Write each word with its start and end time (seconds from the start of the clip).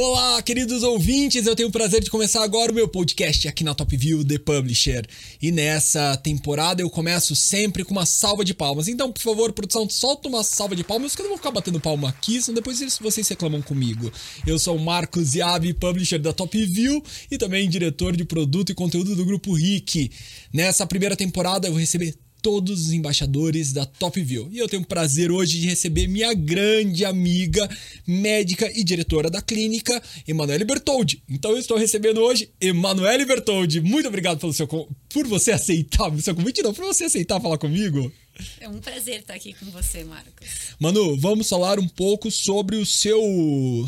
Olá, 0.00 0.40
queridos 0.42 0.84
ouvintes, 0.84 1.44
eu 1.44 1.56
tenho 1.56 1.68
o 1.68 1.72
prazer 1.72 2.00
de 2.00 2.08
começar 2.08 2.44
agora 2.44 2.70
o 2.70 2.74
meu 2.74 2.86
podcast 2.86 3.48
aqui 3.48 3.64
na 3.64 3.74
Top 3.74 3.96
View 3.96 4.24
The 4.24 4.38
Publisher. 4.38 5.04
E 5.42 5.50
nessa 5.50 6.16
temporada 6.18 6.80
eu 6.80 6.88
começo 6.88 7.34
sempre 7.34 7.82
com 7.82 7.90
uma 7.90 8.06
salva 8.06 8.44
de 8.44 8.54
palmas. 8.54 8.86
Então, 8.86 9.10
por 9.10 9.20
favor, 9.20 9.52
produção, 9.52 9.90
solta 9.90 10.28
uma 10.28 10.44
salva 10.44 10.76
de 10.76 10.84
palmas, 10.84 11.16
que 11.16 11.20
eu 11.20 11.24
não 11.24 11.30
vou 11.30 11.38
ficar 11.38 11.50
batendo 11.50 11.80
palma 11.80 12.10
aqui, 12.10 12.40
senão 12.40 12.54
depois 12.54 12.78
vocês 13.00 13.26
reclamam 13.26 13.60
comigo. 13.60 14.12
Eu 14.46 14.56
sou 14.56 14.76
o 14.76 14.80
Marcos 14.80 15.34
Yabi, 15.34 15.74
publisher 15.74 16.20
da 16.20 16.32
Top 16.32 16.64
View 16.64 17.02
e 17.28 17.36
também 17.36 17.68
diretor 17.68 18.16
de 18.16 18.24
produto 18.24 18.70
e 18.70 18.76
conteúdo 18.76 19.16
do 19.16 19.24
grupo 19.24 19.52
RIC. 19.52 20.12
Nessa 20.52 20.86
primeira 20.86 21.16
temporada 21.16 21.66
eu 21.66 21.72
vou 21.72 21.80
receber 21.80 22.14
todos 22.42 22.86
os 22.86 22.92
embaixadores 22.92 23.72
da 23.72 23.84
Top 23.84 24.20
View. 24.20 24.48
E 24.50 24.58
eu 24.58 24.68
tenho 24.68 24.82
o 24.82 24.86
prazer 24.86 25.30
hoje 25.30 25.60
de 25.60 25.68
receber 25.68 26.06
minha 26.06 26.32
grande 26.34 27.04
amiga, 27.04 27.68
médica 28.06 28.70
e 28.74 28.84
diretora 28.84 29.30
da 29.30 29.42
clínica, 29.42 30.02
Emanuele 30.26 30.64
Bertoldi. 30.64 31.22
Então 31.28 31.52
eu 31.52 31.58
estou 31.58 31.76
recebendo 31.76 32.20
hoje 32.20 32.50
Emanuele 32.60 33.24
Bertoldi. 33.24 33.80
Muito 33.80 34.08
obrigado 34.08 34.38
pelo 34.38 34.52
seu 34.52 34.66
por 34.66 35.26
você 35.26 35.52
aceitar 35.52 36.12
o 36.12 36.20
seu 36.20 36.34
convite, 36.34 36.62
não, 36.62 36.72
por 36.72 36.84
você 36.84 37.04
aceitar 37.04 37.40
falar 37.40 37.58
comigo. 37.58 38.12
É 38.60 38.68
um 38.68 38.78
prazer 38.78 39.20
estar 39.20 39.34
aqui 39.34 39.52
com 39.54 39.66
você, 39.66 40.04
Marcos. 40.04 40.46
Manu, 40.78 41.16
vamos 41.16 41.48
falar 41.48 41.78
um 41.78 41.88
pouco 41.88 42.30
sobre 42.30 42.76
o 42.76 42.86
seu 42.86 43.20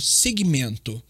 segmento. 0.01 1.01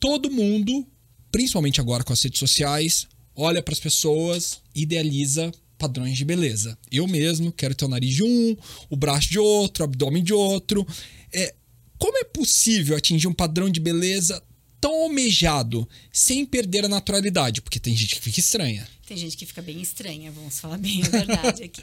Todo 0.00 0.30
mundo, 0.30 0.86
principalmente 1.30 1.80
agora 1.80 2.02
com 2.02 2.12
as 2.12 2.22
redes 2.22 2.40
sociais, 2.40 3.06
olha 3.36 3.62
para 3.62 3.72
as 3.72 3.80
pessoas, 3.80 4.60
idealiza 4.74 5.52
padrões 5.84 6.16
de 6.16 6.24
beleza. 6.24 6.78
Eu 6.90 7.06
mesmo 7.06 7.52
quero 7.52 7.74
ter 7.74 7.84
o 7.84 7.88
nariz 7.88 8.14
de 8.14 8.22
um, 8.22 8.56
o 8.88 8.96
braço 8.96 9.28
de 9.28 9.38
outro, 9.38 9.84
o 9.84 9.84
abdômen 9.84 10.24
de 10.24 10.32
outro. 10.32 10.86
É, 11.30 11.54
como 11.98 12.16
é 12.16 12.24
possível 12.24 12.96
atingir 12.96 13.28
um 13.28 13.34
padrão 13.34 13.68
de 13.68 13.80
beleza 13.80 14.42
tão 14.80 14.94
almejado 15.02 15.86
sem 16.10 16.46
perder 16.46 16.86
a 16.86 16.88
naturalidade? 16.88 17.60
Porque 17.60 17.78
tem 17.78 17.94
gente 17.94 18.14
que 18.14 18.22
fica 18.22 18.40
estranha. 18.40 18.88
Tem 19.06 19.16
gente 19.16 19.36
que 19.36 19.44
fica 19.44 19.60
bem 19.60 19.82
estranha, 19.82 20.32
vamos 20.32 20.58
falar 20.58 20.78
bem 20.78 21.02
a 21.04 21.08
verdade 21.08 21.64
aqui. 21.64 21.82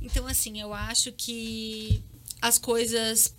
Então, 0.00 0.26
assim, 0.26 0.58
eu 0.58 0.72
acho 0.72 1.12
que 1.12 2.00
as 2.40 2.56
coisas 2.56 3.34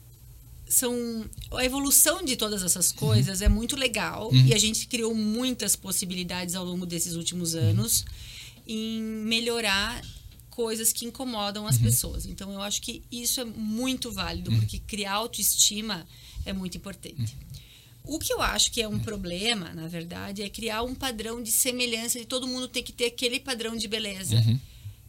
são 0.68 1.26
a 1.52 1.66
evolução 1.66 2.24
de 2.24 2.36
todas 2.36 2.62
essas 2.62 2.92
coisas 2.92 3.40
uhum. 3.40 3.46
é 3.46 3.50
muito 3.50 3.76
legal 3.76 4.30
uhum. 4.32 4.46
e 4.46 4.54
a 4.54 4.58
gente 4.58 4.88
criou 4.88 5.14
muitas 5.14 5.76
possibilidades 5.76 6.54
ao 6.56 6.64
longo 6.64 6.86
desses 6.86 7.16
últimos 7.16 7.56
anos. 7.56 8.02
Uhum 8.02 8.33
em 8.68 9.02
melhorar 9.02 10.02
coisas 10.50 10.94
que 10.94 11.06
incomodam 11.06 11.66
as 11.66 11.78
uhum. 11.78 11.84
pessoas. 11.84 12.26
Então 12.26 12.52
eu 12.52 12.62
acho 12.62 12.82
que 12.82 13.04
isso 13.12 13.42
é 13.42 13.46
muito 13.46 14.12
válido, 14.12 14.52
uhum. 14.52 14.60
porque 14.60 14.80
criar 14.80 15.14
autoestima 15.14 16.06
é 16.46 16.54
muito 16.54 16.78
importante. 16.78 17.36
Uhum. 17.36 18.16
O 18.16 18.20
que 18.20 18.34
eu 18.34 18.42
acho 18.42 18.72
que 18.72 18.82
é 18.82 18.88
um 18.88 19.00
problema, 19.00 19.74
na 19.74 19.88
verdade, 19.88 20.44
é 20.44 20.50
criar 20.50 20.84
um 20.84 20.94
padrão 20.94 21.42
de 21.42 21.52
semelhança 21.52 22.20
de 22.20 22.26
todo 22.26 22.46
mundo 22.46 22.68
ter 22.68 22.84
que 22.84 22.92
ter 22.92 23.06
aquele 23.06 23.40
padrão 23.40 23.76
de 23.76 23.88
beleza. 23.88 24.36
Uhum. 24.36 24.60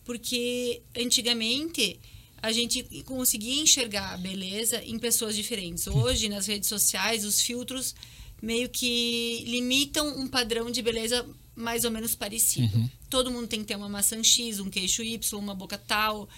Porque 0.05 0.81
antigamente 0.97 1.99
a 2.41 2.53
gente 2.53 2.83
conseguia 3.05 3.63
enxergar 3.63 4.15
a 4.15 4.17
beleza 4.17 4.83
em 4.85 4.99
pessoas 4.99 5.35
diferentes. 5.35 5.87
Uhum. 5.87 6.03
Hoje, 6.03 6.29
nas 6.29 6.47
redes 6.47 6.69
sociais, 6.69 7.25
os 7.25 7.41
filtros 7.41 7.95
meio 8.41 8.69
que 8.69 9.45
limitam 9.47 10.07
um 10.19 10.29
padrão 10.29 10.71
de 10.71 10.81
beleza 10.83 11.27
mais 11.55 11.85
ou 11.85 11.91
menos 11.91 12.15
parecido. 12.15 12.77
Uhum. 12.77 12.91
Todo 13.09 13.31
mundo 13.31 13.47
tem 13.47 13.61
que 13.61 13.67
ter 13.67 13.77
uma 13.77 13.89
maçã 13.89 14.23
X, 14.23 14.59
um 14.61 14.71
queixo 14.71 15.03
Y, 15.03 15.39
uma 15.39 15.55
boca 15.55 15.79
tal. 15.79 16.29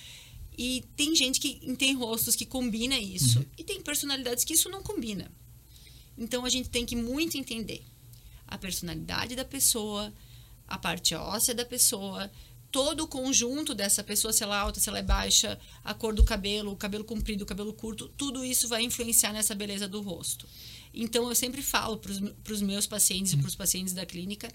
E 0.59 0.85
tem 0.97 1.15
gente 1.15 1.39
que 1.41 1.75
tem 1.77 1.95
rostos 1.95 2.35
que 2.35 2.47
combina 2.47 2.99
isso. 2.99 3.39
Uhum. 3.39 3.47
E 3.59 3.65
tem 3.65 3.81
personalidades 3.81 4.45
que 4.45 4.55
isso 4.55 4.69
não 4.69 4.83
combina. 4.83 5.31
Então 6.17 6.45
a 6.45 6.49
gente 6.49 6.69
tem 6.69 6.87
que 6.87 6.97
muito 6.97 7.37
entender 7.37 7.85
a 8.47 8.57
personalidade 8.57 9.35
da 9.35 9.45
pessoa, 9.45 10.13
a 10.67 10.79
parte 10.79 11.15
óssea 11.15 11.55
da 11.55 11.65
pessoa, 11.65 12.31
todo 12.71 13.05
o 13.05 13.09
conjunto 13.09 13.75
dessa 13.75 14.03
pessoa, 14.03 14.33
se 14.33 14.43
ela 14.43 14.57
é 14.57 14.59
alta, 14.61 14.81
se 14.81 14.89
ela 14.89 14.99
é 14.99 15.03
baixa, 15.03 15.59
a 15.85 15.95
cor 15.95 16.15
do 16.15 16.25
cabelo, 16.25 16.73
o 16.73 16.77
cabelo 16.77 17.05
comprido, 17.05 17.43
o 17.43 17.47
cabelo 17.47 17.73
curto, 17.73 18.09
tudo 18.17 18.45
isso 18.45 18.69
vai 18.69 18.83
influenciar 18.83 19.33
nessa 19.33 19.55
beleza 19.55 19.89
do 19.89 20.01
rosto. 20.01 20.47
Então 20.93 21.29
eu 21.29 21.35
sempre 21.35 21.63
falo 21.63 21.99
para 21.99 22.53
os 22.53 22.63
meus 22.63 22.87
pacientes 22.87 23.33
uhum. 23.33 23.39
e 23.39 23.43
para 23.43 23.49
os 23.49 23.55
pacientes 23.55 23.93
da 23.93 24.07
clínica 24.07 24.49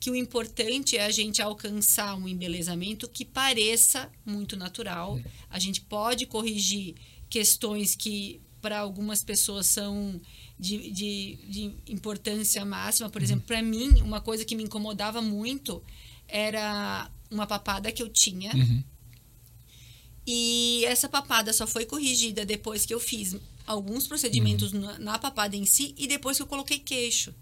que 0.00 0.10
o 0.10 0.16
importante 0.16 0.96
é 0.96 1.04
a 1.04 1.10
gente 1.10 1.42
alcançar 1.42 2.16
um 2.16 2.26
embelezamento 2.26 3.06
que 3.06 3.22
pareça 3.22 4.10
muito 4.24 4.56
natural. 4.56 5.20
A 5.50 5.58
gente 5.58 5.82
pode 5.82 6.24
corrigir 6.24 6.94
questões 7.28 7.94
que 7.94 8.40
para 8.62 8.78
algumas 8.78 9.22
pessoas 9.22 9.66
são 9.66 10.18
de, 10.58 10.90
de, 10.90 11.38
de 11.48 11.74
importância 11.86 12.64
máxima. 12.64 13.10
Por 13.10 13.22
exemplo, 13.22 13.44
para 13.46 13.62
mim, 13.62 14.00
uma 14.00 14.22
coisa 14.22 14.44
que 14.44 14.56
me 14.56 14.62
incomodava 14.62 15.20
muito 15.20 15.82
era 16.26 17.10
uma 17.30 17.46
papada 17.46 17.92
que 17.92 18.02
eu 18.02 18.08
tinha. 18.08 18.54
Uhum. 18.54 18.82
E 20.26 20.82
essa 20.86 21.08
papada 21.08 21.52
só 21.52 21.66
foi 21.66 21.84
corrigida 21.84 22.46
depois 22.46 22.86
que 22.86 22.94
eu 22.94 23.00
fiz 23.00 23.36
alguns 23.66 24.06
procedimentos 24.06 24.72
uhum. 24.72 24.80
na, 24.80 24.98
na 24.98 25.18
papada 25.18 25.56
em 25.56 25.66
si 25.66 25.94
e 25.98 26.06
depois 26.06 26.38
que 26.38 26.42
eu 26.42 26.46
coloquei 26.46 26.78
queixo. 26.78 27.34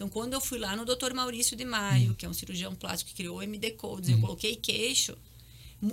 Então, 0.00 0.08
quando 0.08 0.32
eu 0.32 0.40
fui 0.40 0.58
lá 0.58 0.74
no 0.74 0.86
Dr. 0.86 1.12
Maurício 1.12 1.54
de 1.54 1.62
Maio, 1.62 2.08
uhum. 2.08 2.14
que 2.14 2.24
é 2.24 2.28
um 2.28 2.32
cirurgião 2.32 2.74
plástico 2.74 3.10
que 3.10 3.16
criou 3.16 3.36
o 3.36 3.42
MD 3.42 3.72
Codes, 3.72 4.08
uhum. 4.08 4.14
eu 4.14 4.20
coloquei 4.22 4.56
queixo, 4.56 5.14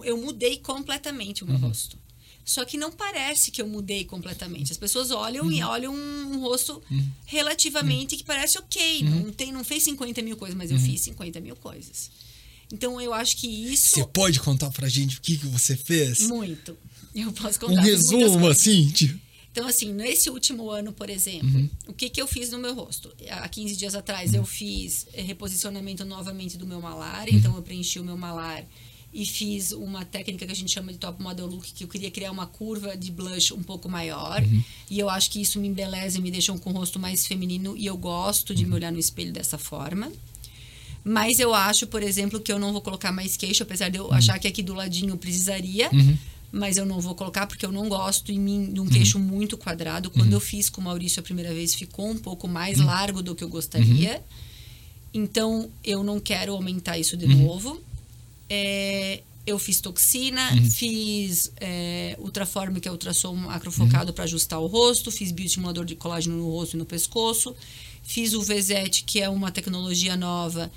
eu 0.01 0.17
mudei 0.17 0.59
completamente 0.59 1.43
o 1.43 1.45
meu 1.45 1.57
uhum. 1.57 1.67
rosto. 1.67 1.97
Só 2.45 2.63
que 2.63 2.77
não 2.77 2.89
parece 2.89 3.51
que 3.51 3.61
eu 3.61 3.67
mudei 3.67 4.05
completamente. 4.05 4.71
As 4.71 4.77
pessoas 4.77 5.11
olham 5.11 5.51
e 5.51 5.61
uhum. 5.61 5.69
olham 5.69 5.93
um, 5.93 6.35
um 6.35 6.39
rosto 6.39 6.81
uhum. 6.89 7.05
relativamente 7.25 8.15
que 8.15 8.23
parece 8.23 8.57
ok. 8.57 9.03
Não, 9.03 9.17
uhum. 9.23 9.31
tem, 9.33 9.51
não 9.51 9.65
fez 9.65 9.83
50 9.83 10.21
mil 10.21 10.37
coisas, 10.37 10.57
mas 10.57 10.71
eu 10.71 10.79
fiz 10.79 11.01
50 11.01 11.41
mil 11.41 11.57
coisas. 11.57 12.09
Então 12.71 13.01
eu 13.01 13.13
acho 13.13 13.35
que 13.35 13.45
isso. 13.45 13.89
Você 13.95 14.05
pode 14.05 14.39
contar 14.39 14.71
pra 14.71 14.87
gente 14.87 15.17
o 15.17 15.21
que, 15.21 15.35
que 15.35 15.47
você 15.47 15.75
fez? 15.75 16.21
Muito. 16.29 16.77
Eu 17.13 17.33
posso 17.33 17.59
contar. 17.59 17.73
Um 17.73 17.83
resumo, 17.83 18.47
assim, 18.47 18.87
tipo. 18.87 19.26
Então, 19.57 19.67
assim, 19.67 19.91
nesse 19.91 20.29
último 20.29 20.69
ano, 20.69 20.93
por 20.93 21.09
exemplo, 21.09 21.49
uhum. 21.49 21.69
o 21.87 21.93
que, 21.93 22.11
que 22.11 22.21
eu 22.21 22.27
fiz 22.27 22.51
no 22.51 22.59
meu 22.59 22.75
rosto? 22.75 23.11
Há 23.27 23.49
15 23.49 23.75
dias 23.75 23.95
atrás, 23.95 24.33
uhum. 24.33 24.37
eu 24.37 24.45
fiz 24.45 25.07
eh, 25.13 25.23
reposicionamento 25.23 26.05
novamente 26.05 26.59
do 26.59 26.67
meu 26.67 26.79
malar. 26.79 27.27
Uhum. 27.27 27.35
Então, 27.35 27.55
eu 27.55 27.63
preenchi 27.63 27.99
o 27.99 28.03
meu 28.03 28.15
malar 28.15 28.63
e 29.11 29.25
fiz 29.25 29.71
uma 29.71 30.05
técnica 30.05 30.45
que 30.45 30.51
a 30.51 30.55
gente 30.55 30.71
chama 30.71 30.91
de 30.91 30.99
top 30.99 31.23
model 31.23 31.47
look, 31.47 31.73
que 31.73 31.83
eu 31.83 31.87
queria 31.87 32.11
criar 32.11 32.29
uma 32.29 32.45
curva 32.45 32.95
de 32.95 33.11
blush 33.11 33.51
um 33.51 33.63
pouco 33.63 33.89
maior. 33.89 34.43
Uhum. 34.43 34.63
E 34.91 34.99
eu 34.99 35.09
acho 35.09 35.31
que 35.31 35.41
isso 35.41 35.59
me 35.59 35.67
embeleza 35.67 36.19
e 36.19 36.21
me 36.21 36.29
deixa 36.29 36.55
com 36.55 36.69
o 36.69 36.73
rosto 36.73 36.99
mais 36.99 37.25
feminino. 37.25 37.75
E 37.75 37.87
eu 37.87 37.97
gosto 37.97 38.53
de 38.53 38.63
me 38.63 38.69
uhum. 38.69 38.75
olhar 38.75 38.91
no 38.91 38.99
espelho 38.99 39.33
dessa 39.33 39.57
forma. 39.57 40.11
Mas 41.03 41.39
eu 41.39 41.51
acho, 41.51 41.87
por 41.87 42.03
exemplo, 42.03 42.39
que 42.39 42.51
eu 42.51 42.59
não 42.59 42.71
vou 42.71 42.81
colocar 42.81 43.11
mais 43.11 43.35
queixo, 43.35 43.63
apesar 43.63 43.89
de 43.89 43.97
eu 43.97 44.05
uhum. 44.05 44.13
achar 44.13 44.37
que 44.37 44.47
aqui 44.47 44.61
do 44.61 44.75
ladinho 44.75 45.17
precisaria. 45.17 45.89
Mas 46.51 46.77
eu 46.77 46.85
não 46.85 46.99
vou 46.99 47.13
colocar 47.13 47.45
porque 47.45 47.65
eu 47.65 47.71
não 47.71 47.89
gosto 47.89 48.31
em 48.31 48.39
mim 48.39 48.71
de 48.71 48.79
um 48.79 48.87
queixo 48.87 49.17
uhum. 49.17 49.23
muito 49.23 49.57
quadrado. 49.57 50.09
Quando 50.09 50.27
uhum. 50.27 50.33
eu 50.33 50.39
fiz 50.39 50.69
com 50.69 50.79
o 50.79 50.83
Maurício 50.83 51.19
a 51.19 51.23
primeira 51.23 51.53
vez, 51.53 51.75
ficou 51.75 52.09
um 52.09 52.17
pouco 52.17 52.47
mais 52.47 52.79
uhum. 52.79 52.85
largo 52.85 53.21
do 53.21 53.35
que 53.35 53.43
eu 53.43 53.49
gostaria. 53.49 54.23
Então, 55.13 55.69
eu 55.83 56.03
não 56.03 56.19
quero 56.19 56.53
aumentar 56.53 56.97
isso 56.97 57.17
de 57.17 57.27
novo. 57.27 57.81
É, 58.49 59.21
eu 59.47 59.57
fiz 59.57 59.79
toxina, 59.79 60.41
fiz 60.71 61.51
é, 61.55 62.17
que 62.81 62.87
é 62.87 62.91
ultrassom 62.91 63.33
macrofocado 63.33 64.13
para 64.13 64.25
ajustar 64.25 64.59
o 64.59 64.67
rosto, 64.67 65.09
fiz 65.09 65.31
bioestimulador 65.31 65.85
de 65.85 65.95
colágeno 65.95 66.35
no 66.37 66.51
rosto 66.51 66.75
e 66.75 66.77
no 66.77 66.85
pescoço, 66.85 67.55
fiz 68.03 68.33
o 68.33 68.41
VZET, 68.41 69.03
que 69.05 69.21
é 69.21 69.29
uma 69.29 69.49
tecnologia 69.49 70.17
nova 70.17 70.69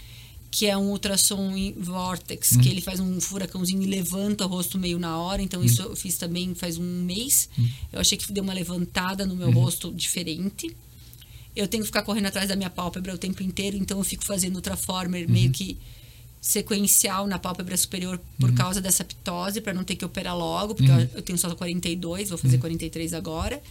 que 0.50 0.66
é 0.66 0.76
um 0.76 0.90
ultrassom 0.90 1.56
em 1.56 1.72
vortex, 1.72 2.52
hum. 2.52 2.60
que 2.60 2.68
ele 2.68 2.80
faz 2.80 2.98
um 2.98 3.20
furacãozinho 3.20 3.82
e 3.82 3.86
levanta 3.86 4.44
o 4.44 4.48
rosto 4.48 4.78
meio 4.78 4.98
na 4.98 5.16
hora. 5.16 5.40
Então, 5.40 5.62
isso 5.62 5.80
eu 5.82 5.94
fiz 5.94 6.16
também 6.16 6.54
faz 6.54 6.76
um 6.76 7.02
mês. 7.04 7.48
Hum. 7.56 7.68
Eu 7.92 8.00
achei 8.00 8.18
que 8.18 8.32
deu 8.32 8.42
uma 8.42 8.52
levantada 8.52 9.24
no 9.24 9.36
meu 9.36 9.48
uhum. 9.48 9.54
rosto 9.54 9.92
diferente. 9.92 10.74
Eu 11.54 11.68
tenho 11.68 11.82
que 11.82 11.86
ficar 11.86 12.02
correndo 12.02 12.26
atrás 12.26 12.48
da 12.48 12.56
minha 12.56 12.70
pálpebra 12.70 13.14
o 13.14 13.18
tempo 13.18 13.42
inteiro, 13.42 13.76
então 13.76 13.98
eu 13.98 14.04
fico 14.04 14.24
fazendo 14.24 14.56
ultraformer 14.56 15.26
uhum. 15.26 15.32
meio 15.32 15.50
que 15.50 15.78
sequencial 16.41 17.26
na 17.26 17.38
pálpebra 17.38 17.76
superior 17.76 18.18
por 18.38 18.50
uhum. 18.50 18.56
causa 18.56 18.80
dessa 18.80 19.04
ptose, 19.04 19.60
para 19.60 19.74
não 19.74 19.84
ter 19.84 19.94
que 19.94 20.04
operar 20.04 20.36
logo, 20.36 20.74
porque 20.74 20.91
eu, 20.91 21.10
eu 21.14 21.22
tenho 21.22 21.38
só 21.38 21.54
42, 21.54 22.30
vou 22.30 22.38
fazer 22.38 22.58
43 22.58 23.12
agora. 23.14 23.62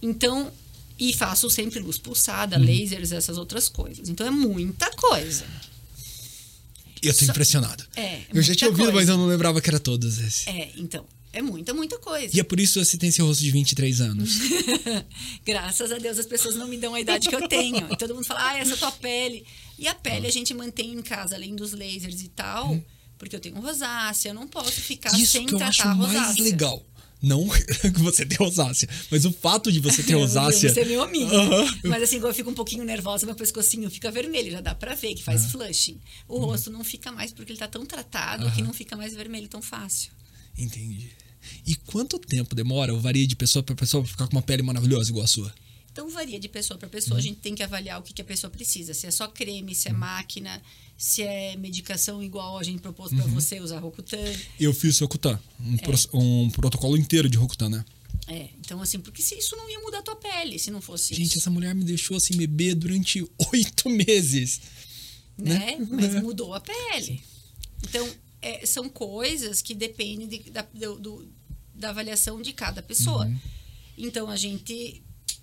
Então, 0.00 0.50
e 0.98 1.12
faço 1.12 1.48
sempre 1.48 1.78
luz 1.78 1.98
pulsada, 1.98 2.58
lasers, 2.58 3.12
essas 3.12 3.38
outras 3.38 3.68
coisas. 3.68 4.08
Então, 4.08 4.26
é 4.26 4.30
muita 4.30 4.90
coisa. 4.92 5.44
Eu 7.02 7.14
tô 7.14 7.24
Só, 7.24 7.30
impressionado. 7.30 7.84
É. 7.96 8.20
Eu 8.32 8.42
já 8.42 8.54
tinha 8.54 8.68
ouvido, 8.68 8.92
coisa. 8.92 8.98
mas 8.98 9.08
eu 9.08 9.16
não 9.16 9.26
lembrava 9.26 9.60
que 9.60 9.68
era 9.68 9.78
todos 9.78 10.18
esses. 10.18 10.46
É, 10.46 10.70
então. 10.76 11.04
É 11.30 11.42
muita, 11.42 11.74
muita 11.74 11.98
coisa. 11.98 12.34
E 12.34 12.40
é 12.40 12.42
por 12.42 12.58
isso 12.58 12.80
que 12.80 12.86
você 12.86 12.96
tem 12.96 13.10
esse 13.10 13.20
rosto 13.20 13.42
de 13.42 13.50
23 13.50 14.00
anos. 14.00 14.38
Graças 15.44 15.92
a 15.92 15.98
Deus 15.98 16.18
as 16.18 16.26
pessoas 16.26 16.56
não 16.56 16.66
me 16.66 16.78
dão 16.78 16.94
a 16.94 17.00
idade 17.00 17.28
que 17.28 17.34
eu 17.34 17.46
tenho. 17.46 17.86
E 17.92 17.96
todo 17.96 18.14
mundo 18.14 18.26
fala, 18.26 18.48
ah, 18.48 18.58
essa 18.58 18.74
é 18.74 18.76
tua 18.76 18.90
pele. 18.92 19.44
E 19.78 19.86
a 19.86 19.94
pele 19.94 20.26
ah. 20.26 20.28
a 20.28 20.32
gente 20.32 20.54
mantém 20.54 20.92
em 20.92 21.02
casa, 21.02 21.36
além 21.36 21.54
dos 21.54 21.72
lasers 21.72 22.22
e 22.22 22.28
tal, 22.28 22.72
hum. 22.72 22.82
porque 23.18 23.36
eu 23.36 23.40
tenho 23.40 23.60
rosácea, 23.60 24.30
eu 24.30 24.34
não 24.34 24.48
posso 24.48 24.80
ficar 24.80 25.12
isso 25.18 25.32
sem 25.32 25.46
que 25.46 25.54
eu 25.54 25.58
tratar 25.58 25.90
acho 25.90 25.96
mais 25.96 26.38
legal. 26.38 26.84
Não 27.20 27.48
que 27.50 28.00
você 28.00 28.24
tem 28.24 28.36
rosácea, 28.38 28.88
mas 29.10 29.24
o 29.24 29.32
fato 29.32 29.72
de 29.72 29.80
você 29.80 30.02
ter 30.02 30.14
rosácea. 30.18 30.72
Você 30.72 30.80
é 30.80 30.84
meu 30.84 31.02
amigo. 31.02 31.34
Aham. 31.34 31.78
Mas 31.84 32.02
assim, 32.04 32.18
eu 32.18 32.32
fico 32.34 32.50
um 32.50 32.54
pouquinho 32.54 32.84
nervosa, 32.84 33.26
meu 33.26 33.34
pescocinho 33.34 33.90
fica 33.90 34.10
vermelho, 34.10 34.50
já 34.52 34.60
dá 34.60 34.74
pra 34.74 34.94
ver 34.94 35.14
que 35.14 35.22
faz 35.22 35.46
flushing. 35.50 36.00
O 36.28 36.36
Uhum. 36.38 36.44
rosto 36.46 36.70
não 36.70 36.84
fica 36.84 37.10
mais 37.10 37.32
porque 37.32 37.50
ele 37.52 37.58
tá 37.58 37.66
tão 37.68 37.84
tratado 37.84 38.50
que 38.52 38.62
não 38.62 38.72
fica 38.72 38.96
mais 38.96 39.14
vermelho 39.14 39.48
tão 39.48 39.60
fácil. 39.60 40.12
Entendi. 40.56 41.10
E 41.66 41.74
quanto 41.76 42.18
tempo 42.18 42.54
demora 42.54 42.92
ou 42.92 43.00
varia 43.00 43.26
de 43.26 43.34
pessoa 43.36 43.62
para 43.62 43.74
pessoa 43.74 44.02
pra 44.02 44.10
ficar 44.12 44.26
com 44.28 44.36
uma 44.36 44.42
pele 44.42 44.62
maravilhosa 44.62 45.10
igual 45.10 45.24
a 45.24 45.28
sua? 45.28 45.52
Então 45.90 46.08
varia 46.10 46.38
de 46.38 46.48
pessoa 46.48 46.78
para 46.78 46.88
pessoa. 46.88 47.14
Uhum. 47.14 47.18
A 47.18 47.22
gente 47.22 47.38
tem 47.40 47.54
que 47.54 47.62
avaliar 47.62 47.98
o 47.98 48.02
que, 48.02 48.12
que 48.12 48.22
a 48.22 48.24
pessoa 48.24 48.50
precisa. 48.50 48.94
Se 48.94 49.06
é 49.06 49.10
só 49.10 49.26
creme, 49.26 49.74
se 49.74 49.88
é 49.88 49.92
máquina, 49.92 50.62
se 50.98 51.22
é 51.22 51.56
medicação 51.56 52.20
igual 52.22 52.58
a 52.58 52.62
gente 52.64 52.80
propôs 52.82 53.12
Uhum. 53.12 53.18
para 53.18 53.26
você 53.28 53.60
usar 53.60 53.78
Rocutan. 53.78 54.18
Eu 54.58 54.74
fiz 54.74 54.98
Rokutan, 54.98 55.38
um, 55.60 55.76
pro- 55.78 56.18
um 56.18 56.50
protocolo 56.50 56.96
inteiro 56.98 57.28
de 57.30 57.38
Rokutan, 57.38 57.68
né? 57.70 57.84
É, 58.26 58.48
então 58.58 58.82
assim, 58.82 58.98
porque 58.98 59.22
se 59.22 59.38
isso 59.38 59.56
não 59.56 59.70
ia 59.70 59.78
mudar 59.80 60.00
a 60.00 60.02
tua 60.02 60.16
pele, 60.16 60.58
se 60.58 60.70
não 60.72 60.80
fosse 60.82 61.14
Gente, 61.14 61.28
isso, 61.28 61.38
essa 61.38 61.48
mulher 61.50 61.74
me 61.74 61.84
deixou 61.84 62.16
assim 62.16 62.36
bebê 62.36 62.74
durante 62.74 63.24
oito 63.52 63.88
meses. 63.88 64.60
né? 65.38 65.76
Mas 65.88 66.20
mudou 66.20 66.52
a 66.52 66.60
pele. 66.60 67.22
Então, 67.88 68.06
é, 68.42 68.66
são 68.66 68.88
coisas 68.88 69.62
que 69.62 69.72
dependem 69.74 70.26
de- 70.26 70.50
da, 70.50 70.62
do- 70.62 71.28
da 71.74 71.90
avaliação 71.90 72.42
de 72.42 72.52
cada 72.52 72.82
pessoa. 72.82 73.24
Uhum. 73.26 73.38
Então, 73.96 74.28
a 74.28 74.36
gente 74.36 75.00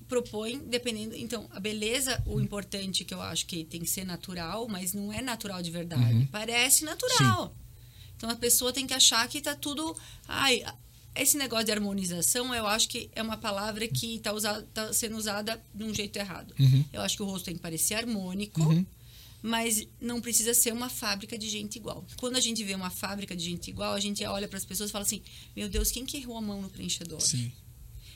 propõe, 0.08 0.60
dependendo. 0.60 1.16
Então, 1.16 1.48
a 1.52 1.60
beleza, 1.60 2.22
o 2.26 2.40
importante 2.40 3.04
que 3.04 3.14
eu 3.14 3.22
acho 3.22 3.46
que 3.46 3.64
tem 3.64 3.82
que 3.82 3.90
ser 3.90 4.06
natural, 4.06 4.68
mas 4.68 4.94
não 4.94 5.12
é 5.12 5.22
natural 5.22 5.62
de 5.62 5.72
verdade. 5.72 6.14
Uhum. 6.14 6.28
Parece 6.28 6.86
natural. 6.86 7.56
Então, 8.16 8.30
a 8.30 8.36
pessoa 8.36 8.72
tem 8.72 8.88
que 8.88 8.94
achar 8.94 9.28
que 9.28 9.42
tá 9.42 9.56
tudo. 9.56 9.96
Ai, 10.28 10.64
esse 11.16 11.38
negócio 11.38 11.66
de 11.66 11.72
harmonização, 11.72 12.54
eu 12.54 12.68
acho 12.68 12.88
que 12.88 13.10
é 13.14 13.22
uma 13.22 13.38
palavra 13.38 13.88
que 13.88 14.16
está 14.16 14.32
tá 14.74 14.94
sendo 14.94 15.18
usada 15.18 15.62
de 15.74 15.84
um 15.84 15.94
jeito 15.94 16.18
errado. 16.18 16.54
Uhum. 16.60 16.86
Eu 16.94 17.02
acho 17.02 17.16
que 17.18 17.24
o 17.24 17.26
rosto 17.26 17.46
tem 17.46 17.56
que 17.56 17.62
parecer 17.62 17.96
harmônico 17.96 18.62
mas 19.46 19.88
não 20.02 20.20
precisa 20.20 20.56
ser 20.56 20.74
uma 20.74 20.90
fábrica 20.90 21.38
de 21.38 21.48
gente 21.48 21.76
igual. 21.76 22.04
Quando 22.18 22.36
a 22.36 22.40
gente 22.40 22.64
vê 22.64 22.74
uma 22.74 22.90
fábrica 22.90 23.36
de 23.36 23.46
gente 23.46 23.70
igual, 23.70 23.94
a 23.94 24.00
gente 24.00 24.26
olha 24.26 24.48
para 24.48 24.58
as 24.58 24.66
pessoas 24.66 24.90
e 24.90 24.92
fala 24.92 25.06
assim: 25.06 25.22
Meu 25.56 25.70
Deus, 25.70 25.92
quem 25.92 26.04
que 26.04 26.18
errou 26.18 26.36
a 26.36 26.42
mão 26.42 26.64
no 26.64 26.70
preenchedor? 26.70 27.22
Sim. 27.22 27.52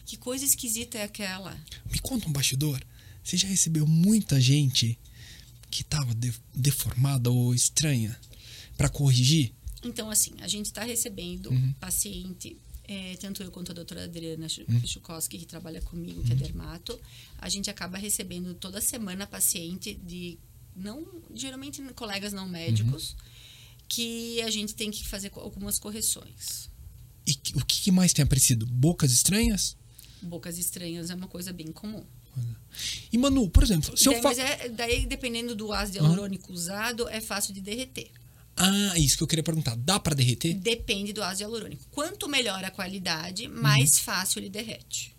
Que 0.09 0.17
coisa 0.17 0.43
esquisita 0.43 0.97
é 0.97 1.03
aquela? 1.03 1.55
Me 1.91 1.99
conta 1.99 2.27
um 2.27 2.31
bastidor. 2.31 2.83
Você 3.23 3.37
já 3.37 3.47
recebeu 3.47 3.85
muita 3.85 4.41
gente 4.41 4.97
que 5.69 5.83
tava 5.83 6.15
de- 6.15 6.33
deformada 6.51 7.29
ou 7.29 7.53
estranha 7.53 8.19
pra 8.75 8.89
corrigir? 8.89 9.53
Então, 9.83 10.09
assim, 10.09 10.31
a 10.41 10.47
gente 10.47 10.65
está 10.65 10.83
recebendo 10.83 11.51
paciente, 11.79 12.57
é, 12.87 13.15
tanto 13.17 13.43
eu 13.43 13.51
quanto 13.51 13.69
a 13.71 13.75
doutora 13.75 14.05
Adriana 14.05 14.47
Chukowski, 14.83 15.37
que 15.37 15.45
trabalha 15.45 15.79
comigo, 15.79 16.23
que 16.23 16.33
é 16.33 16.35
dermato, 16.35 16.99
a 17.37 17.47
gente 17.47 17.69
acaba 17.69 17.95
recebendo 17.99 18.55
toda 18.55 18.81
semana 18.81 19.27
paciente 19.27 19.93
de, 19.93 20.39
não 20.75 21.05
geralmente 21.35 21.83
colegas 21.93 22.33
não 22.33 22.49
médicos, 22.49 23.15
que 23.87 24.41
a 24.41 24.49
gente 24.49 24.73
tem 24.73 24.89
que 24.89 25.07
fazer 25.07 25.31
algumas 25.35 25.77
correções. 25.77 26.67
E 27.27 27.37
o 27.53 27.63
que 27.63 27.91
mais 27.91 28.11
tem 28.11 28.23
aparecido? 28.23 28.65
Bocas 28.65 29.11
estranhas? 29.11 29.77
Bocas 30.21 30.57
estranhas 30.57 31.09
é 31.09 31.15
uma 31.15 31.27
coisa 31.27 31.53
bem 31.53 31.71
comum. 31.71 32.03
E 33.11 33.17
Manu, 33.17 33.49
por 33.49 33.63
exemplo, 33.63 33.97
se 33.97 34.07
eu 34.07 34.13
daí, 34.13 34.21
fa... 34.21 34.29
mas 34.29 34.39
é, 34.39 34.69
daí, 34.69 35.05
dependendo 35.05 35.55
do 35.55 35.73
ácido 35.73 35.97
hialurônico 35.97 36.53
usado, 36.53 37.07
é 37.09 37.19
fácil 37.19 37.53
de 37.53 37.61
derreter. 37.61 38.11
Ah, 38.55 38.97
isso 38.97 39.17
que 39.17 39.23
eu 39.23 39.27
queria 39.27 39.43
perguntar. 39.43 39.75
Dá 39.75 39.99
pra 39.99 40.13
derreter? 40.13 40.53
Depende 40.53 41.13
do 41.13 41.23
ácido 41.23 41.43
hialurônico. 41.43 41.85
Quanto 41.91 42.27
melhor 42.27 42.63
a 42.63 42.71
qualidade, 42.71 43.47
mais 43.47 43.99
fácil 43.99 44.39
ele 44.39 44.49
derrete. 44.49 45.15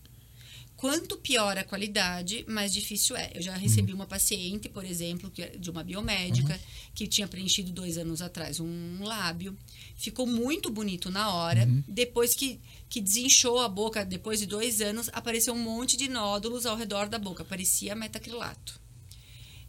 Quanto 0.80 1.18
pior 1.18 1.58
a 1.58 1.64
qualidade, 1.64 2.42
mais 2.48 2.72
difícil 2.72 3.14
é. 3.14 3.30
Eu 3.34 3.42
já 3.42 3.54
recebi 3.54 3.92
uma 3.92 4.06
paciente, 4.06 4.66
por 4.66 4.82
exemplo, 4.82 5.30
é 5.36 5.48
de 5.58 5.70
uma 5.70 5.84
biomédica, 5.84 6.58
que 6.94 7.06
tinha 7.06 7.28
preenchido 7.28 7.70
dois 7.70 7.98
anos 7.98 8.22
atrás 8.22 8.60
um 8.60 9.04
lábio. 9.04 9.54
Ficou 9.94 10.26
muito 10.26 10.70
bonito 10.70 11.10
na 11.10 11.34
hora. 11.34 11.68
Depois 11.86 12.34
que, 12.34 12.58
que 12.90 13.00
desinchou 13.00 13.60
a 13.60 13.68
boca, 13.68 14.04
depois 14.04 14.40
de 14.40 14.46
dois 14.46 14.80
anos, 14.80 15.08
apareceu 15.12 15.54
um 15.54 15.58
monte 15.58 15.96
de 15.96 16.08
nódulos 16.08 16.66
ao 16.66 16.76
redor 16.76 17.08
da 17.08 17.20
boca. 17.20 17.44
Parecia 17.44 17.94
metacrilato. 17.94 18.80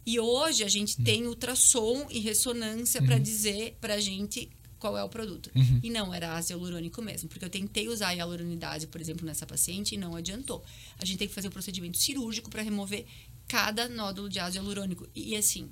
E 0.04 0.18
hoje 0.18 0.64
a 0.64 0.68
gente 0.68 1.00
tem 1.00 1.28
ultrassom 1.28 2.08
e 2.10 2.18
ressonância 2.18 3.00
para 3.00 3.18
dizer 3.18 3.78
pra 3.80 4.00
gente 4.00 4.50
qual 4.80 4.98
é 4.98 5.04
o 5.04 5.08
produto. 5.08 5.48
E 5.80 5.88
não 5.88 6.12
era 6.12 6.36
ácido 6.36 6.58
hialurônico 6.58 7.00
mesmo, 7.00 7.28
porque 7.28 7.44
eu 7.44 7.48
tentei 7.48 7.86
usar 7.86 8.08
a 8.08 8.12
hialuronidase, 8.12 8.88
por 8.88 9.00
exemplo, 9.00 9.24
nessa 9.24 9.46
paciente 9.46 9.94
e 9.94 9.98
não 9.98 10.16
adiantou. 10.16 10.64
A 10.98 11.04
gente 11.04 11.18
tem 11.18 11.28
que 11.28 11.34
fazer 11.34 11.46
um 11.46 11.52
procedimento 11.52 11.98
cirúrgico 11.98 12.50
para 12.50 12.62
remover 12.62 13.06
cada 13.46 13.88
nódulo 13.88 14.28
de 14.28 14.40
ácido 14.40 14.64
hialurônico. 14.64 15.08
E 15.14 15.36
assim. 15.36 15.70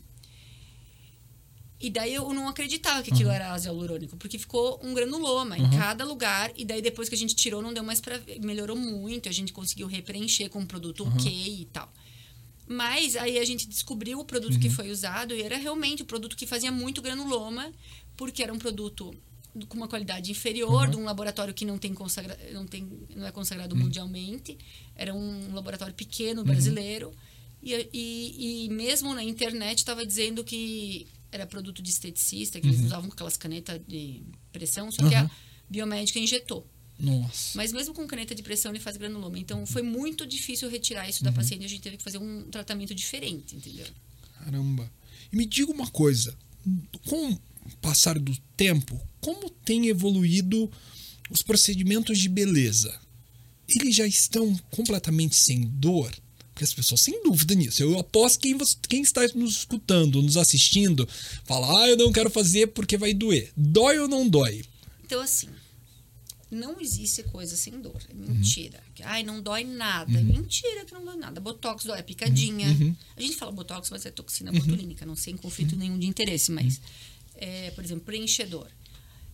E 1.81 1.89
daí 1.89 2.15
eu 2.15 2.31
não 2.35 2.47
acreditava 2.47 3.03
que 3.03 3.11
aquilo 3.11 3.31
era 3.31 3.55
ácido 3.55 3.73
hialurônico, 3.73 4.17
porque 4.19 4.39
ficou 4.39 4.79
um 4.83 4.93
granuloma 4.93 5.57
em 5.57 5.71
cada 5.71 6.05
lugar. 6.05 6.53
E 6.55 6.63
daí 6.63 6.83
depois 6.83 7.09
que 7.09 7.15
a 7.15 7.19
gente 7.19 7.35
tirou, 7.35 7.63
não 7.63 7.73
deu 7.73 7.83
mais 7.83 8.03
para 8.03 8.19
ver. 8.19 8.39
Melhorou 8.41 8.77
muito, 8.77 9.31
a 9.31 9.33
gente 9.33 9.51
conseguiu 9.51 9.87
repreencher 9.87 10.51
com 10.51 10.59
um 10.59 10.67
produto 10.67 11.07
ok 11.09 11.33
e 11.63 11.65
tal. 11.73 11.91
Mas 12.69 13.17
aí 13.17 13.39
a 13.39 13.45
gente 13.45 13.67
descobriu 13.67 14.21
o 14.21 14.25
produto 14.25 14.61
que 14.61 14.69
foi 14.69 14.91
usado 14.91 15.35
e 15.35 15.43
era 15.43 15.57
realmente 15.57 16.03
o 16.03 16.05
produto 16.05 16.37
que 16.37 16.47
fazia 16.47 16.71
muito 16.71 17.01
granuloma, 17.01 17.73
porque 18.15 18.43
era 18.43 18.53
um 18.53 18.59
produto 18.59 19.13
com 19.69 19.77
uma 19.77 19.89
qualidade 19.89 20.31
inferior, 20.31 20.89
de 20.89 20.97
um 20.97 21.03
laboratório 21.05 21.53
que 21.53 21.65
não 21.65 21.77
tem 21.77 21.93
consagra 21.93 22.39
não 22.53 22.65
tem 22.65 22.89
não 23.17 23.27
é 23.27 23.33
consagrado 23.33 23.75
mundialmente, 23.75 24.57
era 24.95 25.13
um 25.13 25.53
laboratório 25.53 25.95
pequeno 25.95 26.45
brasileiro. 26.45 27.11
E, 27.63 27.89
e, 27.93 28.67
e 28.67 28.69
mesmo 28.69 29.13
na 29.15 29.25
internet 29.25 29.79
estava 29.79 30.07
dizendo 30.07 30.45
que 30.45 31.09
era 31.33 31.47
produto 31.47 31.83
de 31.83 31.91
esteticista, 31.91 32.61
que 32.61 32.67
eles 32.67 32.81
usavam 32.81 33.11
aquelas 33.11 33.37
canetas 33.37 33.81
de 33.87 34.23
pressão, 34.53 34.91
só 34.91 35.09
que 35.09 35.15
a 35.15 35.23
Uhum. 35.25 35.31
biomédica 35.69 36.19
injetou. 36.19 36.67
Nossa. 36.99 37.57
Mas 37.57 37.73
mesmo 37.73 37.95
com 37.95 38.07
caneta 38.07 38.35
de 38.35 38.43
pressão, 38.43 38.73
ele 38.73 38.81
faz 38.81 38.97
granuloma. 38.97 39.39
Então, 39.39 39.65
foi 39.65 39.81
muito 39.83 40.27
difícil 40.27 40.69
retirar 40.69 41.09
isso 41.09 41.25
da 41.25 41.33
paciente. 41.33 41.65
A 41.65 41.69
gente 41.69 41.81
teve 41.81 41.97
que 41.97 42.03
fazer 42.03 42.19
um 42.19 42.45
tratamento 42.51 42.95
diferente, 42.95 43.57
entendeu? 43.57 43.87
Caramba. 44.39 44.91
E 45.33 45.37
me 45.37 45.47
diga 45.47 45.73
uma 45.73 45.87
coisa. 45.89 46.37
Com 47.07 47.33
o 47.33 47.39
passar 47.81 48.19
do 48.19 48.37
tempo, 48.57 49.01
como 49.21 49.49
tem 49.49 49.87
evoluído 49.89 50.71
os 51.31 51.41
procedimentos 51.41 52.19
de 52.19 52.29
beleza? 52.29 52.95
Eles 53.69 53.95
já 53.95 54.07
estão 54.07 54.55
completamente 54.71 55.37
sem 55.37 55.63
dor? 55.63 56.13
Porque 56.61 56.65
as 56.65 56.75
pessoas, 56.75 57.01
sem 57.01 57.23
dúvida 57.23 57.55
nisso. 57.55 57.83
Eu 57.83 57.99
aposto 57.99 58.39
que 58.39 58.49
quem, 58.49 58.59
você- 58.59 58.77
quem 58.87 59.01
está 59.01 59.27
nos 59.35 59.57
escutando, 59.61 60.21
nos 60.21 60.37
assistindo, 60.37 61.09
fala: 61.45 61.85
Ah, 61.85 61.89
eu 61.89 61.97
não 61.97 62.13
quero 62.13 62.29
fazer 62.29 62.67
porque 62.69 62.99
vai 62.99 63.15
doer. 63.15 63.51
Dói 63.57 63.99
ou 63.99 64.07
não 64.07 64.29
dói? 64.29 64.63
Então, 65.03 65.23
assim, 65.23 65.49
não 66.51 66.79
existe 66.79 67.23
coisa 67.23 67.57
sem 67.57 67.81
dor. 67.81 67.99
É 68.11 68.13
mentira. 68.13 68.79
Que, 68.95 69.03
Ai, 69.03 69.23
não 69.23 69.41
dói 69.41 69.65
nada. 69.65 70.19
É 70.19 70.23
mentira 70.23 70.85
que 70.85 70.93
não 70.93 71.03
dói 71.03 71.17
nada. 71.17 71.41
Botox 71.41 71.85
dói, 71.85 71.99
é 71.99 72.03
picadinha. 72.03 72.69
A 73.17 73.21
gente 73.23 73.37
fala 73.37 73.51
botox, 73.53 73.89
mas 73.91 74.05
é 74.05 74.11
toxina 74.11 74.53
botulínica, 74.53 75.07
não 75.07 75.17
sem 75.17 75.37
conflito 75.39 75.75
nenhum 75.77 75.99
de 75.99 76.07
interesse. 76.07 76.53
Mas, 76.53 76.79
é, 77.37 77.71
por 77.71 77.83
exemplo, 77.83 78.05
preenchedor. 78.05 78.67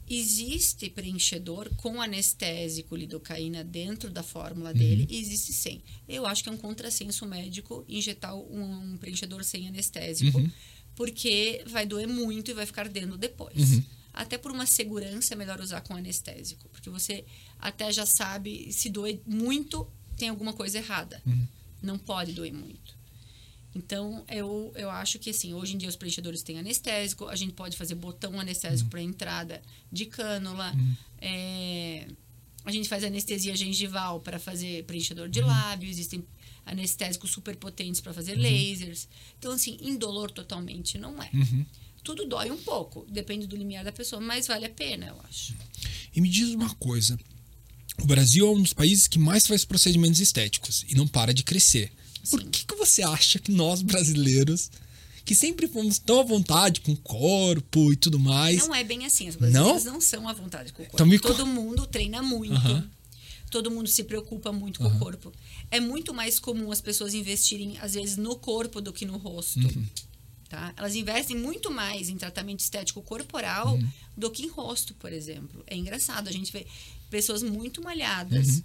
Existe 0.09 0.89
preenchedor 0.91 1.69
com 1.77 2.01
anestésico, 2.01 2.95
lidocaína 2.95 3.65
dentro 3.65 4.09
da 4.11 4.23
fórmula 4.23 4.73
dele, 4.73 5.07
e 5.11 5.19
existe 5.21 5.53
sem. 5.53 5.83
Eu 6.09 6.25
acho 6.27 6.43
que 6.43 6.49
é 6.49 6.53
um 6.53 6.57
contrassenso 6.57 7.27
médico 7.27 7.85
injetar 7.89 8.35
um, 8.37 8.93
um 8.93 8.97
preenchedor 8.99 9.43
sem 9.45 9.67
anestésico, 9.69 10.39
porque 10.95 11.63
vai 11.67 11.85
doer 11.85 12.07
muito 12.07 12.51
e 12.51 12.55
vai 12.55 12.65
ficar 12.67 12.83
ardendo 12.83 13.19
depois. 13.19 13.57
Até 14.13 14.39
por 14.39 14.51
uma 14.51 14.65
segurança 14.65 15.35
é 15.35 15.37
melhor 15.37 15.61
usar 15.61 15.83
com 15.83 15.95
anestésico, 15.95 16.69
porque 16.71 16.89
você 16.89 17.25
até 17.59 17.93
já 17.93 18.07
sabe 18.07 18.73
se 18.73 18.89
doer 18.89 19.21
muito, 19.27 19.87
tem 20.17 20.29
alguma 20.31 20.53
coisa 20.55 20.79
errada. 20.79 21.21
Não 21.83 21.99
pode 21.99 22.33
doer 22.33 22.53
muito. 22.53 22.96
Então, 23.77 24.25
eu, 24.31 24.73
eu 24.75 24.89
acho 24.91 25.19
que, 25.19 25.29
assim, 25.29 25.53
hoje 25.53 25.75
em 25.75 25.79
dia 25.79 25.89
os 25.89 25.97
preenchedores 25.97 26.43
têm 26.43 26.59
anestésico, 26.59 27.27
a 27.27 27.37
gente 27.37 27.53
pode 27.53 27.77
fazer 27.77 27.95
botão 27.95 28.41
anestésico 28.41 28.89
para 28.89 29.03
entrada 29.03 29.61
de 29.93 30.07
cânula, 30.07 30.75
é, 31.21 32.09
a 32.65 32.73
gente 32.73 32.89
faz 32.89 33.05
anestesia 33.05 33.55
gengival 33.55 34.21
para 34.21 34.39
fazer 34.39 34.85
preenchedor 34.85 35.29
de 35.29 35.43
lábio, 35.43 35.91
existem 35.91 36.25
anestésicos 36.65 37.31
super 37.31 37.55
potentes 37.57 38.01
para 38.01 38.15
fazer 38.15 38.35
lasers. 38.35 39.09
Então, 39.39 39.53
assim, 39.53 39.77
indolor 39.83 40.31
totalmente 40.31 40.97
não 40.97 41.23
é. 41.23 41.31
Tudo 42.03 42.27
dói 42.27 42.51
um 42.51 42.57
pouco, 42.57 43.05
depende 43.11 43.47
do 43.47 43.57
limiar 43.57 43.85
da 43.85 43.93
pessoa, 43.93 44.23
mas 44.23 44.47
vale 44.47 44.65
a 44.65 44.71
pena, 44.71 45.07
eu 45.07 45.21
acho. 45.29 45.55
E 46.15 46.21
me 46.21 46.31
diz 46.31 46.49
uma 46.55 46.75
coisa. 46.77 47.19
O 48.01 48.07
Brasil 48.07 48.47
é 48.47 48.51
um 48.51 48.63
dos 48.63 48.73
países 48.73 49.07
que 49.07 49.19
mais 49.19 49.47
faz 49.47 49.65
procedimentos 49.65 50.21
estéticos 50.21 50.85
e 50.89 50.95
não 50.95 51.07
para 51.07 51.35
de 51.35 51.43
crescer. 51.43 51.93
Por 52.31 52.43
que, 52.45 52.65
que 52.67 52.75
você 52.75 53.03
acha 53.03 53.39
que 53.39 53.51
nós 53.53 53.83
brasileiros, 53.83 54.71
que 55.25 55.35
sempre 55.35 55.67
fomos 55.67 55.99
tão 55.99 56.21
à 56.21 56.23
vontade 56.25 56.81
com 56.81 56.93
o 56.93 56.97
corpo 56.97 57.93
e 57.93 57.97
tudo 57.97 58.19
mais, 58.19 58.59
Não 58.59 58.75
é 58.75 58.85
bem 58.85 59.05
assim. 59.07 59.29
As 59.29 59.37
brasileiras 59.37 59.85
Não? 59.85 59.95
não, 59.95 60.01
são 60.01 60.29
à 60.29 60.33
vontade 60.33 60.73
com 60.73 60.83
o 60.83 60.87
corpo. 60.87 60.97
Então 60.97 61.07
me 61.07 61.19
Todo 61.19 61.47
mundo 61.47 61.87
treina 61.87 62.23
muito. 62.23 62.55
Todo 63.51 63.71
mundo 63.71 63.89
se 63.89 64.03
preocupa 64.05 64.53
muito 64.53 64.81
com 64.81 64.87
o 64.89 64.99
corpo. 64.99 65.33
É 65.71 65.79
muito 65.81 66.13
mais 66.13 66.39
comum 66.39 66.71
as 66.73 66.81
pessoas 66.81 67.15
investirem, 67.15 67.79
às 67.81 67.95
vezes, 67.95 68.17
no 68.17 68.37
corpo 68.37 68.81
do 68.81 68.93
que 68.93 69.05
no 69.07 69.17
rosto. 69.17 69.61
Tá? 70.49 70.73
Elas 70.77 70.95
investem 70.95 71.37
muito 71.37 71.71
mais 71.73 72.09
em 72.09 72.17
tratamento 72.17 72.61
estético 72.61 73.03
corporal 73.03 73.79
do 74.17 74.31
que 74.31 74.43
em 74.45 74.49
rosto, 74.49 74.95
por 74.95 75.13
exemplo. 75.13 75.63
É 75.67 75.77
engraçado, 75.77 76.29
a 76.29 76.33
gente 76.33 76.53
vê 76.53 76.67
pessoas 77.11 77.43
muito 77.43 77.83
malhadas, 77.83 78.47
mu- 78.59 78.63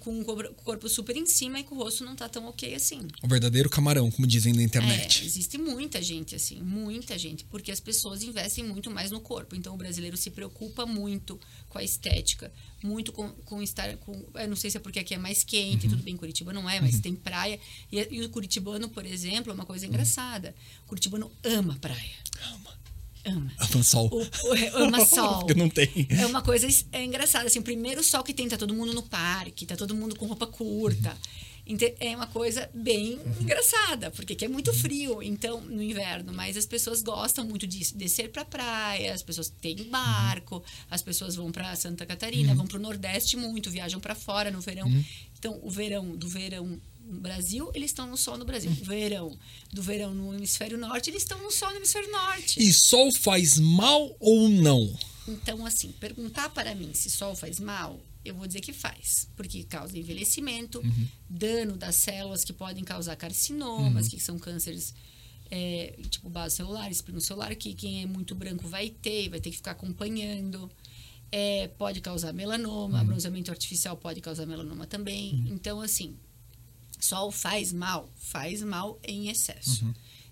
com 0.00 0.20
o 0.20 0.24
cor- 0.24 0.54
corpo 0.56 0.88
super 0.88 1.16
em 1.16 1.26
cima 1.26 1.58
e 1.60 1.64
com 1.64 1.74
o 1.74 1.78
rosto 1.78 2.04
não 2.04 2.14
tá 2.14 2.28
tão 2.28 2.46
ok 2.46 2.74
assim. 2.74 3.06
O 3.22 3.28
verdadeiro 3.28 3.70
camarão, 3.70 4.10
como 4.10 4.26
dizem 4.26 4.52
na 4.52 4.60
É, 4.60 4.64
internet. 4.64 5.24
existe 5.24 5.56
muita 5.58 6.02
gente 6.02 6.34
assim, 6.34 6.60
muita 6.62 7.16
gente, 7.18 7.44
porque 7.44 7.70
as 7.72 7.80
pessoas 7.80 8.22
investem 8.22 8.64
muito 8.64 8.90
mais 8.90 9.10
no 9.10 9.20
corpo. 9.20 9.56
Então 9.56 9.74
o 9.74 9.76
brasileiro 9.76 10.16
se 10.16 10.30
preocupa 10.30 10.84
muito 10.86 11.40
com 11.68 11.78
a 11.78 11.82
estética, 11.84 12.52
muito 12.82 13.12
com, 13.12 13.28
com 13.44 13.62
estar 13.62 13.96
com. 13.98 14.12
Eu 14.34 14.48
não 14.48 14.56
sei 14.56 14.70
se 14.70 14.76
é 14.76 14.80
porque 14.80 14.98
aqui 14.98 15.14
é 15.14 15.18
mais 15.18 15.42
quente, 15.42 15.88
tudo 15.88 16.02
bem, 16.02 16.16
Curitiba 16.16 16.52
não 16.52 16.68
é, 16.68 16.80
mas 16.80 17.00
tem 17.00 17.14
praia. 17.14 17.58
E, 17.90 17.98
e 18.10 18.22
o 18.22 18.28
curitibano, 18.28 18.88
por 18.88 19.06
exemplo, 19.06 19.50
é 19.50 19.54
uma 19.54 19.64
coisa 19.66 19.86
engraçada. 19.86 20.54
O 20.84 20.88
curitibano 20.88 21.30
ama 21.44 21.76
praia. 21.80 22.16
Ama. 22.54 22.81
Ama. 23.24 23.52
Ama 23.58 23.82
sol. 23.84 24.08
O, 24.12 24.78
ama 24.82 25.04
sol. 25.06 25.38
Porque 25.40 25.54
não 25.54 25.68
tem. 25.68 26.06
É 26.10 26.26
uma 26.26 26.42
coisa 26.42 26.66
é 26.92 27.04
engraçada, 27.04 27.46
assim, 27.46 27.58
o 27.60 27.62
primeiro 27.62 28.02
sol 28.02 28.22
que 28.24 28.34
tem, 28.34 28.48
tá 28.48 28.56
todo 28.56 28.74
mundo 28.74 28.92
no 28.92 29.02
parque, 29.02 29.64
tá 29.66 29.76
todo 29.76 29.94
mundo 29.94 30.16
com 30.16 30.26
roupa 30.26 30.46
curta. 30.46 31.10
Ente- 31.10 31.51
É 32.00 32.16
uma 32.16 32.26
coisa 32.26 32.68
bem 32.74 33.20
engraçada, 33.40 34.10
porque 34.10 34.32
aqui 34.32 34.44
é 34.44 34.48
muito 34.48 34.72
frio, 34.74 35.22
então, 35.22 35.60
no 35.60 35.80
inverno, 35.82 36.32
mas 36.32 36.56
as 36.56 36.66
pessoas 36.66 37.02
gostam 37.02 37.44
muito 37.46 37.66
de 37.66 37.94
descer 37.94 38.30
pra 38.30 38.44
praia, 38.44 39.14
as 39.14 39.22
pessoas 39.22 39.48
têm 39.48 39.84
barco, 39.84 40.62
as 40.90 41.02
pessoas 41.02 41.36
vão 41.36 41.52
pra 41.52 41.74
Santa 41.76 42.04
Catarina, 42.04 42.54
vão 42.54 42.66
pro 42.66 42.80
Nordeste 42.80 43.36
muito, 43.36 43.70
viajam 43.70 44.00
pra 44.00 44.14
fora 44.14 44.50
no 44.50 44.60
verão. 44.60 44.90
Então, 45.38 45.58
o 45.62 45.70
verão, 45.70 46.16
do 46.16 46.28
verão 46.28 46.80
no 47.04 47.20
Brasil, 47.20 47.70
eles 47.74 47.90
estão 47.90 48.06
no 48.06 48.16
sol 48.16 48.36
no 48.36 48.44
Brasil. 48.44 48.70
O 48.70 48.84
verão, 48.84 49.38
do 49.72 49.82
verão 49.82 50.12
no 50.14 50.34
hemisfério 50.34 50.76
norte, 50.76 51.10
eles 51.10 51.22
estão 51.22 51.40
no 51.42 51.50
sol 51.50 51.70
no 51.70 51.76
hemisfério 51.76 52.10
norte. 52.10 52.60
E 52.60 52.72
sol 52.72 53.12
faz 53.12 53.58
mal 53.58 54.14
ou 54.18 54.48
não? 54.48 54.92
Então, 55.28 55.64
assim, 55.64 55.92
perguntar 55.92 56.48
para 56.50 56.74
mim 56.74 56.92
se 56.94 57.10
sol 57.10 57.34
faz 57.34 57.60
mal, 57.60 58.00
eu 58.24 58.34
vou 58.34 58.46
dizer 58.46 58.60
que 58.60 58.72
faz. 58.72 59.28
Porque 59.36 59.62
causa 59.64 59.96
envelhecimento, 59.96 60.82
dano 61.28 61.76
das 61.76 61.96
células 61.96 62.44
que 62.44 62.52
podem 62.52 62.84
causar 62.84 63.16
carcinomas, 63.16 64.08
que 64.08 64.20
são 64.20 64.38
cânceres 64.38 64.94
é, 65.50 65.94
tipo 66.08 66.30
base 66.30 66.56
celular, 66.56 66.90
espino 66.90 67.20
celular, 67.20 67.54
que 67.54 67.74
quem 67.74 68.02
é 68.02 68.06
muito 68.06 68.34
branco 68.34 68.66
vai 68.66 68.88
ter, 68.88 69.28
vai 69.28 69.38
ter 69.40 69.50
que 69.50 69.56
ficar 69.56 69.72
acompanhando. 69.72 70.70
É, 71.30 71.68
pode 71.78 72.00
causar 72.00 72.32
melanoma, 72.32 73.02
bronzeamento 73.04 73.50
artificial 73.50 73.96
pode 73.96 74.20
causar 74.20 74.46
melanoma 74.46 74.86
também. 74.86 75.44
Então, 75.48 75.80
assim, 75.80 76.16
sol 76.98 77.30
faz 77.30 77.72
mal? 77.72 78.10
Faz 78.16 78.62
mal 78.62 78.98
em 79.02 79.28
excesso. 79.28 79.84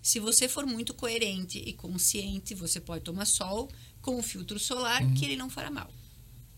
Se 0.03 0.19
você 0.19 0.49
for 0.49 0.65
muito 0.65 0.95
coerente 0.95 1.59
e 1.59 1.73
consciente, 1.75 2.55
você 2.55 2.81
pode 2.81 3.05
tomar 3.05 3.27
sol 3.27 3.71
com 4.03 4.19
o 4.19 4.23
filtro 4.23 4.59
solar, 4.59 5.03
que 5.15 5.25
ele 5.25 5.37
não 5.37 5.51
fará 5.51 5.71
mal. 5.71 5.91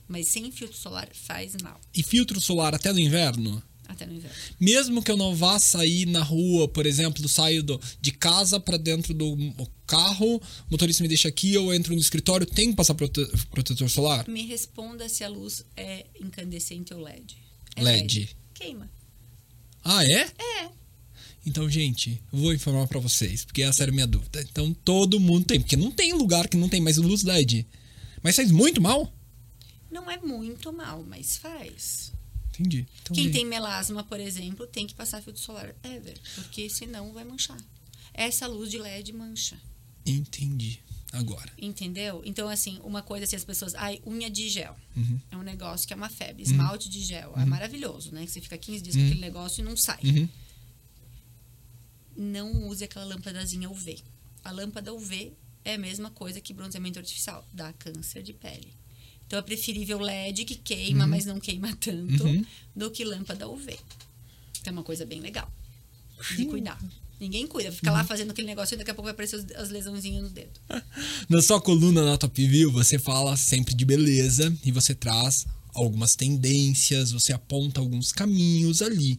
Mas 0.09 0.29
sem 0.29 0.51
filtro 0.53 0.77
solar 0.77 1.09
faz 1.13 1.57
mal, 1.63 1.81
E 1.95 2.03
filtro 2.03 2.41
solar 2.41 2.75
até 2.75 2.93
no 2.93 2.99
inverno? 2.99 3.63
até 3.89 4.07
no 4.07 4.15
inverno. 4.15 4.37
Mesmo 4.59 5.03
que 5.03 5.11
eu 5.11 5.17
não 5.19 5.35
vá 5.35 5.59
sair 5.59 6.07
na 6.07 6.23
rua, 6.23 6.67
por 6.67 6.87
exemplo, 6.87 7.29
saio 7.29 7.63
do, 7.63 7.79
de 8.01 8.11
casa 8.11 8.59
para 8.59 8.79
dentro 8.79 9.13
do 9.13 9.37
carro, 9.87 10.37
o 10.37 10.41
motorista 10.71 11.03
me 11.03 11.09
deixa 11.09 11.29
aqui, 11.29 11.53
eu 11.53 11.73
entro 11.75 11.95
no 11.95 12.01
escritório, 12.01 12.47
tem 12.47 12.71
que 12.71 12.77
passar 12.77 12.95
prote- 12.95 13.27
protetor 13.51 13.91
solar? 13.91 14.27
Me 14.29 14.47
responda 14.47 15.09
se 15.11 15.23
a 15.25 15.29
luz 15.29 15.65
é 15.77 16.07
incandescente 16.21 16.95
ou 16.95 17.01
LED. 17.01 17.37
É 17.77 17.83
LED. 17.83 18.35
Queima. 18.55 18.91
Ah, 19.85 20.03
é? 20.05 20.31
É. 20.39 20.71
Então, 21.45 21.69
gente, 21.69 22.21
vou 22.31 22.53
informar 22.55 22.87
pra 22.87 23.01
vocês, 23.01 23.45
porque 23.45 23.63
essa 23.63 23.83
era 23.83 23.91
a 23.91 23.95
minha 23.95 24.07
dúvida. 24.07 24.41
Então, 24.43 24.73
todo 24.73 25.19
mundo 25.19 25.45
tem, 25.45 25.61
porque 25.61 25.77
não 25.77 25.91
tem 25.91 26.13
lugar 26.13 26.49
que 26.49 26.57
não 26.57 26.69
tem 26.69 26.81
mais 26.81 26.97
luz 26.97 27.25
LED. 27.25 27.67
Mas 28.23 28.37
faz 28.37 28.51
muito 28.53 28.81
mal? 28.81 29.13
Não 29.91 30.11
é 30.11 30.17
muito 30.19 30.73
mal, 30.73 31.05
mas 31.05 31.37
faz. 31.37 32.13
Entendi. 32.51 32.87
Então, 33.03 33.15
Quem 33.15 33.25
gente, 33.25 33.33
tem 33.33 33.47
melasma, 33.47 34.05
por 34.05 34.21
exemplo, 34.21 34.67
tem 34.67 34.87
que 34.87 34.95
passar 34.95 35.23
filtro 35.23 35.43
solar 35.43 35.75
ever, 35.83 36.17
porque 36.35 36.69
senão 36.71 37.13
vai 37.13 37.25
manchar. 37.25 37.59
Essa 38.15 38.47
luz 38.47 38.71
de 38.71 38.79
LED 38.79 39.13
mancha. 39.13 39.57
Entendi. 40.07 40.81
Agora. 41.13 41.53
Entendeu? 41.59 42.23
Então, 42.25 42.49
assim, 42.49 42.81
uma 42.83 43.03
coisa 43.03 43.25
assim, 43.25 43.37
as 43.37 43.45
pessoas. 43.45 43.75
Ai, 43.75 44.01
unha 44.07 44.31
de 44.31 44.49
gel. 44.49 44.75
Uhum. 44.97 45.21
É 45.31 45.37
um 45.37 45.43
negócio 45.43 45.87
que 45.87 45.93
é 45.93 45.97
uma 45.97 46.09
febre. 46.09 46.43
Esmalte 46.43 46.89
de 46.89 47.01
gel. 47.01 47.35
É 47.37 47.45
maravilhoso, 47.45 48.13
né? 48.13 48.25
Que 48.25 48.31
você 48.33 48.41
fica 48.41 48.57
15 48.57 48.83
dias 48.83 48.97
com 48.97 49.03
aquele 49.03 49.21
negócio 49.21 49.61
e 49.61 49.65
não 49.65 49.77
sai. 49.77 50.01
Uhum. 52.16 52.25
Não 52.33 52.69
use 52.69 52.85
aquela 52.85 53.04
lâmpadazinha 53.04 53.69
UV. 53.71 53.99
A 54.45 54.50
lâmpada 54.50 54.92
UV 54.92 55.33
é 55.64 55.75
a 55.75 55.78
mesma 55.78 56.11
coisa 56.11 56.40
que 56.40 56.52
bronzeamento 56.52 56.99
artificial. 56.99 57.47
Dá 57.52 57.73
câncer 57.75 58.23
de 58.23 58.33
pele. 58.33 58.73
Então, 59.26 59.38
é 59.38 59.42
preferível 59.42 59.99
LED, 59.99 60.45
que 60.45 60.57
queima, 60.57 61.07
mas 61.07 61.25
não 61.25 61.40
queima 61.40 61.75
tanto, 61.76 62.25
Uhum. 62.25 62.45
do 62.76 62.90
que 62.90 63.04
lâmpada 63.04 63.49
UV. 63.49 63.78
É 64.64 64.71
uma 64.71 64.83
coisa 64.83 65.07
bem 65.07 65.21
legal 65.21 65.50
de 66.37 66.45
cuidar. 66.47 66.78
Ninguém 67.19 67.47
cuida. 67.47 67.71
Fica 67.73 67.90
lá 67.90 68.04
fazendo 68.04 68.33
aquele 68.33 68.47
negócio 68.49 68.75
e 68.75 68.78
daqui 68.78 68.90
a 68.90 68.95
pouco 68.95 69.04
vai 69.04 69.12
aparecer 69.12 69.45
as 69.57 69.71
lesãozinhas 69.71 70.23
no 70.25 70.28
dedo. 70.31 70.61
Na 71.28 71.40
sua 71.40 71.61
coluna 71.61 72.04
na 72.04 72.19
Top 72.19 72.47
View, 72.47 72.71
você 72.73 72.99
fala 72.99 73.37
sempre 73.37 73.75
de 73.75 73.85
beleza 73.85 74.52
e 74.64 74.73
você 74.73 74.95
traz 74.95 75.47
algumas 75.73 76.14
tendências, 76.16 77.12
você 77.12 77.33
aponta 77.33 77.81
alguns 77.81 78.12
caminhos 78.12 78.83
ali. 78.83 79.19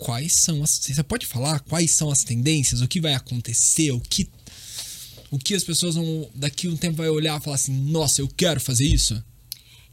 Quais 0.00 0.32
são 0.32 0.62
as. 0.62 0.70
Você 0.70 1.02
pode 1.02 1.26
falar 1.26 1.60
quais 1.60 1.90
são 1.90 2.10
as 2.10 2.24
tendências? 2.24 2.80
O 2.80 2.88
que 2.88 3.00
vai 3.00 3.12
acontecer? 3.12 3.92
O 3.92 4.00
que. 4.00 4.28
O 5.30 5.38
que 5.38 5.54
as 5.54 5.62
pessoas 5.62 5.94
vão. 5.94 6.30
Daqui 6.34 6.68
um 6.68 6.76
tempo 6.76 6.96
vai 6.96 7.10
olhar 7.10 7.38
e 7.38 7.44
falar 7.44 7.56
assim: 7.56 7.72
nossa, 7.72 8.22
eu 8.22 8.28
quero 8.28 8.58
fazer 8.60 8.86
isso? 8.86 9.22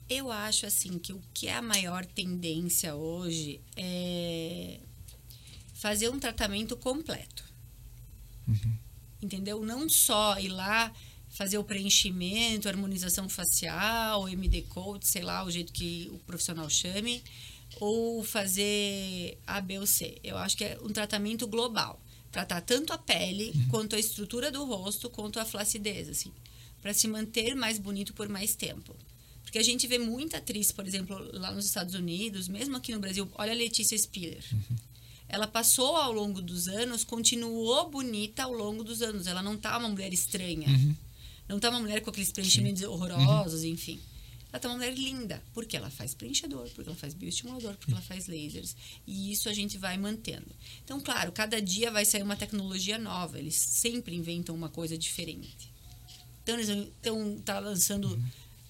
Eu 0.10 0.32
acho 0.32 0.66
assim 0.66 0.98
que 0.98 1.12
o 1.12 1.22
que 1.34 1.48
é 1.48 1.56
a 1.56 1.62
maior 1.62 2.06
tendência 2.06 2.96
hoje 2.96 3.60
é 3.76 4.80
fazer 5.74 6.08
um 6.10 6.18
tratamento 6.18 6.78
completo. 6.78 7.44
Entendeu? 9.22 9.62
Não 9.62 9.90
só 9.90 10.40
ir 10.40 10.48
lá 10.48 10.94
fazer 11.30 11.58
o 11.58 11.64
preenchimento, 11.64 12.70
harmonização 12.70 13.28
facial, 13.28 14.30
MD 14.30 14.62
Code, 14.64 15.06
sei 15.06 15.22
lá, 15.22 15.44
o 15.44 15.52
jeito 15.52 15.74
que 15.74 16.10
o 16.14 16.18
profissional 16.20 16.70
chame, 16.70 17.22
ou 17.80 18.24
fazer 18.24 19.38
A, 19.46 19.62
B 19.62 19.80
ou 19.80 19.86
C. 19.86 20.18
Eu 20.24 20.38
acho 20.38 20.58
que 20.58 20.64
é 20.64 20.78
um 20.82 20.90
tratamento 20.90 21.48
global. 21.48 22.02
Tratar 22.32 22.62
tanto 22.62 22.94
a 22.94 22.98
pele, 22.98 23.54
quanto 23.70 23.96
a 23.96 24.00
estrutura 24.00 24.52
do 24.52 24.66
rosto, 24.66 25.10
quanto 25.10 25.40
a 25.40 25.46
flacidez, 25.46 26.10
assim, 26.10 26.32
para 26.82 26.94
se 26.94 27.08
manter 27.08 27.56
mais 27.56 27.80
bonito 27.80 28.14
por 28.14 28.28
mais 28.30 28.56
tempo. 28.56 28.96
Porque 29.44 29.58
a 29.58 29.64
gente 29.64 29.88
vê 29.88 29.98
muita 29.98 30.38
atriz, 30.38 30.72
por 30.72 30.86
exemplo, 30.86 31.18
lá 31.34 31.52
nos 31.52 31.66
Estados 31.66 31.96
Unidos, 31.96 32.50
mesmo 32.50 32.76
aqui 32.76 32.94
no 32.94 33.00
Brasil, 33.00 33.30
olha 33.36 33.54
a 33.54 33.56
Letícia 33.56 33.98
Spiller. 33.98 34.44
Ela 35.30 35.48
passou 35.48 35.96
ao 35.96 36.12
longo 36.12 36.42
dos 36.42 36.68
anos, 36.68 37.04
continuou 37.04 37.90
bonita 37.90 38.44
ao 38.44 38.54
longo 38.54 38.84
dos 38.84 39.02
anos. 39.02 39.26
Ela 39.28 39.42
não 39.42 39.58
tá 39.58 39.78
uma 39.78 39.90
mulher 39.90 40.14
estranha. 40.14 40.68
Não 41.48 41.60
tá 41.60 41.70
uma 41.70 41.80
mulher 41.80 42.02
com 42.02 42.10
aqueles 42.10 42.32
preenchimentos 42.32 42.84
horrorosos, 42.84 43.64
enfim. 43.64 44.00
Ela 44.52 44.60
tá 44.60 44.70
uma 44.70 44.76
mulher 44.78 44.94
linda, 44.94 45.44
porque 45.54 45.76
ela 45.76 45.90
faz 45.90 46.14
preenchedor, 46.14 46.68
porque 46.70 46.90
ela 46.90 46.98
faz 46.98 47.14
bioestimulador, 47.14 47.76
porque 47.76 47.92
ela 47.92 48.02
faz 48.02 48.28
lasers. 48.28 48.76
E 49.06 49.32
isso 49.32 49.50
a 49.50 49.54
gente 49.54 49.78
vai 49.78 49.98
mantendo. 49.98 50.48
Então, 50.84 51.00
claro, 51.02 51.32
cada 51.32 51.62
dia 51.62 51.92
vai 51.92 52.06
sair 52.06 52.24
uma 52.24 52.36
tecnologia 52.38 52.98
nova. 52.98 53.38
Eles 53.38 53.56
sempre 53.56 54.16
inventam 54.16 54.56
uma 54.56 54.70
coisa 54.70 54.98
diferente. 54.98 55.70
Então, 56.44 56.56
eles 56.56 56.70
estão 56.70 57.38
tá 57.44 57.60
lançando 57.60 58.18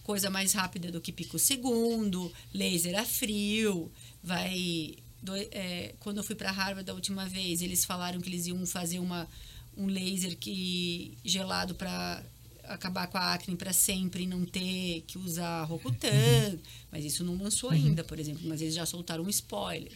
coisa 0.03 0.29
mais 0.29 0.53
rápida 0.53 0.91
do 0.91 0.99
que 1.01 1.11
pico 1.11 1.37
segundo, 1.37 2.31
laser 2.53 2.97
a 2.97 3.05
frio, 3.05 3.91
vai... 4.23 4.95
do- 5.21 5.35
é, 5.35 5.93
quando 5.99 6.17
eu 6.17 6.23
fui 6.23 6.33
para 6.33 6.49
Harvard 6.49 6.85
da 6.85 6.93
última 6.93 7.27
vez, 7.27 7.61
eles 7.61 7.85
falaram 7.85 8.19
que 8.19 8.29
eles 8.29 8.47
iam 8.47 8.65
fazer 8.65 8.99
uma, 8.99 9.27
um 9.75 9.85
laser 9.85 10.35
que 10.37 11.17
gelado 11.23 11.75
para 11.75 12.23
acabar 12.67 13.07
com 13.07 13.17
a 13.17 13.33
acne 13.33 13.55
para 13.55 13.73
sempre 13.73 14.23
e 14.23 14.27
não 14.27 14.45
ter 14.45 15.03
que 15.07 15.17
usar 15.17 15.63
Rocutan. 15.63 16.57
Mas 16.91 17.05
isso 17.05 17.23
não 17.23 17.35
lançou 17.37 17.69
ainda, 17.69 18.03
por 18.03 18.19
exemplo. 18.19 18.41
Mas 18.45 18.61
eles 18.61 18.75
já 18.75 18.85
soltaram 18.85 19.23
um 19.23 19.29
spoiler. 19.29 19.91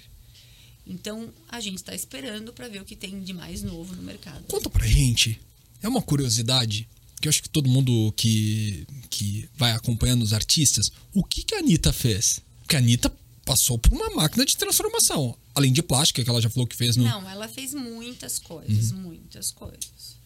Então, 0.85 1.31
a 1.47 1.59
gente 1.59 1.77
está 1.77 1.93
esperando 1.93 2.51
para 2.51 2.67
ver 2.67 2.81
o 2.81 2.85
que 2.85 2.95
tem 2.95 3.21
de 3.21 3.33
mais 3.33 3.61
novo 3.61 3.95
no 3.95 4.01
mercado. 4.01 4.43
Conta 4.47 4.69
pra 4.69 4.85
gente. 4.85 5.39
É 5.81 5.87
uma 5.87 6.01
curiosidade 6.01 6.87
que 7.21 7.27
eu 7.27 7.29
acho 7.29 7.43
que 7.43 7.49
todo 7.49 7.69
mundo 7.69 8.11
que, 8.17 8.85
que 9.09 9.47
vai 9.55 9.71
acompanhando 9.73 10.23
os 10.23 10.33
artistas, 10.33 10.91
o 11.13 11.23
que, 11.23 11.43
que 11.43 11.53
a 11.53 11.59
Anitta 11.59 11.93
fez? 11.93 12.41
Porque 12.61 12.75
a 12.75 12.79
Anitta 12.79 13.13
passou 13.45 13.77
por 13.77 13.91
uma 13.93 14.09
máquina 14.09 14.45
de 14.45 14.57
transformação. 14.57 15.37
Além 15.53 15.71
de 15.71 15.83
plástica, 15.83 16.23
que 16.23 16.29
ela 16.29 16.41
já 16.41 16.49
falou 16.49 16.65
que 16.65 16.75
fez 16.75 16.95
no. 16.95 17.03
Não, 17.03 17.29
ela 17.29 17.47
fez 17.47 17.73
muitas 17.73 18.39
coisas, 18.39 18.91
muitas 18.91 19.51
coisas. 19.51 20.17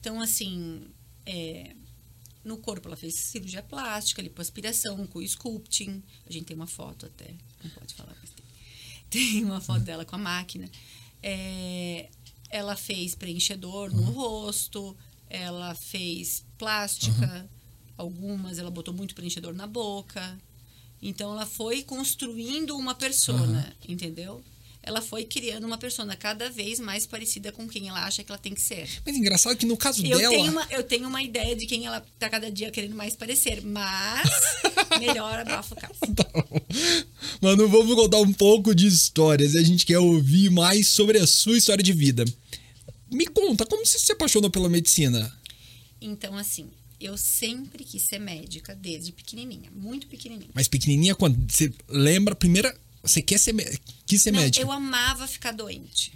Então, 0.00 0.20
assim, 0.20 0.82
é, 1.28 1.76
No 2.42 2.56
corpo, 2.56 2.88
ela 2.88 2.96
fez 2.96 3.14
cirurgia 3.14 3.62
plástica, 3.62 4.22
lipoaspiração, 4.22 5.06
com 5.06 5.20
sculpting. 5.20 6.02
A 6.26 6.32
gente 6.32 6.46
tem 6.46 6.56
uma 6.56 6.66
foto 6.66 7.04
até, 7.04 7.34
não 7.62 7.70
pode 7.70 7.94
falar, 7.94 8.16
mas 8.20 8.30
tem. 8.30 8.48
Tem 9.10 9.42
uma 9.42 9.58
foto 9.58 9.80
dela 9.84 10.04
com 10.04 10.16
a 10.16 10.18
máquina. 10.18 10.70
É, 11.22 12.10
ela 12.50 12.76
fez 12.76 13.14
preenchedor 13.14 13.90
no 13.90 14.02
rosto, 14.02 14.94
ela 15.30 15.74
fez 15.74 16.44
plástica, 16.58 17.48
algumas, 17.96 18.58
ela 18.58 18.70
botou 18.70 18.92
muito 18.92 19.14
preenchedor 19.14 19.54
na 19.54 19.66
boca. 19.66 20.38
Então, 21.00 21.32
ela 21.32 21.46
foi 21.46 21.82
construindo 21.82 22.76
uma 22.76 22.94
persona, 22.94 23.74
entendeu? 23.88 24.44
Ela 24.88 25.02
foi 25.02 25.22
criando 25.22 25.64
uma 25.66 25.76
persona 25.76 26.16
cada 26.16 26.48
vez 26.48 26.80
mais 26.80 27.04
parecida 27.04 27.52
com 27.52 27.68
quem 27.68 27.90
ela 27.90 28.06
acha 28.06 28.24
que 28.24 28.32
ela 28.32 28.38
tem 28.38 28.54
que 28.54 28.60
ser. 28.62 28.88
Mas 29.04 29.14
engraçado 29.14 29.54
que 29.54 29.66
no 29.66 29.76
caso 29.76 30.02
Eu, 30.04 30.16
dela. 30.16 30.30
tenho 30.32 30.50
uma, 30.50 30.66
eu 30.70 30.82
tenho 30.82 31.06
uma 31.06 31.22
ideia 31.22 31.54
de 31.54 31.66
quem 31.66 31.84
ela 31.84 32.00
tá 32.18 32.26
cada 32.30 32.50
dia 32.50 32.70
querendo 32.70 32.94
mais 32.94 33.14
parecer, 33.14 33.60
mas 33.62 34.30
melhor 34.98 35.40
abafa 35.40 35.74
o 35.74 35.76
caso. 35.76 36.14
Tá. 36.16 36.26
Mano, 37.42 37.68
vamos 37.68 37.94
contar 37.94 38.18
um 38.22 38.32
pouco 38.32 38.74
de 38.74 38.86
histórias. 38.86 39.54
A 39.56 39.62
gente 39.62 39.84
quer 39.84 39.98
ouvir 39.98 40.50
mais 40.50 40.88
sobre 40.88 41.18
a 41.18 41.26
sua 41.26 41.58
história 41.58 41.84
de 41.84 41.92
vida. 41.92 42.24
Me 43.12 43.26
conta, 43.26 43.66
como 43.66 43.84
você 43.84 43.98
se 43.98 44.10
apaixonou 44.12 44.50
pela 44.50 44.70
medicina? 44.70 45.30
Então, 46.00 46.34
assim, 46.34 46.70
eu 46.98 47.18
sempre 47.18 47.84
quis 47.84 48.02
ser 48.04 48.18
médica 48.18 48.74
desde 48.74 49.12
pequenininha, 49.12 49.70
muito 49.70 50.06
pequenininha. 50.06 50.50
Mas 50.54 50.66
pequenininha, 50.66 51.14
quando 51.14 51.38
você 51.46 51.70
lembra 51.88 52.32
a 52.32 52.36
primeira. 52.36 52.74
Você 53.02 53.22
quer 53.22 53.38
ser, 53.38 53.54
quis 54.06 54.22
ser 54.22 54.32
Não, 54.32 54.40
médica? 54.40 54.64
eu 54.64 54.70
amava 54.72 55.26
ficar 55.26 55.52
doente. 55.52 56.12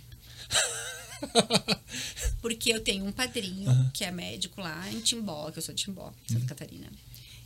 Porque 2.40 2.72
eu 2.72 2.80
tenho 2.80 3.04
um 3.04 3.12
padrinho 3.12 3.90
que 3.94 4.04
é 4.04 4.10
médico 4.10 4.60
lá 4.60 4.90
em 4.90 5.00
Timbó, 5.00 5.50
que 5.50 5.58
eu 5.58 5.62
sou 5.62 5.74
de 5.74 5.84
Timbó, 5.84 6.12
Santa 6.30 6.46
Catarina. 6.46 6.90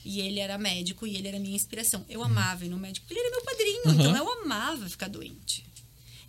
E 0.05 0.21
ele 0.21 0.39
era 0.41 0.57
médico 0.57 1.07
e 1.07 1.17
ele 1.17 1.29
era 1.29 1.39
minha 1.39 1.55
inspiração. 1.57 2.05
Eu 2.09 2.23
amava 2.23 2.65
ir 2.65 2.69
no 2.69 2.79
médico, 2.79 3.07
porque 3.07 3.19
ele 3.21 3.27
era 3.27 3.37
meu 3.37 3.45
padrinho, 3.45 3.83
Uhum. 3.87 3.93
então 3.93 4.17
eu 4.17 4.43
amava 4.43 4.89
ficar 4.89 5.09
doente. 5.09 5.67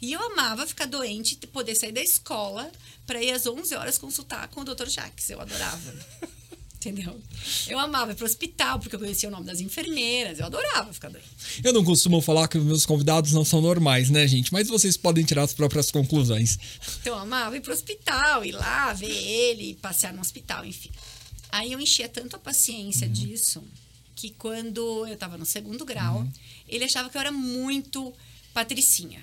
E 0.01 0.11
eu 0.13 0.21
amava 0.31 0.67
ficar 0.67 0.85
doente 0.85 1.37
e 1.41 1.47
poder 1.47 1.73
sair 1.75 1.91
da 1.91 2.01
escola 2.01 2.71
para 3.05 3.21
ir 3.23 3.31
às 3.31 3.45
11 3.47 3.73
horas 3.75 3.97
consultar 3.97 4.47
com 4.49 4.61
o 4.61 4.63
Dr. 4.65 4.87
Jacques. 4.89 5.29
Eu 5.29 5.39
adorava. 5.41 5.93
Entendeu? 6.87 7.19
Eu 7.67 7.77
amava 7.79 8.13
ir 8.13 8.15
pro 8.15 8.25
hospital, 8.25 8.79
porque 8.79 8.95
eu 8.95 8.99
conhecia 8.99 9.27
o 9.27 9.31
nome 9.31 9.45
das 9.45 9.59
enfermeiras. 9.59 10.39
Eu 10.39 10.45
adorava 10.45 10.93
ficar 10.93 11.09
doente. 11.09 11.27
Eu 11.61 11.73
não 11.73 11.83
costumo 11.83 12.21
falar 12.21 12.47
que 12.47 12.57
os 12.57 12.63
meus 12.63 12.85
convidados 12.85 13.33
não 13.33 13.43
são 13.43 13.59
normais, 13.59 14.09
né, 14.09 14.25
gente? 14.25 14.53
Mas 14.53 14.69
vocês 14.69 14.95
podem 14.95 15.25
tirar 15.25 15.43
as 15.43 15.53
próprias 15.53 15.91
conclusões. 15.91 16.57
Então, 17.01 17.13
eu 17.15 17.19
amava 17.19 17.57
ir 17.57 17.61
pro 17.61 17.73
hospital, 17.73 18.45
ir 18.45 18.53
lá, 18.53 18.93
ver 18.93 19.11
ele, 19.11 19.75
passear 19.81 20.13
no 20.13 20.21
hospital, 20.21 20.63
enfim. 20.65 20.89
Aí 21.51 21.73
eu 21.73 21.79
enchia 21.79 22.07
tanto 22.07 22.37
a 22.37 22.39
paciência 22.39 23.07
disso 23.07 23.61
que 24.15 24.29
quando 24.31 25.05
eu 25.07 25.17
tava 25.17 25.37
no 25.37 25.45
segundo 25.45 25.83
grau, 25.83 26.25
ele 26.69 26.85
achava 26.85 27.09
que 27.09 27.17
eu 27.17 27.21
era 27.21 27.33
muito 27.33 28.13
patricinha. 28.53 29.21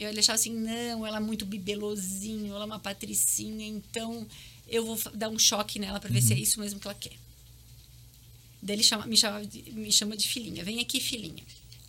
Eu, 0.00 0.08
ele 0.08 0.18
achava 0.18 0.34
assim, 0.34 0.52
não, 0.52 1.06
ela 1.06 1.18
é 1.18 1.20
muito 1.20 1.46
bibelozinho, 1.46 2.52
ela 2.52 2.64
é 2.64 2.66
uma 2.66 2.80
patricinha, 2.80 3.66
então 3.66 4.26
eu 4.72 4.84
vou 4.84 4.98
dar 5.14 5.28
um 5.28 5.38
choque 5.38 5.78
nela 5.78 6.00
para 6.00 6.10
ver 6.10 6.20
se 6.22 6.32
é 6.32 6.38
isso 6.38 6.58
mesmo 6.58 6.80
que 6.80 6.86
ela 6.88 6.94
quer. 6.98 7.16
Daí 8.62 8.76
ele 8.76 8.82
chama, 8.82 9.06
me, 9.06 9.16
chama 9.16 9.44
de, 9.46 9.70
me 9.72 9.92
chama 9.92 10.16
de 10.16 10.28
filhinha. 10.28 10.64
Vem 10.64 10.80
aqui, 10.80 11.00
filhinha. 11.00 11.42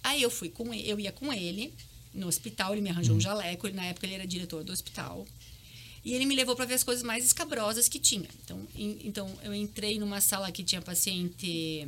Aí 0.03 0.21
eu 0.21 0.29
fui 0.29 0.49
com 0.49 0.73
ele, 0.73 0.89
eu 0.89 0.99
ia 0.99 1.11
com 1.11 1.31
ele 1.31 1.73
no 2.13 2.27
hospital, 2.27 2.73
ele 2.73 2.81
me 2.81 2.89
arranjou 2.89 3.15
um 3.15 3.21
jaleco, 3.21 3.67
na 3.69 3.85
época 3.85 4.05
ele 4.05 4.15
era 4.15 4.27
diretor 4.27 4.63
do 4.63 4.71
hospital. 4.73 5.25
E 6.05 6.13
ele 6.13 6.25
me 6.25 6.35
levou 6.35 6.55
para 6.55 6.65
ver 6.65 6.73
as 6.73 6.83
coisas 6.83 7.03
mais 7.03 7.23
escabrosas 7.23 7.87
que 7.87 7.99
tinha. 7.99 8.27
Então, 8.43 8.67
em- 8.75 8.97
então 9.05 9.39
eu 9.43 9.53
entrei 9.53 9.97
numa 9.99 10.19
sala 10.19 10.51
que 10.51 10.63
tinha 10.63 10.81
paciente 10.81 11.87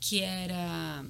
que 0.00 0.20
era 0.20 1.04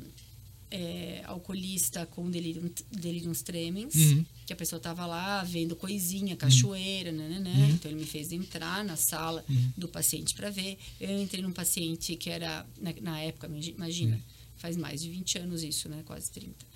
é, 0.70 1.22
alcoolista 1.24 2.06
com 2.06 2.30
delirium, 2.30 2.70
deliriums 2.92 3.42
tremens, 3.42 3.94
Uhum. 3.94 4.24
Que 4.48 4.52
a 4.54 4.56
pessoa 4.56 4.80
tava 4.80 5.04
lá 5.04 5.44
vendo 5.44 5.76
coisinha, 5.76 6.34
cachoeira, 6.34 7.12
né, 7.12 7.28
né, 7.28 7.38
Então 7.74 7.90
ele 7.90 8.00
me 8.00 8.06
fez 8.06 8.32
entrar 8.32 8.82
na 8.82 8.96
sala 8.96 9.44
do 9.76 9.86
paciente 9.86 10.34
para 10.34 10.48
ver. 10.48 10.78
Eu 10.98 11.20
entrei 11.22 11.42
num 11.42 11.52
paciente 11.52 12.16
que 12.16 12.30
era 12.30 12.66
na, 12.80 12.94
na 13.02 13.20
época, 13.20 13.46
imagi- 13.46 13.74
imagina, 13.76 14.18
faz 14.56 14.76
mais 14.76 15.02
de 15.02 15.10
20 15.10 15.38
anos 15.38 15.62
isso, 15.62 15.86
né, 15.90 16.02
quase 16.06 16.30
30. 16.30 16.66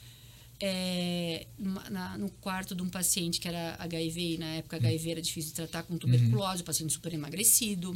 É, 0.61 1.47
numa- 1.59 1.89
na- 1.91 2.19
no 2.19 2.29
quarto 2.41 2.75
de 2.75 2.83
um 2.83 2.89
paciente 2.89 3.41
que 3.41 3.49
era 3.49 3.75
HIV, 3.81 4.35
e 4.35 4.39
na 4.39 4.47
época 4.57 4.77
HIV 4.77 5.11
era 5.11 5.23
difícil 5.23 5.51
de 5.51 5.57
tratar 5.57 5.83
com 5.83 5.97
tuberculose, 5.99 6.61
o 6.63 6.65
paciente 6.65 6.93
super 6.93 7.13
emagrecido. 7.15 7.93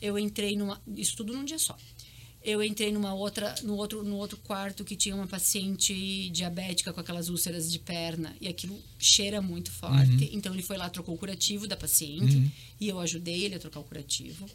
Eu 0.00 0.18
entrei 0.18 0.56
numa. 0.56 0.80
Isso 0.96 1.14
tudo 1.16 1.32
num 1.32 1.44
dia 1.44 1.58
só. 1.58 1.76
Eu 2.44 2.62
entrei 2.62 2.90
numa 2.90 3.14
outra, 3.14 3.54
no 3.62 3.76
outro, 3.76 4.02
no 4.02 4.16
outro 4.16 4.36
quarto 4.38 4.84
que 4.84 4.96
tinha 4.96 5.14
uma 5.14 5.26
paciente 5.26 6.28
diabética 6.30 6.92
com 6.92 7.00
aquelas 7.00 7.28
úlceras 7.28 7.70
de 7.70 7.78
perna 7.78 8.34
e 8.40 8.48
aquilo 8.48 8.78
cheira 8.98 9.40
muito 9.40 9.70
forte. 9.70 10.30
Então 10.32 10.52
ele 10.52 10.62
foi 10.62 10.76
lá, 10.76 10.90
trocou 10.90 11.14
o 11.14 11.18
curativo 11.18 11.68
da 11.68 11.76
paciente 11.76 12.52
e 12.80 12.88
eu 12.88 12.98
ajudei 12.98 13.44
ele 13.44 13.54
a 13.54 13.58
trocar 13.60 13.80
o 13.80 13.84
curativo. 13.84 14.48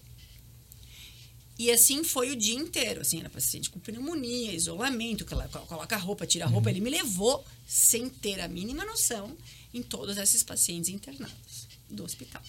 E 1.60 1.72
assim 1.72 2.04
foi 2.04 2.30
o 2.32 2.36
dia 2.36 2.56
inteiro. 2.56 3.02
Assim, 3.02 3.20
era 3.20 3.30
paciente 3.30 3.70
com 3.70 3.80
pneumonia, 3.80 4.54
isolamento, 4.54 5.26
que 5.26 5.34
ela 5.34 5.48
coloca 5.48 5.96
a 5.96 6.00
roupa, 6.00 6.28
tira 6.28 6.46
a 6.46 6.48
roupa. 6.48 6.70
Ele 6.70 6.82
me 6.82 6.90
levou 6.90 7.44
sem 7.66 8.10
ter 8.10 8.40
a 8.42 8.48
mínima 8.48 8.86
noção 8.86 9.36
em 9.74 9.82
todos 9.82 10.18
esses 10.18 10.44
pacientes 10.44 10.90
internados 10.90 11.68
do 11.90 12.04
hospital. 12.04 12.42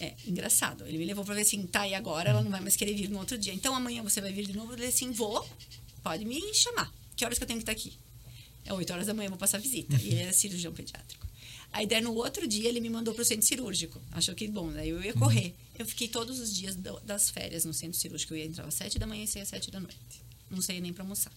É 0.00 0.14
engraçado. 0.26 0.86
Ele 0.86 0.96
me 0.98 1.04
levou 1.04 1.24
para 1.24 1.34
ver 1.34 1.42
assim, 1.42 1.66
tá, 1.66 1.86
e 1.86 1.94
agora 1.94 2.30
ela 2.30 2.42
não 2.42 2.50
vai 2.50 2.60
mais 2.60 2.74
querer 2.74 2.94
vir 2.94 3.08
no 3.10 3.18
outro 3.18 3.36
dia. 3.36 3.52
Então 3.52 3.74
amanhã 3.74 4.02
você 4.02 4.20
vai 4.20 4.32
vir 4.32 4.46
de 4.46 4.54
novo? 4.54 4.72
Eu 4.72 4.76
falei 4.76 4.88
assim, 4.88 5.12
vou, 5.12 5.46
pode 6.02 6.24
me 6.24 6.40
chamar. 6.54 6.92
Que 7.14 7.24
horas 7.24 7.36
que 7.38 7.44
eu 7.44 7.46
tenho 7.48 7.58
que 7.58 7.64
estar 7.70 7.72
aqui? 7.72 7.92
É 8.64 8.72
8 8.72 8.90
horas 8.92 9.06
da 9.06 9.14
manhã, 9.14 9.26
eu 9.26 9.30
vou 9.30 9.38
passar 9.38 9.58
visita. 9.58 9.94
E 9.96 10.08
ele 10.08 10.20
era 10.22 10.32
cirurgião 10.32 10.72
pediátrico. 10.72 11.26
Aí 11.72 11.86
daí 11.86 12.00
no 12.00 12.14
outro 12.14 12.46
dia 12.48 12.68
ele 12.68 12.80
me 12.80 12.88
mandou 12.90 13.12
para 13.14 13.22
o 13.22 13.24
centro 13.24 13.46
cirúrgico. 13.46 14.00
Achou 14.12 14.34
que 14.34 14.48
bom, 14.48 14.72
daí 14.72 14.88
eu 14.88 15.02
ia 15.02 15.12
correr. 15.14 15.54
Eu 15.78 15.84
fiquei 15.86 16.08
todos 16.08 16.40
os 16.40 16.54
dias 16.54 16.74
do- 16.76 16.98
das 17.00 17.30
férias 17.30 17.64
no 17.64 17.72
centro 17.74 17.98
cirúrgico. 17.98 18.32
Eu 18.34 18.38
ia 18.38 18.46
entrar 18.46 18.66
às 18.66 18.74
7 18.74 18.98
da 18.98 19.06
manhã 19.06 19.24
e 19.24 19.26
saía 19.28 19.42
às 19.44 19.48
7 19.50 19.70
da 19.70 19.78
noite. 19.80 19.96
Não 20.50 20.60
saía 20.62 20.80
nem 20.80 20.92
para 20.92 21.04
almoçar. 21.04 21.32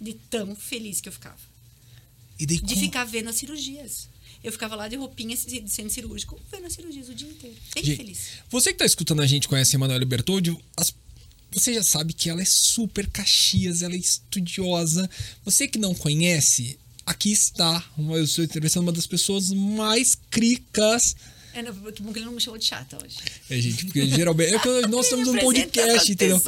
De 0.00 0.14
tão 0.14 0.54
feliz 0.56 1.00
que 1.00 1.08
eu 1.08 1.12
ficava 1.12 1.36
E 2.38 2.46
daí, 2.46 2.56
de 2.56 2.62
como- 2.74 2.80
ficar 2.80 3.04
vendo 3.04 3.28
as 3.28 3.36
cirurgias. 3.36 4.08
Eu 4.42 4.50
ficava 4.52 4.74
lá 4.74 4.88
de 4.88 4.96
roupinha 4.96 5.36
de 5.36 5.68
centro 5.70 5.90
cirúrgico, 5.92 6.40
vendo 6.50 6.66
as 6.66 6.72
cirurgias 6.72 7.08
o 7.08 7.14
dia 7.14 7.28
inteiro. 7.28 7.56
Bem 7.74 7.84
feliz. 7.96 8.18
Você 8.48 8.72
que 8.72 8.78
tá 8.78 8.86
escutando 8.86 9.20
a 9.20 9.26
gente 9.26 9.46
conhece 9.48 9.74
a 9.74 9.78
Emanuele 9.78 10.04
Bertoldi, 10.06 10.56
as- 10.76 10.94
você 11.52 11.74
já 11.74 11.82
sabe 11.82 12.12
que 12.12 12.30
ela 12.30 12.40
é 12.40 12.44
super 12.44 13.08
caxias, 13.10 13.82
ela 13.82 13.94
é 13.94 13.98
estudiosa. 13.98 15.10
Você 15.44 15.66
que 15.68 15.78
não 15.78 15.94
conhece, 15.94 16.78
aqui 17.04 17.32
está. 17.32 17.84
Eu 17.98 18.24
estou 18.24 18.44
entrevistando 18.44 18.86
uma 18.86 18.92
das 18.92 19.06
pessoas 19.06 19.50
mais 19.52 20.16
cricas. 20.30 21.14
É, 21.52 21.62
não, 21.62 21.72
que 21.74 22.02
bom 22.02 22.12
que 22.12 22.18
ele 22.18 22.26
não 22.26 22.32
me 22.32 22.40
chamou 22.40 22.58
de 22.58 22.64
chata 22.64 22.96
hoje. 23.02 23.16
É, 23.48 23.60
gente, 23.60 23.84
porque 23.84 24.06
geralmente. 24.06 24.54
É 24.54 24.58
que 24.58 24.86
nós 24.86 25.08
temos 25.10 25.28
um 25.28 25.36
podcast, 25.38 25.98
as 26.02 26.08
entendeu? 26.08 26.40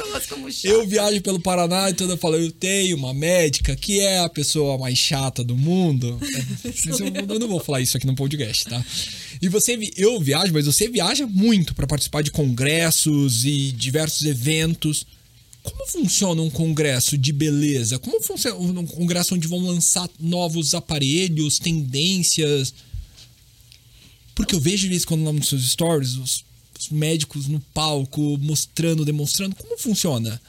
Eu 0.63 0.87
viajo 0.87 1.21
pelo 1.21 1.39
Paraná 1.39 1.89
e 1.89 1.93
toda 1.93 2.13
eu 2.13 2.17
falo, 2.17 2.37
eu 2.37 2.51
tenho 2.51 2.95
uma 2.95 3.13
médica 3.13 3.75
que 3.75 3.99
é 3.99 4.19
a 4.19 4.29
pessoa 4.29 4.77
mais 4.77 4.97
chata 4.97 5.43
do 5.43 5.55
mundo. 5.55 6.19
É, 6.33 6.69
mas 6.85 6.99
eu, 6.99 7.07
eu 7.07 7.39
não 7.39 7.47
vou 7.47 7.59
falar 7.59 7.81
isso 7.81 7.97
aqui 7.97 8.07
no 8.07 8.15
podcast, 8.15 8.65
tá? 8.65 8.83
E 9.41 9.49
você, 9.49 9.77
eu 9.97 10.19
viajo, 10.19 10.53
mas 10.53 10.65
você 10.65 10.87
viaja 10.87 11.27
muito 11.27 11.75
para 11.75 11.85
participar 11.85 12.23
de 12.23 12.31
congressos 12.31 13.45
e 13.45 13.71
diversos 13.71 14.25
eventos. 14.25 15.05
Como 15.61 15.85
funciona 15.87 16.41
um 16.41 16.49
congresso 16.49 17.17
de 17.17 17.31
beleza? 17.31 17.99
Como 17.99 18.21
funciona 18.21 18.79
um 18.79 18.85
congresso 18.85 19.35
onde 19.35 19.47
vão 19.47 19.59
lançar 19.59 20.09
novos 20.19 20.73
aparelhos, 20.73 21.59
tendências? 21.59 22.73
Porque 24.35 24.55
eu 24.55 24.59
vejo 24.59 24.87
eles 24.87 25.05
quando 25.05 25.31
nos 25.31 25.47
seus 25.49 25.69
stories, 25.71 26.15
os, 26.15 26.43
os 26.79 26.89
médicos 26.89 27.47
no 27.47 27.59
palco 27.59 28.37
mostrando, 28.39 29.05
demonstrando. 29.05 29.55
Como 29.55 29.77
funciona? 29.77 30.41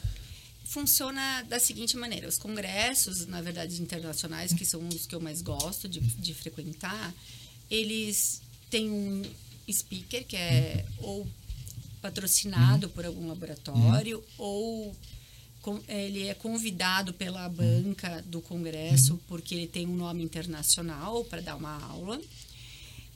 Funciona 0.65 1.43
da 1.43 1.59
seguinte 1.59 1.95
maneira: 1.95 2.27
os 2.27 2.37
congressos, 2.37 3.25
na 3.27 3.41
verdade, 3.41 3.81
internacionais, 3.81 4.53
que 4.53 4.65
são 4.65 4.85
os 4.89 5.05
que 5.05 5.13
eu 5.15 5.21
mais 5.21 5.41
gosto 5.41 5.87
de, 5.87 5.99
de 5.99 6.33
frequentar, 6.33 7.13
eles 7.69 8.41
têm 8.69 8.89
um 8.89 9.21
speaker 9.71 10.25
que 10.25 10.35
é 10.35 10.85
ou 10.99 11.27
patrocinado 12.01 12.89
por 12.89 13.05
algum 13.05 13.27
laboratório 13.27 14.23
ou 14.37 14.95
com- 15.61 15.81
ele 15.87 16.27
é 16.27 16.33
convidado 16.35 17.13
pela 17.13 17.47
banca 17.49 18.23
do 18.27 18.41
congresso 18.41 19.19
porque 19.27 19.55
ele 19.55 19.67
tem 19.67 19.87
um 19.87 19.95
nome 19.95 20.23
internacional 20.23 21.23
para 21.25 21.41
dar 21.41 21.55
uma 21.55 21.81
aula. 21.83 22.21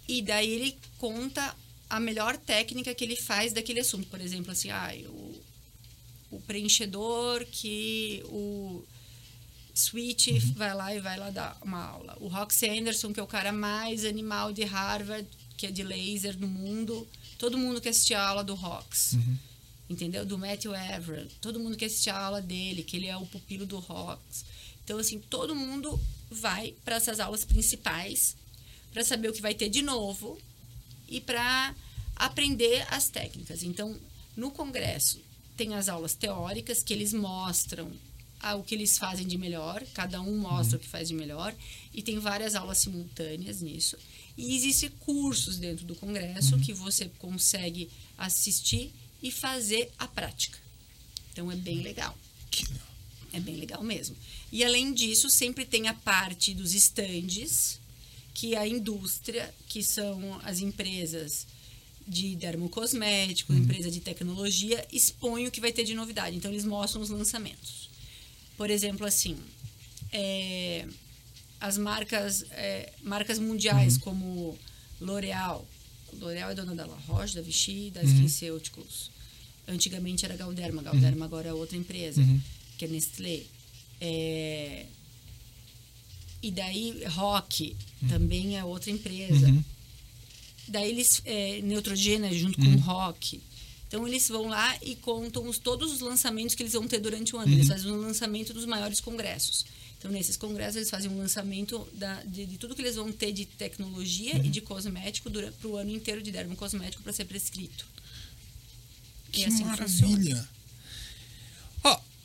E 0.10 0.24
daí 0.24 0.50
ele 0.50 0.76
conta 0.98 1.56
a 1.88 2.00
melhor 2.00 2.36
técnica 2.36 2.96
que 2.96 3.04
ele 3.04 3.16
faz 3.16 3.54
daquele 3.54 3.82
assunto. 3.82 4.08
Por 4.08 4.20
exemplo, 4.20 4.52
assim, 4.52 4.72
ah, 4.72 4.92
o, 5.06 5.42
o 6.32 6.42
preenchedor 6.42 7.46
que 7.46 8.24
o 8.26 8.84
Switch 9.72 10.30
vai 10.58 10.74
lá 10.74 10.96
e 10.96 11.00
vai 11.00 11.16
lá 11.16 11.30
dar 11.30 11.56
uma 11.62 11.86
aula. 11.86 12.18
O 12.20 12.28
Rox 12.28 12.64
Anderson, 12.64 13.14
que 13.14 13.20
é 13.20 13.24
o 13.24 13.28
cara 13.28 13.52
mais 13.52 14.04
animal 14.04 14.52
de 14.52 14.64
Harvard, 14.64 15.28
que 15.56 15.68
é 15.68 15.72
de 15.72 15.84
laser 15.84 16.36
no 16.40 16.48
mundo. 16.48 17.08
Todo 17.38 17.56
mundo 17.56 17.80
quer 17.80 17.90
assistir 17.90 18.16
a 18.16 18.28
aula 18.28 18.44
do 18.44 18.56
Rox. 18.56 19.16
entendeu? 19.88 20.26
Do 20.26 20.40
Matthew 20.40 20.74
Everett. 20.76 21.36
Todo 21.40 21.60
mundo 21.60 21.78
quer 21.78 21.86
assistir 21.86 22.10
a 22.10 22.18
aula 22.18 22.42
dele, 22.42 22.82
que 22.82 22.98
ele 22.98 23.06
é 23.06 23.16
o 23.16 23.28
pupilo 23.28 23.68
do 23.68 23.78
Hawks. 23.78 24.44
Então, 24.84 24.98
assim, 24.98 25.20
todo 25.20 25.56
mundo 25.56 26.00
vai 26.32 26.74
para 26.84 26.96
essas 26.96 27.20
aulas 27.20 27.46
principais 27.46 28.36
para 28.94 29.04
saber 29.04 29.30
o 29.30 29.34
que 29.34 29.42
vai 29.42 29.54
ter 29.54 29.70
de 29.70 29.82
novo 29.82 30.38
e 31.08 31.22
para 31.22 31.76
aprender 32.16 32.86
as 32.90 33.10
técnicas. 33.10 33.64
Então, 33.64 33.96
no 34.36 34.52
congresso 34.52 35.20
tem 35.56 35.76
as 35.76 35.90
aulas 35.90 36.14
teóricas 36.14 36.82
que 36.84 36.94
eles 36.94 37.14
mostram 37.14 37.92
o 38.58 38.64
que 38.64 38.74
eles 38.74 38.98
fazem 38.98 39.28
de 39.28 39.38
melhor, 39.38 39.84
cada 39.94 40.22
um 40.22 40.38
mostra 40.38 40.78
uhum. 40.78 40.82
o 40.82 40.84
que 40.84 40.88
faz 40.88 41.10
de 41.10 41.14
melhor 41.14 41.54
e 41.94 42.02
tem 42.02 42.20
várias 42.20 42.56
aulas 42.56 42.78
simultâneas 42.78 43.62
nisso. 43.62 43.98
E 44.38 44.56
existem 44.56 44.90
cursos 45.00 45.58
dentro 45.58 45.86
do 45.86 45.96
congresso 45.96 46.56
uhum. 46.56 46.62
que 46.62 46.74
você 46.74 47.12
consegue 47.20 47.90
assistir 48.18 48.94
e 49.22 49.30
fazer 49.30 49.92
a 50.00 50.08
prática. 50.08 50.58
Então 51.32 51.52
é 51.52 51.56
bem 51.56 51.82
legal. 51.82 52.18
É 53.34 53.40
bem 53.40 53.58
legal 53.58 53.84
mesmo. 53.84 54.16
E 54.52 54.64
além 54.64 54.94
disso, 54.94 55.30
sempre 55.30 55.66
tem 55.66 55.88
a 55.88 55.94
parte 55.94 56.54
dos 56.54 56.74
estandes, 56.74 57.79
que 58.40 58.56
a 58.56 58.66
indústria, 58.66 59.54
que 59.68 59.84
são 59.84 60.40
as 60.46 60.62
empresas 60.62 61.46
de 62.08 62.38
dermocosmético, 62.38 63.52
uhum. 63.52 63.60
empresa 63.60 63.92
de 63.92 64.00
tecnologia, 64.00 64.88
expõe 64.94 65.46
o 65.46 65.52
que 65.52 65.60
vai 65.60 65.74
ter 65.74 65.84
de 65.84 65.94
novidade. 65.94 66.38
Então, 66.38 66.50
eles 66.50 66.64
mostram 66.64 67.02
os 67.02 67.10
lançamentos. 67.10 67.90
Por 68.56 68.70
exemplo, 68.70 69.06
assim, 69.06 69.38
é, 70.14 70.88
as 71.60 71.78
marcas, 71.78 72.46
é, 72.52 72.94
marcas 73.04 73.40
mundiais 73.40 73.96
uhum. 73.96 74.00
como 74.00 74.60
L'Oréal. 75.02 75.68
L'Oréal 76.14 76.52
é 76.52 76.56
dona 76.56 76.74
da 76.74 76.86
La 76.86 76.96
Roche, 77.08 77.36
da 77.36 77.42
Vichy, 77.42 77.92
da 77.92 78.00
uhum. 78.00 78.08
SkinCeuticals. 78.08 79.12
Antigamente 79.68 80.24
era 80.24 80.38
Galderma, 80.38 80.82
Galderma 80.82 81.18
uhum. 81.18 81.24
agora 81.26 81.50
é 81.50 81.54
outra 81.54 81.76
empresa, 81.76 82.22
uhum. 82.22 82.40
que 82.78 82.86
é 82.86 82.88
Nestlé. 82.88 83.42
É, 84.00 84.86
e 86.42 86.52
daí 86.52 87.04
Rock 87.06 87.76
uhum. 88.02 88.08
também 88.08 88.58
é 88.58 88.64
outra 88.64 88.92
empresa. 88.92 89.48
Uhum. 89.48 89.64
Daí 90.68 90.90
eles 90.90 91.22
é, 91.26 91.62
Neutrogena 91.62 92.32
junto 92.34 92.62
uhum. 92.62 92.74
com 92.74 92.80
Rock. 92.80 93.42
Então 93.88 94.08
eles 94.08 94.28
vão 94.28 94.48
lá 94.48 94.78
e 94.82 94.96
contam 94.96 95.48
os, 95.48 95.58
todos 95.58 95.92
os 95.92 96.00
lançamentos 96.00 96.54
que 96.56 96.62
eles 96.62 96.74
vão 96.74 96.88
ter 96.88 97.00
durante 97.00 97.36
o 97.36 97.40
ano. 97.40 97.52
Eles 97.52 97.68
uhum. 97.68 97.74
fazem 97.74 97.92
um 97.92 98.02
lançamento 98.02 98.54
dos 98.54 98.66
maiores 98.66 99.00
congressos. 99.00 99.66
Então 99.98 100.12
nesses 100.12 100.38
congressos 100.38 100.78
eles 100.78 100.90
fazem 100.90 101.12
um 101.12 101.18
lançamento 101.18 101.86
da, 101.94 102.22
de, 102.24 102.46
de 102.46 102.58
tudo 102.58 102.76
que 102.76 102.82
eles 102.82 102.96
vão 102.96 103.12
ter 103.12 103.32
de 103.32 103.46
tecnologia 103.46 104.36
e 104.36 104.42
uhum. 104.42 104.50
de 104.52 104.62
cosmético 104.62 105.30
para 105.30 105.68
o 105.68 105.76
ano 105.76 105.90
inteiro 105.90 106.22
de 106.22 106.32
dermocosmético 106.32 107.04
para 107.04 107.12
ser 107.12 107.26
prescrito. 107.26 107.86
Que 109.32 109.44
assim 109.44 109.64
maravilha! 109.64 110.36
Funciona 110.36 110.59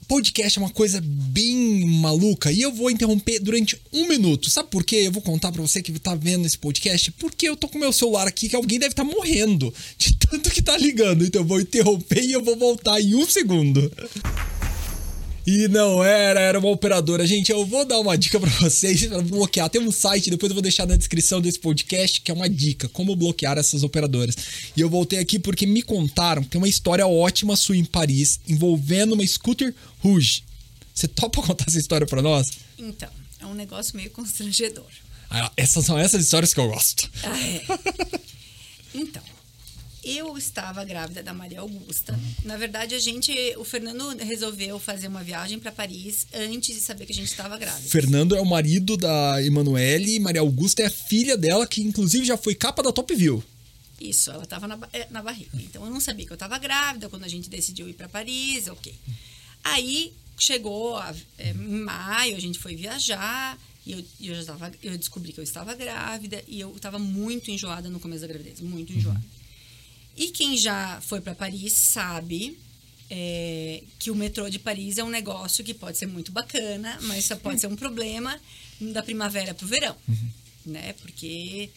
podcast 0.04 0.58
é 0.58 0.62
uma 0.62 0.70
coisa 0.70 1.00
bem 1.02 1.84
maluca 1.84 2.50
e 2.52 2.62
eu 2.62 2.72
vou 2.72 2.90
interromper 2.90 3.40
durante 3.40 3.80
um 3.92 4.06
minuto. 4.08 4.50
Sabe 4.50 4.68
por 4.70 4.84
quê? 4.84 4.96
Eu 4.96 5.12
vou 5.12 5.22
contar 5.22 5.52
para 5.52 5.62
você 5.62 5.82
que 5.82 5.92
tá 5.98 6.14
vendo 6.14 6.46
esse 6.46 6.58
podcast. 6.58 7.10
Porque 7.12 7.48
eu 7.48 7.56
tô 7.56 7.68
com 7.68 7.78
meu 7.78 7.92
celular 7.92 8.26
aqui 8.26 8.48
que 8.48 8.56
alguém 8.56 8.78
deve 8.78 8.92
estar 8.92 9.04
tá 9.04 9.10
morrendo 9.10 9.72
de 9.98 10.16
tanto 10.30 10.50
que 10.50 10.62
tá 10.62 10.76
ligando. 10.76 11.24
Então 11.24 11.42
eu 11.42 11.46
vou 11.46 11.60
interromper 11.60 12.22
e 12.22 12.32
eu 12.32 12.42
vou 12.42 12.56
voltar 12.56 13.00
em 13.00 13.14
um 13.14 13.26
segundo. 13.26 13.90
E 15.46 15.68
não 15.68 16.02
era, 16.02 16.40
era 16.40 16.58
uma 16.58 16.68
operadora. 16.68 17.26
Gente, 17.26 17.52
eu 17.52 17.66
vou 17.66 17.84
dar 17.84 18.00
uma 18.00 18.16
dica 18.16 18.40
para 18.40 18.50
vocês 18.50 19.06
para 19.06 19.20
bloquear. 19.20 19.68
Tem 19.68 19.80
um 19.80 19.92
site, 19.92 20.30
depois 20.30 20.50
eu 20.50 20.54
vou 20.54 20.62
deixar 20.62 20.86
na 20.86 20.96
descrição 20.96 21.40
desse 21.40 21.58
podcast, 21.58 22.20
que 22.20 22.30
é 22.30 22.34
uma 22.34 22.48
dica, 22.48 22.88
como 22.88 23.14
bloquear 23.14 23.58
essas 23.58 23.82
operadoras. 23.82 24.36
E 24.74 24.80
eu 24.80 24.88
voltei 24.88 25.18
aqui 25.18 25.38
porque 25.38 25.66
me 25.66 25.82
contaram 25.82 26.42
que 26.42 26.48
tem 26.48 26.60
uma 26.60 26.68
história 26.68 27.06
ótima 27.06 27.56
sua 27.56 27.76
em 27.76 27.84
Paris, 27.84 28.40
envolvendo 28.48 29.12
uma 29.12 29.26
scooter 29.26 29.74
Rouge. 29.98 30.42
Você 30.94 31.08
topa 31.08 31.42
contar 31.42 31.66
essa 31.68 31.78
história 31.78 32.06
para 32.06 32.22
nós? 32.22 32.46
Então, 32.78 33.08
é 33.40 33.46
um 33.46 33.54
negócio 33.54 33.96
meio 33.96 34.10
constrangedor. 34.10 34.86
Ah, 35.28 35.50
essas 35.56 35.84
são 35.84 35.98
essas 35.98 36.22
histórias 36.22 36.54
que 36.54 36.60
eu 36.60 36.68
gosto. 36.68 37.10
Ah, 37.22 37.40
é. 37.40 37.62
Então, 38.94 39.22
eu 40.04 40.36
estava 40.36 40.84
grávida 40.84 41.22
da 41.22 41.32
Maria 41.32 41.60
Augusta. 41.60 42.18
Na 42.44 42.56
verdade, 42.56 42.94
a 42.94 42.98
gente, 42.98 43.32
o 43.56 43.64
Fernando 43.64 44.16
resolveu 44.18 44.78
fazer 44.78 45.08
uma 45.08 45.24
viagem 45.24 45.58
para 45.58 45.72
Paris 45.72 46.26
antes 46.32 46.74
de 46.74 46.80
saber 46.80 47.06
que 47.06 47.12
a 47.12 47.14
gente 47.14 47.30
estava 47.30 47.56
grávida. 47.56 47.88
Fernando 47.88 48.36
é 48.36 48.40
o 48.40 48.46
marido 48.46 48.96
da 48.96 49.42
Emanuele 49.42 50.16
e 50.16 50.20
Maria 50.20 50.40
Augusta 50.40 50.82
é 50.82 50.86
a 50.86 50.90
filha 50.90 51.36
dela, 51.36 51.66
que 51.66 51.82
inclusive 51.82 52.24
já 52.24 52.36
foi 52.36 52.54
capa 52.54 52.82
da 52.82 52.92
Top 52.92 53.14
View. 53.14 53.42
Isso, 54.00 54.30
ela 54.30 54.44
estava 54.44 54.68
na, 54.68 54.78
é, 54.92 55.06
na 55.10 55.22
barriga. 55.22 55.50
Então 55.54 55.84
eu 55.84 55.90
não 55.90 56.00
sabia 56.00 56.26
que 56.26 56.32
eu 56.32 56.36
estava 56.36 56.58
grávida 56.58 57.08
quando 57.08 57.24
a 57.24 57.28
gente 57.28 57.48
decidiu 57.48 57.88
ir 57.88 57.94
para 57.94 58.08
Paris, 58.08 58.68
ok. 58.68 58.94
Aí 59.62 60.12
chegou 60.38 60.96
a, 60.96 61.14
é, 61.38 61.50
em 61.50 61.54
maio, 61.54 62.36
a 62.36 62.40
gente 62.40 62.58
foi 62.58 62.76
viajar. 62.76 63.58
E 63.86 63.92
eu, 63.92 64.04
eu, 64.20 64.34
já 64.34 64.44
tava, 64.44 64.72
eu 64.82 64.96
descobri 64.96 65.32
que 65.32 65.40
eu 65.40 65.44
estava 65.44 65.74
grávida 65.74 66.42
e 66.48 66.60
eu 66.60 66.74
estava 66.74 66.98
muito 66.98 67.50
enjoada 67.50 67.88
no 67.88 68.00
começo 68.00 68.22
da 68.22 68.28
gravidez, 68.28 68.60
muito 68.60 68.92
enjoada. 68.92 69.22
E 70.16 70.28
quem 70.28 70.56
já 70.56 71.00
foi 71.00 71.20
para 71.20 71.34
Paris 71.34 71.72
sabe 71.72 72.56
é, 73.10 73.82
que 73.98 74.10
o 74.10 74.14
metrô 74.14 74.48
de 74.48 74.58
Paris 74.58 74.98
é 74.98 75.04
um 75.04 75.10
negócio 75.10 75.64
que 75.64 75.74
pode 75.74 75.98
ser 75.98 76.06
muito 76.06 76.32
bacana, 76.32 76.98
mas 77.02 77.24
só 77.24 77.36
pode 77.36 77.60
ser 77.60 77.66
um 77.66 77.76
problema 77.76 78.38
da 78.80 79.02
primavera 79.02 79.54
para 79.54 79.64
o 79.64 79.68
verão, 79.68 79.96
uhum. 80.08 80.28
né? 80.66 80.92
Porque 80.94 81.70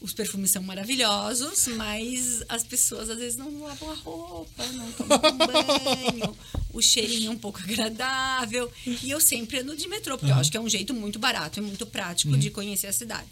os 0.00 0.12
perfumes 0.12 0.50
são 0.50 0.62
maravilhosos, 0.62 1.66
mas 1.68 2.42
as 2.48 2.62
pessoas 2.62 3.10
às 3.10 3.18
vezes 3.18 3.36
não 3.36 3.62
lavam 3.62 3.90
a 3.90 3.94
roupa, 3.94 4.66
não 4.66 4.92
tomam 4.92 5.36
banho, 5.38 6.36
o 6.72 6.80
cheirinho 6.80 7.28
é 7.28 7.34
um 7.34 7.38
pouco 7.38 7.58
agradável. 7.60 8.70
E 8.86 9.10
eu 9.10 9.20
sempre 9.20 9.60
ando 9.60 9.76
de 9.76 9.88
metrô, 9.88 10.16
porque 10.16 10.30
uhum. 10.30 10.36
eu 10.36 10.40
acho 10.40 10.50
que 10.50 10.56
é 10.56 10.60
um 10.60 10.68
jeito 10.68 10.94
muito 10.94 11.18
barato 11.18 11.58
e 11.58 11.62
muito 11.62 11.86
prático 11.86 12.32
uhum. 12.32 12.38
de 12.38 12.50
conhecer 12.50 12.86
a 12.86 12.92
cidade. 12.92 13.28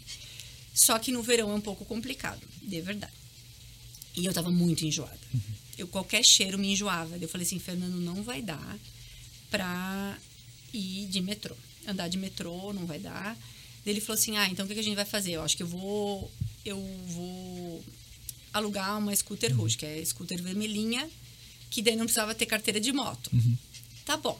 Só 0.73 0.99
que 0.99 1.11
no 1.11 1.23
verão 1.23 1.51
é 1.51 1.55
um 1.55 1.61
pouco 1.61 1.85
complicado, 1.85 2.41
de 2.61 2.81
verdade. 2.81 3.13
E 4.17 4.25
eu 4.25 4.33
tava 4.33 4.49
muito 4.49 4.83
enjoada. 4.83 5.19
Uhum. 5.33 5.41
Eu, 5.77 5.87
qualquer 5.87 6.23
cheiro 6.25 6.57
me 6.57 6.73
enjoava. 6.73 7.17
Eu 7.17 7.29
falei 7.29 7.45
assim, 7.45 7.59
Fernando, 7.59 7.99
não 8.01 8.23
vai 8.23 8.41
dar 8.41 8.77
pra 9.49 10.17
ir 10.73 11.05
de 11.05 11.21
metrô. 11.21 11.55
Andar 11.87 12.07
de 12.07 12.17
metrô 12.17 12.73
não 12.73 12.85
vai 12.85 12.99
dar. 12.99 13.37
Ele 13.85 14.01
falou 14.01 14.19
assim, 14.19 14.35
ah, 14.35 14.49
então 14.49 14.65
o 14.65 14.67
que 14.67 14.77
a 14.77 14.83
gente 14.83 14.95
vai 14.95 15.05
fazer? 15.05 15.33
Eu 15.33 15.43
acho 15.43 15.55
que 15.55 15.63
eu 15.63 15.67
vou... 15.67 16.31
Eu 16.65 16.81
vou 17.07 17.85
alugar 18.51 18.97
uma 18.97 19.15
scooter 19.15 19.51
uhum. 19.51 19.59
rouge, 19.59 19.77
que 19.77 19.85
é 19.85 20.03
scooter 20.03 20.41
vermelhinha, 20.41 21.07
que 21.69 21.81
daí 21.81 21.95
não 21.95 22.05
precisava 22.05 22.33
ter 22.33 22.45
carteira 22.45 22.79
de 22.79 22.91
moto. 22.91 23.29
Uhum. 23.31 23.55
Tá 24.03 24.17
bom, 24.17 24.39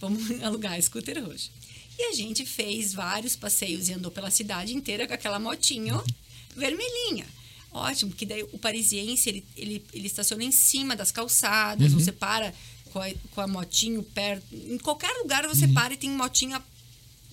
vamos 0.00 0.28
alugar 0.42 0.74
a 0.74 0.82
scooter 0.82 1.24
rouge. 1.24 1.50
E 1.98 2.02
a 2.04 2.12
gente 2.12 2.44
fez 2.44 2.92
vários 2.92 3.36
passeios 3.36 3.88
e 3.88 3.92
andou 3.92 4.10
pela 4.10 4.30
cidade 4.30 4.74
inteira 4.74 5.06
com 5.06 5.14
aquela 5.14 5.38
motinho 5.38 5.96
uhum. 5.96 6.04
vermelhinha. 6.56 7.26
Ótimo, 7.72 8.10
porque 8.10 8.26
daí 8.26 8.42
o 8.52 8.58
parisiense, 8.58 9.28
ele, 9.28 9.44
ele, 9.56 9.84
ele 9.92 10.06
estaciona 10.06 10.44
em 10.44 10.52
cima 10.52 10.94
das 10.94 11.10
calçadas, 11.10 11.92
uhum. 11.92 11.98
você 11.98 12.12
para 12.12 12.52
com 12.92 13.00
a, 13.00 13.10
com 13.30 13.40
a 13.40 13.46
motinho 13.46 14.02
perto. 14.02 14.44
Em 14.52 14.78
qualquer 14.78 15.12
lugar 15.22 15.46
você 15.48 15.64
uhum. 15.64 15.74
para 15.74 15.94
e 15.94 15.96
tem 15.96 16.10
motinha 16.10 16.62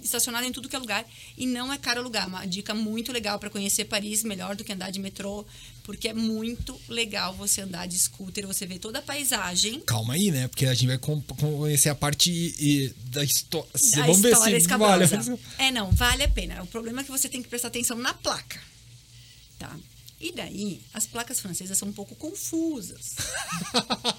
estacionada 0.03 0.47
em 0.47 0.51
tudo 0.51 0.69
que 0.69 0.75
é 0.75 0.79
lugar. 0.79 1.05
E 1.37 1.45
não 1.45 1.71
é 1.71 1.77
caro 1.77 2.01
lugar. 2.01 2.27
Uma 2.27 2.45
dica 2.45 2.73
muito 2.73 3.11
legal 3.11 3.37
para 3.37 3.49
conhecer 3.49 3.85
Paris, 3.85 4.23
melhor 4.23 4.55
do 4.55 4.63
que 4.63 4.71
andar 4.71 4.91
de 4.91 4.99
metrô, 4.99 5.45
porque 5.83 6.07
é 6.07 6.13
muito 6.13 6.79
legal 6.87 7.33
você 7.33 7.61
andar 7.61 7.87
de 7.87 7.97
scooter, 7.97 8.47
você 8.47 8.65
vê 8.65 8.79
toda 8.79 8.99
a 8.99 9.01
paisagem. 9.01 9.81
Calma 9.81 10.13
aí, 10.13 10.31
né? 10.31 10.47
Porque 10.47 10.65
a 10.65 10.73
gente 10.73 10.87
vai 10.87 10.97
conhecer 10.97 11.89
a 11.89 11.95
parte 11.95 12.31
e, 12.31 12.93
da 13.05 13.23
história. 13.23 13.69
Vamos 13.97 14.21
ver 14.21 14.35
se 14.35 14.67
vale. 14.77 15.39
É, 15.57 15.71
não, 15.71 15.91
vale 15.91 16.23
a 16.23 16.29
pena. 16.29 16.63
O 16.63 16.67
problema 16.67 17.01
é 17.01 17.03
que 17.03 17.11
você 17.11 17.27
tem 17.27 17.41
que 17.41 17.49
prestar 17.49 17.67
atenção 17.67 17.97
na 17.97 18.13
placa. 18.13 18.59
Tá? 19.57 19.75
E 20.19 20.31
daí, 20.33 20.81
as 20.93 21.05
placas 21.05 21.39
francesas 21.39 21.77
são 21.77 21.87
um 21.87 21.93
pouco 21.93 22.13
confusas. 22.15 23.15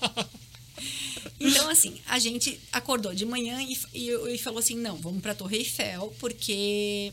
então, 1.38 1.68
assim, 1.68 2.00
a 2.06 2.18
gente 2.18 2.58
acordou 2.72 3.14
de 3.14 3.26
manhã 3.26 3.60
e, 3.62 3.78
e, 3.92 4.34
e 4.34 4.38
falou 4.38 4.60
assim: 4.60 4.76
não, 4.76 4.96
vamos 4.96 5.20
para 5.20 5.32
a 5.32 5.34
Torre 5.34 5.58
Eiffel, 5.58 6.14
porque 6.18 7.12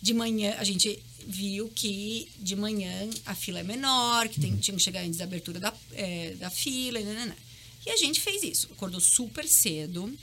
de 0.00 0.14
manhã 0.14 0.54
a 0.58 0.64
gente 0.64 1.02
viu 1.26 1.68
que 1.68 2.30
de 2.38 2.56
manhã 2.56 3.10
a 3.26 3.34
fila 3.34 3.60
é 3.60 3.62
menor, 3.62 4.28
que 4.28 4.40
tem, 4.40 4.56
tinha 4.56 4.76
que 4.76 4.82
chegar 4.82 5.02
antes 5.02 5.18
da 5.18 5.24
abertura 5.24 5.58
da, 5.58 5.74
é, 5.92 6.34
da 6.36 6.48
fila, 6.50 7.00
né, 7.00 7.12
né, 7.12 7.26
né. 7.26 7.36
e 7.84 7.90
a 7.90 7.96
gente 7.96 8.20
fez 8.20 8.42
isso. 8.42 8.68
Acordou 8.72 9.00
super 9.00 9.46
cedo, 9.46 10.16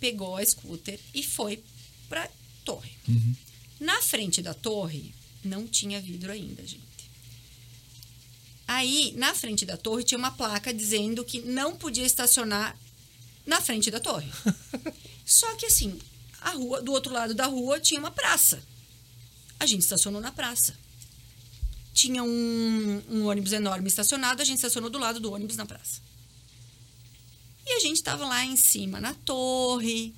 pegou 0.00 0.36
a 0.36 0.44
scooter 0.44 0.98
e 1.14 1.22
foi 1.22 1.62
para 2.08 2.28
torre. 2.64 2.90
Uhum. 3.08 3.34
Na 3.80 4.02
frente 4.02 4.42
da 4.42 4.52
torre 4.52 5.14
não 5.44 5.66
tinha 5.66 6.00
vidro 6.00 6.32
ainda, 6.32 6.66
gente. 6.66 6.82
Aí, 8.66 9.12
na 9.16 9.34
frente 9.34 9.66
da 9.66 9.76
torre, 9.76 10.04
tinha 10.04 10.18
uma 10.18 10.30
placa 10.30 10.72
dizendo 10.72 11.24
que 11.24 11.40
não 11.40 11.76
podia 11.76 12.04
estacionar 12.04 12.76
na 13.46 13.60
frente 13.60 13.90
da 13.90 14.00
torre. 14.00 14.30
Só 15.24 15.54
que 15.56 15.66
assim, 15.66 15.98
a 16.40 16.50
rua, 16.50 16.82
do 16.82 16.92
outro 16.92 17.12
lado 17.12 17.34
da 17.34 17.46
rua 17.46 17.78
tinha 17.80 18.00
uma 18.00 18.10
praça. 18.10 18.62
A 19.60 19.66
gente 19.66 19.82
estacionou 19.82 20.20
na 20.20 20.32
praça. 20.32 20.74
Tinha 21.92 22.22
um, 22.22 23.02
um 23.08 23.26
ônibus 23.26 23.52
enorme 23.52 23.88
estacionado, 23.88 24.42
a 24.42 24.44
gente 24.44 24.56
estacionou 24.56 24.90
do 24.90 24.98
lado 24.98 25.20
do 25.20 25.32
ônibus 25.32 25.56
na 25.56 25.64
praça. 25.64 26.00
E 27.66 27.72
a 27.72 27.80
gente 27.80 28.02
tava 28.02 28.26
lá 28.26 28.44
em 28.44 28.56
cima 28.56 29.00
na 29.00 29.14
torre 29.14 30.14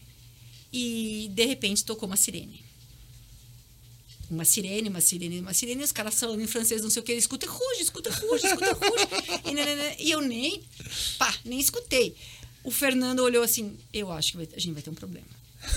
e 0.72 1.30
de 1.32 1.44
repente 1.46 1.84
tocou 1.84 2.08
uma 2.08 2.16
sirene. 2.16 2.65
Uma 4.28 4.44
sirene, 4.44 4.88
uma 4.88 5.00
sirene, 5.00 5.40
uma 5.40 5.54
sirene, 5.54 5.82
os 5.84 5.92
caras 5.92 6.18
falando 6.18 6.40
em 6.42 6.46
francês, 6.48 6.82
não 6.82 6.90
sei 6.90 7.00
o 7.00 7.04
que, 7.04 7.12
escuta 7.12 7.46
ruge, 7.48 7.82
escuta 7.82 8.10
ruge, 8.10 8.46
escuta 8.46 8.72
ruge. 8.72 9.06
E, 9.50 9.54
nanana, 9.54 9.94
e 10.00 10.10
eu 10.10 10.20
nem, 10.20 10.62
pá, 11.16 11.32
nem 11.44 11.60
escutei. 11.60 12.16
O 12.64 12.70
Fernando 12.72 13.20
olhou 13.20 13.44
assim, 13.44 13.76
eu 13.92 14.10
acho 14.10 14.32
que 14.32 14.36
vai- 14.38 14.48
a 14.56 14.58
gente 14.58 14.72
vai 14.72 14.82
ter 14.82 14.90
um 14.90 14.94
problema. 14.94 15.26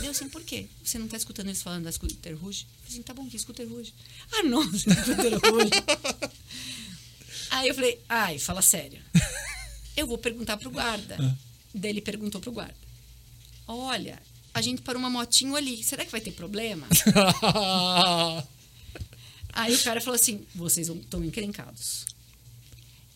Deu 0.01 0.09
assim, 0.11 0.27
por 0.29 0.41
quê? 0.43 0.65
Você 0.83 0.97
não 0.97 1.07
tá 1.07 1.15
escutando 1.17 1.47
eles 1.47 1.61
falando 1.61 1.83
da 1.83 1.91
Scooter 1.91 2.35
Rouge? 2.37 2.63
Eu 2.63 2.75
falei 2.77 2.89
assim, 2.93 3.01
tá 3.03 3.13
bom, 3.13 3.27
que 3.27 3.37
Scooter 3.37 3.67
Rouge? 3.69 3.93
Ah, 4.31 4.43
não, 4.43 4.63
Scooter 4.77 5.39
Rouge. 5.51 5.69
Aí 7.51 7.67
eu 7.67 7.75
falei, 7.75 7.99
ai, 8.09 8.39
fala 8.39 8.61
sério. 8.61 8.99
Eu 9.95 10.07
vou 10.07 10.17
perguntar 10.17 10.57
pro 10.57 10.69
guarda. 10.71 11.17
Daí 11.73 11.91
ele 11.91 12.01
perguntou 12.01 12.39
pro 12.41 12.51
guarda. 12.51 12.75
Olha, 13.67 14.19
a 14.53 14.61
gente 14.61 14.81
parou 14.81 14.99
uma 14.99 15.09
motinho 15.09 15.55
ali, 15.55 15.83
será 15.83 16.05
que 16.05 16.11
vai 16.11 16.21
ter 16.21 16.31
problema? 16.31 16.87
Aí 19.53 19.73
o 19.73 19.83
cara 19.83 19.99
falou 19.99 20.15
assim: 20.15 20.45
vocês 20.55 20.87
estão 20.89 21.23
encrencados. 21.23 22.05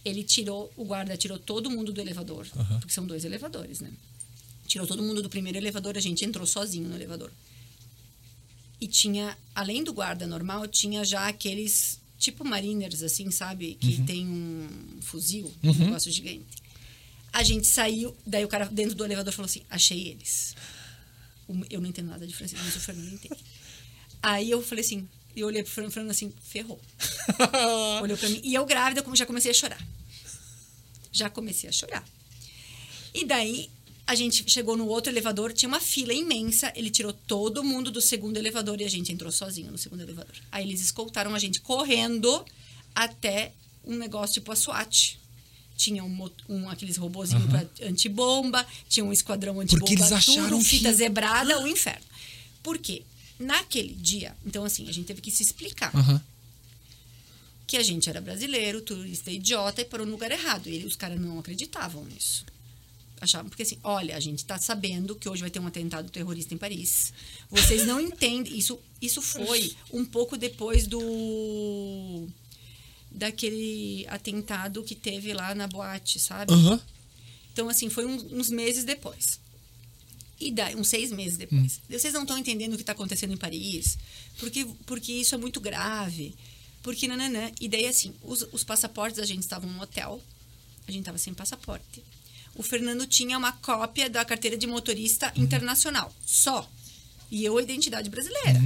Ele 0.04 0.24
tirou, 0.24 0.72
o 0.76 0.84
guarda 0.84 1.16
tirou 1.16 1.40
todo 1.40 1.70
mundo 1.70 1.94
do 1.94 2.02
elevador, 2.02 2.46
porque 2.80 2.94
são 2.94 3.06
dois 3.06 3.24
elevadores, 3.24 3.80
né? 3.80 3.90
Tirou 4.68 4.86
todo 4.86 5.02
mundo 5.02 5.22
do 5.22 5.30
primeiro 5.30 5.58
elevador, 5.58 5.96
a 5.96 6.02
gente 6.02 6.26
entrou 6.26 6.46
sozinho 6.46 6.90
no 6.90 6.96
elevador. 6.96 7.32
E 8.82 8.88
tinha, 8.88 9.38
além 9.56 9.84
do 9.84 9.94
guarda 9.94 10.28
normal, 10.28 10.68
tinha 10.68 11.06
já 11.06 11.28
aqueles 11.28 12.02
tipo 12.18 12.44
mariners, 12.44 13.02
assim, 13.02 13.32
sabe? 13.32 13.76
Que 13.76 14.02
tem 14.04 14.28
um 14.28 15.00
fuzil, 15.02 15.54
um 15.64 15.74
negócio 15.74 16.12
gigante. 16.12 16.62
A 17.32 17.44
gente 17.44 17.66
saiu, 17.66 18.16
daí 18.26 18.44
o 18.44 18.48
cara 18.48 18.66
dentro 18.66 18.96
do 18.96 19.06
elevador 19.06 19.34
falou 19.34 19.46
assim: 19.46 19.62
achei 19.70 20.10
eles. 20.10 20.56
Eu 21.70 21.82
não 21.82 21.90
entendo 21.90 22.10
nada 22.10 22.26
de 22.26 22.36
francês, 22.36 22.62
mas 22.64 22.76
o 22.76 22.80
Fernando 22.80 23.14
entende. 23.14 23.44
Aí 24.22 24.50
eu 24.50 24.62
falei 24.62 24.84
assim, 24.84 25.08
eu 25.36 25.48
olhei 25.48 25.64
pro 25.64 25.72
Fernando, 25.72 25.94
Fernando 25.94 26.12
assim, 26.12 26.34
ferrou. 26.44 26.80
Olhou 28.02 28.18
pra 28.18 28.30
mim. 28.30 28.40
E 28.44 28.54
eu 28.54 28.66
grávida, 28.66 29.02
como 29.02 29.16
já 29.16 29.26
comecei 29.26 29.52
a 29.52 29.54
chorar. 29.54 29.88
Já 31.12 31.30
comecei 31.30 31.70
a 31.70 31.74
chorar. 31.74 32.04
E 33.14 33.26
daí, 33.26 33.70
a 34.06 34.16
gente 34.16 34.50
chegou 34.50 34.76
no 34.76 34.88
outro 34.88 35.12
elevador, 35.12 35.54
tinha 35.54 35.68
uma 35.68 35.80
fila 35.80 36.14
imensa. 36.14 36.72
Ele 36.76 36.90
tirou 36.90 37.14
todo 37.14 37.64
mundo 37.64 37.90
do 37.90 38.02
segundo 38.02 38.38
elevador 38.38 38.80
e 38.82 38.84
a 38.84 38.90
gente 38.90 39.12
entrou 39.12 39.32
sozinho 39.32 39.72
no 39.72 39.78
segundo 39.78 40.02
elevador. 40.02 40.36
Aí 40.52 40.66
eles 40.66 40.82
escoltaram 40.82 41.34
a 41.34 41.40
gente 41.40 41.62
correndo 41.62 42.46
até 42.94 43.54
um 43.84 43.96
negócio 43.96 44.36
tipo 44.36 44.52
a 44.52 44.56
SWAT. 44.56 45.20
Tinha 45.76 46.04
um, 46.04 46.30
um 46.48 46.70
aqueles 46.70 46.98
robozinhos 46.98 47.46
pra 47.50 47.66
antibomba, 47.88 48.66
tinha 48.88 49.04
um 49.04 49.12
esquadrão 49.12 49.60
antibomba, 49.60 49.86
Porque 49.86 49.94
eles 50.02 50.12
acharam 50.12 50.50
tudo, 50.60 50.64
que- 50.64 50.78
fita 50.78 50.94
zebrada, 50.94 51.60
o 51.62 51.68
inferno. 51.68 52.06
Por 52.62 52.78
quê? 52.78 53.02
Naquele 53.40 53.94
dia, 53.94 54.36
então 54.46 54.64
assim, 54.64 54.88
a 54.88 54.92
gente 54.92 55.06
teve 55.08 55.20
que 55.22 55.32
se 55.32 55.42
explicar 55.44 55.94
Aham. 55.96 56.22
que 57.68 57.76
a 57.76 57.84
gente 57.84 58.08
era 58.10 58.22
brasileiro, 58.22 58.82
turista 58.82 59.32
idiota 59.32 59.82
e 59.82 59.86
parou 59.86 60.06
no 60.06 60.12
lugar 60.14 60.32
errado. 60.32 60.70
E 60.70 60.86
os 60.86 60.96
caras 60.96 61.20
não 61.20 61.40
acreditavam 61.40 62.06
nisso. 62.06 62.46
Achavam, 63.20 63.50
porque 63.50 63.64
assim, 63.64 63.80
olha, 63.84 64.16
a 64.16 64.20
gente 64.20 64.44
tá 64.46 64.58
sabendo 64.60 65.16
que 65.16 65.28
hoje 65.30 65.42
vai 65.42 65.50
ter 65.50 65.60
um 65.60 65.66
atentado 65.68 66.10
terrorista 66.10 66.54
em 66.54 66.58
Paris. 66.58 67.12
Vocês 67.50 67.86
não 67.88 68.00
entendem. 68.00 68.56
Isso, 68.58 68.78
isso 69.02 69.22
foi 69.22 69.74
um 69.92 70.06
pouco 70.06 70.38
depois 70.38 70.86
do. 70.88 72.28
Daquele 73.14 74.06
atentado 74.10 74.84
que 74.84 74.96
teve 74.96 75.34
lá 75.34 75.54
na 75.56 75.68
boate, 75.68 76.20
sabe? 76.20 76.54
Aham. 76.54 76.80
Então, 77.52 77.70
assim, 77.70 77.90
foi 77.90 78.06
um- 78.06 78.40
uns 78.40 78.50
meses 78.50 78.84
depois. 78.84 79.40
E 80.40 80.52
daí, 80.52 80.76
uns 80.76 80.88
seis 80.90 81.12
meses 81.12 81.38
depois. 81.38 81.80
Vocês 81.90 82.14
não 82.14 82.24
estão 82.24 82.38
entendendo 82.38 82.74
o 82.74 82.76
que 82.76 82.82
está 82.84 82.92
acontecendo 82.92 83.34
em 83.34 83.38
Paris, 83.38 83.98
porque, 84.40 84.66
porque 84.86 85.12
isso 85.14 85.36
é 85.36 85.38
muito 85.38 85.62
grave. 85.62 86.36
Porque 86.82 87.08
nananã. 87.08 87.50
E 87.62 87.70
daí, 87.70 87.86
assim, 87.88 88.14
os, 88.24 88.46
os 88.52 88.64
passaportes 88.64 89.20
a 89.20 89.26
gente 89.26 89.40
estavam 89.42 89.70
no 89.72 89.82
hotel, 89.82 90.22
a 90.88 90.92
gente 90.92 91.02
estava 91.02 91.18
sem 91.18 91.34
passaporte. 91.34 92.04
O 92.56 92.62
Fernando 92.62 93.08
tinha 93.08 93.38
uma 93.38 93.54
cópia 93.54 94.10
da 94.10 94.26
carteira 94.26 94.58
de 94.58 94.68
motorista 94.68 95.32
internacional, 95.36 96.14
só. 96.26 96.70
E 97.32 97.46
eu, 97.46 97.58
a 97.58 97.62
identidade 97.64 98.10
brasileira. 98.10 98.60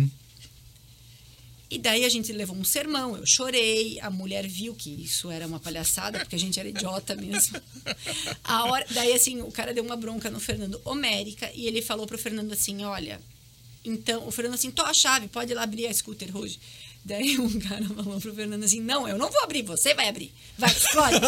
E 1.70 1.78
daí 1.78 2.06
a 2.06 2.10
gente 2.10 2.32
levou 2.32 2.56
um 2.56 2.64
sermão, 2.64 3.18
eu 3.18 3.26
chorei, 3.26 4.00
a 4.00 4.10
mulher 4.10 4.48
viu 4.48 4.74
que 4.74 4.90
isso 4.90 5.30
era 5.30 5.46
uma 5.46 5.60
palhaçada, 5.60 6.20
porque 6.20 6.36
a 6.36 6.40
gente 6.40 6.60
era 6.60 6.70
idiota 6.70 7.16
mesmo. 7.16 7.60
A 8.44 8.66
hora, 8.66 8.86
daí 8.92 9.12
assim, 9.14 9.42
o 9.42 9.52
cara 9.52 9.74
deu 9.74 9.84
uma 9.84 9.98
bronca 9.98 10.30
no 10.30 10.40
Fernando 10.40 10.80
Homérica 10.86 11.52
e 11.54 11.68
ele 11.68 11.82
falou 11.82 12.08
pro 12.08 12.18
Fernando 12.18 12.54
assim, 12.54 12.84
olha, 12.86 13.20
então, 13.84 14.26
o 14.26 14.32
Fernando 14.32 14.56
assim, 14.56 14.72
tô 14.72 14.82
a 14.84 14.94
chave, 14.94 15.28
pode 15.28 15.52
ir 15.52 15.56
lá 15.56 15.64
abrir 15.64 15.88
a 15.88 15.94
scooter 15.94 16.36
hoje. 16.36 16.60
Daí 17.04 17.38
um 17.38 17.60
cara 17.60 17.86
falou 17.86 18.20
pro 18.20 18.34
Fernando 18.34 18.64
assim, 18.64 18.82
não, 18.82 19.08
eu 19.08 19.18
não 19.18 19.30
vou 19.30 19.42
abrir, 19.44 19.64
você 19.64 19.94
vai 19.94 20.08
abrir. 20.08 20.34
Vai, 20.58 20.72
escolhe. 20.72 21.20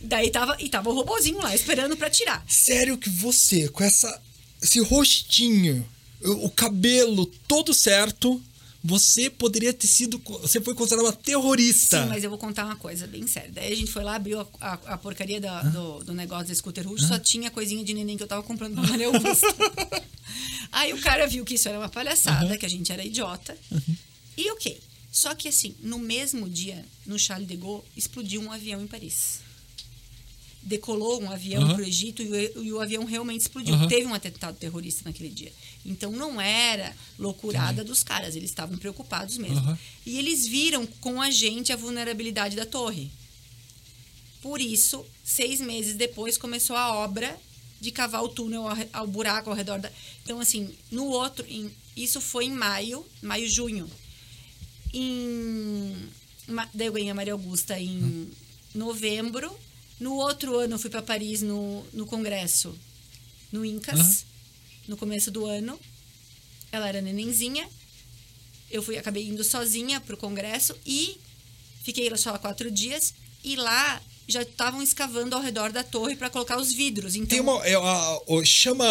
daí 0.00 0.30
tava, 0.30 0.56
e 0.58 0.68
tava 0.68 0.88
o 0.88 0.94
robozinho 0.94 1.38
lá, 1.38 1.54
esperando 1.54 1.96
pra 1.96 2.08
tirar. 2.08 2.44
Sério 2.48 2.96
que 2.96 3.10
você, 3.10 3.68
com 3.68 3.84
essa 3.84 4.22
esse 4.64 4.80
rostinho, 4.80 5.86
o 6.22 6.48
cabelo 6.48 7.26
todo 7.46 7.74
certo, 7.74 8.40
você 8.86 9.30
poderia 9.30 9.72
ter 9.72 9.86
sido. 9.86 10.20
Você 10.42 10.60
foi 10.60 10.74
considerada 10.74 11.08
uma 11.08 11.12
terrorista. 11.14 12.02
Sim, 12.02 12.08
mas 12.08 12.22
eu 12.22 12.28
vou 12.28 12.38
contar 12.38 12.66
uma 12.66 12.76
coisa 12.76 13.06
bem 13.06 13.26
séria. 13.26 13.50
Daí 13.50 13.72
a 13.72 13.76
gente 13.76 13.90
foi 13.90 14.04
lá, 14.04 14.14
abriu 14.16 14.38
a, 14.40 14.46
a, 14.60 14.72
a 14.94 14.98
porcaria 14.98 15.40
da- 15.40 15.62
do, 15.62 16.04
do 16.04 16.12
negócio 16.12 16.48
da 16.48 16.54
scooter 16.54 16.86
rouge, 16.86 17.06
só 17.06 17.18
tinha 17.18 17.50
coisinha 17.50 17.82
de 17.82 17.94
neném 17.94 18.16
que 18.16 18.22
eu 18.22 18.26
tava 18.28 18.42
comprando 18.42 18.74
pra 18.74 18.86
Maria 18.86 19.06
Augusta. 19.06 19.46
Aí 20.70 20.92
o 20.92 21.00
cara 21.00 21.26
viu 21.26 21.44
que 21.44 21.54
isso 21.54 21.66
era 21.68 21.78
uma 21.78 21.88
palhaçada, 21.88 22.58
que 22.58 22.66
a 22.66 22.68
gente 22.68 22.92
era 22.92 23.02
idiota. 23.04 23.56
E 24.36 24.50
ok. 24.50 24.78
Só 25.10 25.34
que 25.34 25.48
assim, 25.48 25.74
no 25.80 25.98
mesmo 25.98 26.48
dia, 26.50 26.84
no 27.06 27.18
Charles 27.18 27.46
de 27.48 27.56
Gaulle, 27.56 27.84
explodiu 27.96 28.42
um 28.42 28.50
avião 28.52 28.82
em 28.82 28.86
Paris. 28.86 29.38
Decolou 30.62 31.22
um 31.22 31.30
avião 31.30 31.62
Aham. 31.62 31.74
pro 31.74 31.84
Egito 31.84 32.22
e 32.22 32.26
o, 32.28 32.64
e 32.64 32.72
o 32.72 32.80
avião 32.80 33.04
realmente 33.04 33.42
explodiu. 33.42 33.86
Teve 33.86 34.06
um 34.06 34.14
atentado 34.14 34.56
terrorista 34.56 35.02
naquele 35.04 35.28
dia. 35.28 35.52
Então 35.84 36.10
não 36.12 36.40
era 36.40 36.94
loucurada 37.18 37.84
dos 37.84 38.02
caras, 38.02 38.34
eles 38.36 38.48
estavam 38.50 38.78
preocupados 38.78 39.36
mesmo. 39.36 39.58
Aham. 39.58 39.78
E 40.06 40.18
eles 40.18 40.46
viram 40.46 40.86
com 40.86 41.20
a 41.20 41.30
gente 41.30 41.72
a 41.72 41.76
vulnerabilidade 41.76 42.56
da 42.56 42.64
torre. 42.64 43.10
Por 44.40 44.60
isso, 44.60 45.04
seis 45.24 45.60
meses 45.60 45.94
depois, 45.94 46.36
começou 46.38 46.76
a 46.76 46.94
obra 46.94 47.38
de 47.80 47.90
cavar 47.90 48.22
o 48.22 48.28
túnel 48.28 48.66
ao, 48.66 48.76
ao 48.92 49.06
buraco 49.06 49.50
ao 49.50 49.56
redor 49.56 49.78
da. 49.78 49.90
Então, 50.22 50.40
assim, 50.40 50.74
no 50.90 51.04
outro. 51.06 51.44
em- 51.48 51.70
isso 51.96 52.20
foi 52.20 52.46
em 52.46 52.50
maio, 52.50 53.04
maio, 53.22 53.48
junho. 53.48 53.88
Em. 54.92 55.96
Daí 56.72 56.86
eu 56.86 56.92
ganhei 56.92 57.10
a 57.10 57.14
Maria 57.14 57.32
Augusta 57.32 57.78
em 57.78 58.30
novembro. 58.74 59.54
No 60.00 60.14
outro 60.14 60.58
ano, 60.58 60.74
eu 60.74 60.78
fui 60.78 60.90
para 60.90 61.02
Paris 61.02 61.40
no, 61.40 61.84
no 61.92 62.04
congresso, 62.06 62.76
no 63.52 63.64
Incas, 63.64 63.98
Aham. 64.00 64.16
No 64.86 64.96
começo 64.96 65.30
do 65.30 65.46
ano. 65.46 65.78
Ela 66.72 66.88
era 66.88 67.00
nenenzinha. 67.00 67.68
Eu 68.70 68.82
fui, 68.82 68.96
acabei 68.96 69.28
indo 69.28 69.44
sozinha 69.44 70.00
pro 70.00 70.16
congresso 70.16 70.76
e 70.84 71.18
fiquei 71.82 72.08
lá 72.08 72.16
só 72.16 72.36
quatro 72.38 72.70
dias. 72.70 73.14
E 73.42 73.56
lá 73.56 74.02
já 74.26 74.42
estavam 74.42 74.82
escavando 74.82 75.34
ao 75.36 75.42
redor 75.42 75.70
da 75.72 75.82
torre 75.82 76.16
para 76.16 76.30
colocar 76.30 76.58
os 76.58 76.72
vidros. 76.72 77.14
Então, 77.14 77.28
Tem 77.28 77.40
uma. 77.40 77.64
é, 77.66 77.74
a- 77.74 78.18
chama 78.44 78.84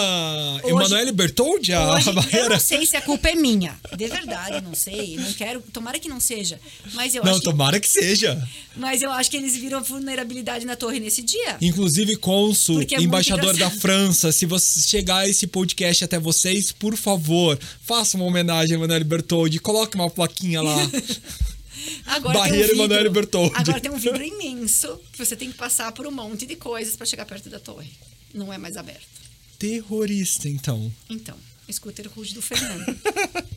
Emanuele 0.63 1.11
Bertoldi 1.11 1.73
a, 1.73 1.93
Hoje, 1.95 2.09
eu 2.33 2.49
não 2.49 2.59
sei 2.59 2.85
se 2.85 2.95
a 2.95 3.01
culpa 3.01 3.29
é 3.29 3.35
minha. 3.35 3.77
De 3.95 4.07
verdade, 4.07 4.61
não 4.61 4.73
sei. 4.75 5.17
Não 5.17 5.33
quero. 5.33 5.61
Tomara 5.73 5.99
que 5.99 6.07
não 6.09 6.19
seja. 6.19 6.59
Mas 6.93 7.15
eu, 7.15 7.23
Não, 7.23 7.31
acho, 7.31 7.39
que, 7.41 7.45
tomara 7.45 7.79
que 7.79 7.87
seja. 7.87 8.41
mas 8.75 9.01
eu 9.01 9.11
acho 9.11 9.29
que 9.29 9.37
eles 9.37 9.55
viram 9.55 9.79
a 9.79 9.81
vulnerabilidade 9.81 10.65
na 10.65 10.75
torre 10.75 10.99
nesse 10.99 11.21
dia. 11.21 11.57
Inclusive, 11.61 12.15
cônsul, 12.17 12.81
é 12.81 13.01
embaixador 13.01 13.55
da. 13.57 13.69
França, 13.69 14.31
se 14.31 14.45
você 14.45 14.81
chegar 14.81 15.27
esse 15.27 15.47
podcast 15.47 16.03
até 16.03 16.19
vocês, 16.19 16.71
por 16.71 16.95
favor, 16.95 17.59
faça 17.81 18.15
uma 18.17 18.25
homenagem 18.25 18.73
a 18.73 18.77
Emanuele 18.77 19.03
Bertoldi, 19.03 19.59
coloque 19.59 19.95
uma 19.95 20.09
plaquinha 20.09 20.61
lá. 20.61 20.75
Agora 22.05 22.37
Barreira 22.39 22.67
tem 22.67 22.75
um 22.75 22.77
vidro, 22.79 22.85
Emanuele 22.85 23.09
Bertoldi. 23.09 23.53
Agora 23.55 23.79
tem 23.79 23.91
um 23.91 23.97
vidro 23.97 24.23
imenso 24.23 24.99
que 25.11 25.17
você 25.23 25.35
tem 25.35 25.51
que 25.51 25.57
passar 25.57 25.91
por 25.91 26.05
um 26.07 26.11
monte 26.11 26.45
de 26.45 26.55
coisas 26.55 26.95
para 26.95 27.05
chegar 27.05 27.25
perto 27.25 27.49
da 27.49 27.59
torre. 27.59 27.91
Não 28.33 28.51
é 28.51 28.57
mais 28.57 28.77
aberto. 28.77 29.07
Terrorista, 29.59 30.49
então. 30.49 30.91
Então, 31.09 31.35
scooter 31.71 32.09
rouge 32.13 32.33
do 32.33 32.41
Fernando. 32.41 32.85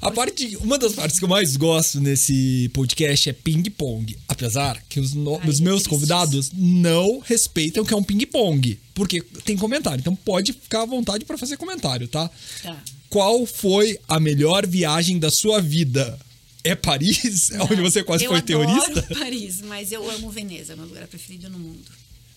A 0.00 0.10
parte, 0.10 0.56
uma 0.58 0.78
das 0.78 0.92
partes 0.92 1.18
que 1.18 1.24
eu 1.24 1.28
mais 1.28 1.56
gosto 1.56 2.00
nesse 2.00 2.70
podcast 2.72 3.28
é 3.28 3.32
ping-pong. 3.32 4.16
Apesar 4.28 4.80
que 4.88 5.00
os, 5.00 5.14
no- 5.14 5.36
Ai, 5.36 5.48
os 5.48 5.58
meus 5.58 5.82
tristes. 5.82 5.86
convidados 5.88 6.50
não 6.54 7.18
respeitam 7.18 7.82
o 7.82 7.86
que 7.86 7.92
é 7.92 7.96
um 7.96 8.02
ping-pong. 8.04 8.78
Porque 8.94 9.20
tem 9.44 9.56
comentário. 9.56 10.00
Então 10.00 10.14
pode 10.14 10.52
ficar 10.52 10.82
à 10.82 10.86
vontade 10.86 11.24
para 11.24 11.36
fazer 11.38 11.56
comentário, 11.56 12.06
tá? 12.06 12.30
Tá. 12.62 12.80
Qual 13.08 13.44
foi 13.44 13.98
a 14.08 14.20
melhor 14.20 14.64
viagem 14.66 15.18
da 15.18 15.30
sua 15.30 15.60
vida? 15.60 16.18
É 16.64 16.74
Paris? 16.74 17.50
É 17.50 17.62
onde 17.62 17.80
você 17.80 18.04
quase 18.04 18.24
eu 18.24 18.30
foi 18.30 18.38
adoro 18.38 18.66
terrorista? 18.66 19.02
Paris, 19.14 19.60
mas 19.62 19.92
eu 19.92 20.08
amo 20.10 20.30
Veneza, 20.30 20.76
meu 20.76 20.86
lugar 20.86 21.06
preferido 21.06 21.50
no 21.50 21.58
mundo. 21.58 21.90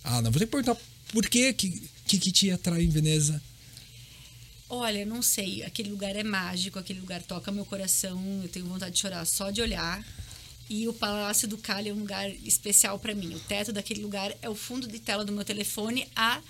Ah, 0.04 0.22
não, 0.22 0.32
vou 0.32 0.40
ter 0.40 0.46
que 0.46 0.52
perguntar 0.52 0.78
por 1.12 1.28
que 1.28 1.54
que, 1.54 1.90
que, 2.06 2.32
te 2.32 2.52
atrai 2.52 2.84
em 2.84 2.90
Veneza? 2.90 3.42
Olha, 4.70 5.06
não 5.06 5.22
sei. 5.22 5.64
Aquele 5.64 5.90
lugar 5.90 6.16
é 6.16 6.24
mágico, 6.24 6.80
aquele 6.80 7.00
lugar 7.00 7.22
toca 7.22 7.52
meu 7.52 7.66
coração. 7.66 8.42
Eu 8.44 8.50
tenho 8.50 8.66
vontade 8.66 8.96
de 8.96 9.02
chorar 9.02 9.26
só 9.26 9.52
de 9.52 9.62
olhar. 9.62 10.06
E 10.70 10.88
o 10.88 10.94
Palácio 10.94 11.48
do 11.48 11.58
Cali 11.58 11.90
é 11.90 11.94
um 11.94 12.00
lugar 12.00 12.30
especial 12.44 12.98
para 12.98 13.14
mim. 13.14 13.36
O 13.36 13.40
teto 13.40 13.72
daquele 13.72 14.02
lugar 14.02 14.36
é 14.42 14.50
o 14.50 14.56
fundo 14.56 14.88
de 14.88 15.00
tela 15.00 15.24
do 15.24 15.32
meu 15.32 15.46
telefone 15.46 16.08
há 16.16 16.42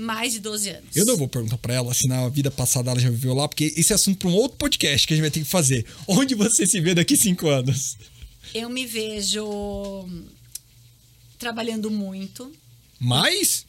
mais 0.00 0.32
de 0.32 0.40
12 0.40 0.68
anos. 0.70 0.96
Eu 0.96 1.04
não 1.04 1.16
vou 1.16 1.28
perguntar 1.28 1.58
pra 1.58 1.74
ela 1.74 1.92
se 1.94 2.06
na 2.08 2.28
vida 2.28 2.50
passada 2.50 2.90
ela 2.90 2.98
já 3.00 3.10
viveu 3.10 3.34
lá, 3.34 3.46
porque 3.48 3.72
esse 3.76 3.92
é 3.92 3.94
assunto 3.94 4.18
pra 4.18 4.28
um 4.28 4.34
outro 4.34 4.56
podcast 4.58 5.06
que 5.06 5.12
a 5.12 5.16
gente 5.16 5.22
vai 5.22 5.30
ter 5.30 5.40
que 5.40 5.46
fazer. 5.46 5.86
Onde 6.08 6.34
você 6.34 6.66
se 6.66 6.80
vê 6.80 6.94
daqui 6.94 7.16
cinco 7.16 7.48
anos? 7.48 7.96
Eu 8.54 8.68
me 8.68 8.86
vejo 8.86 10.08
trabalhando 11.38 11.90
muito. 11.90 12.52
Mais? 12.98 13.66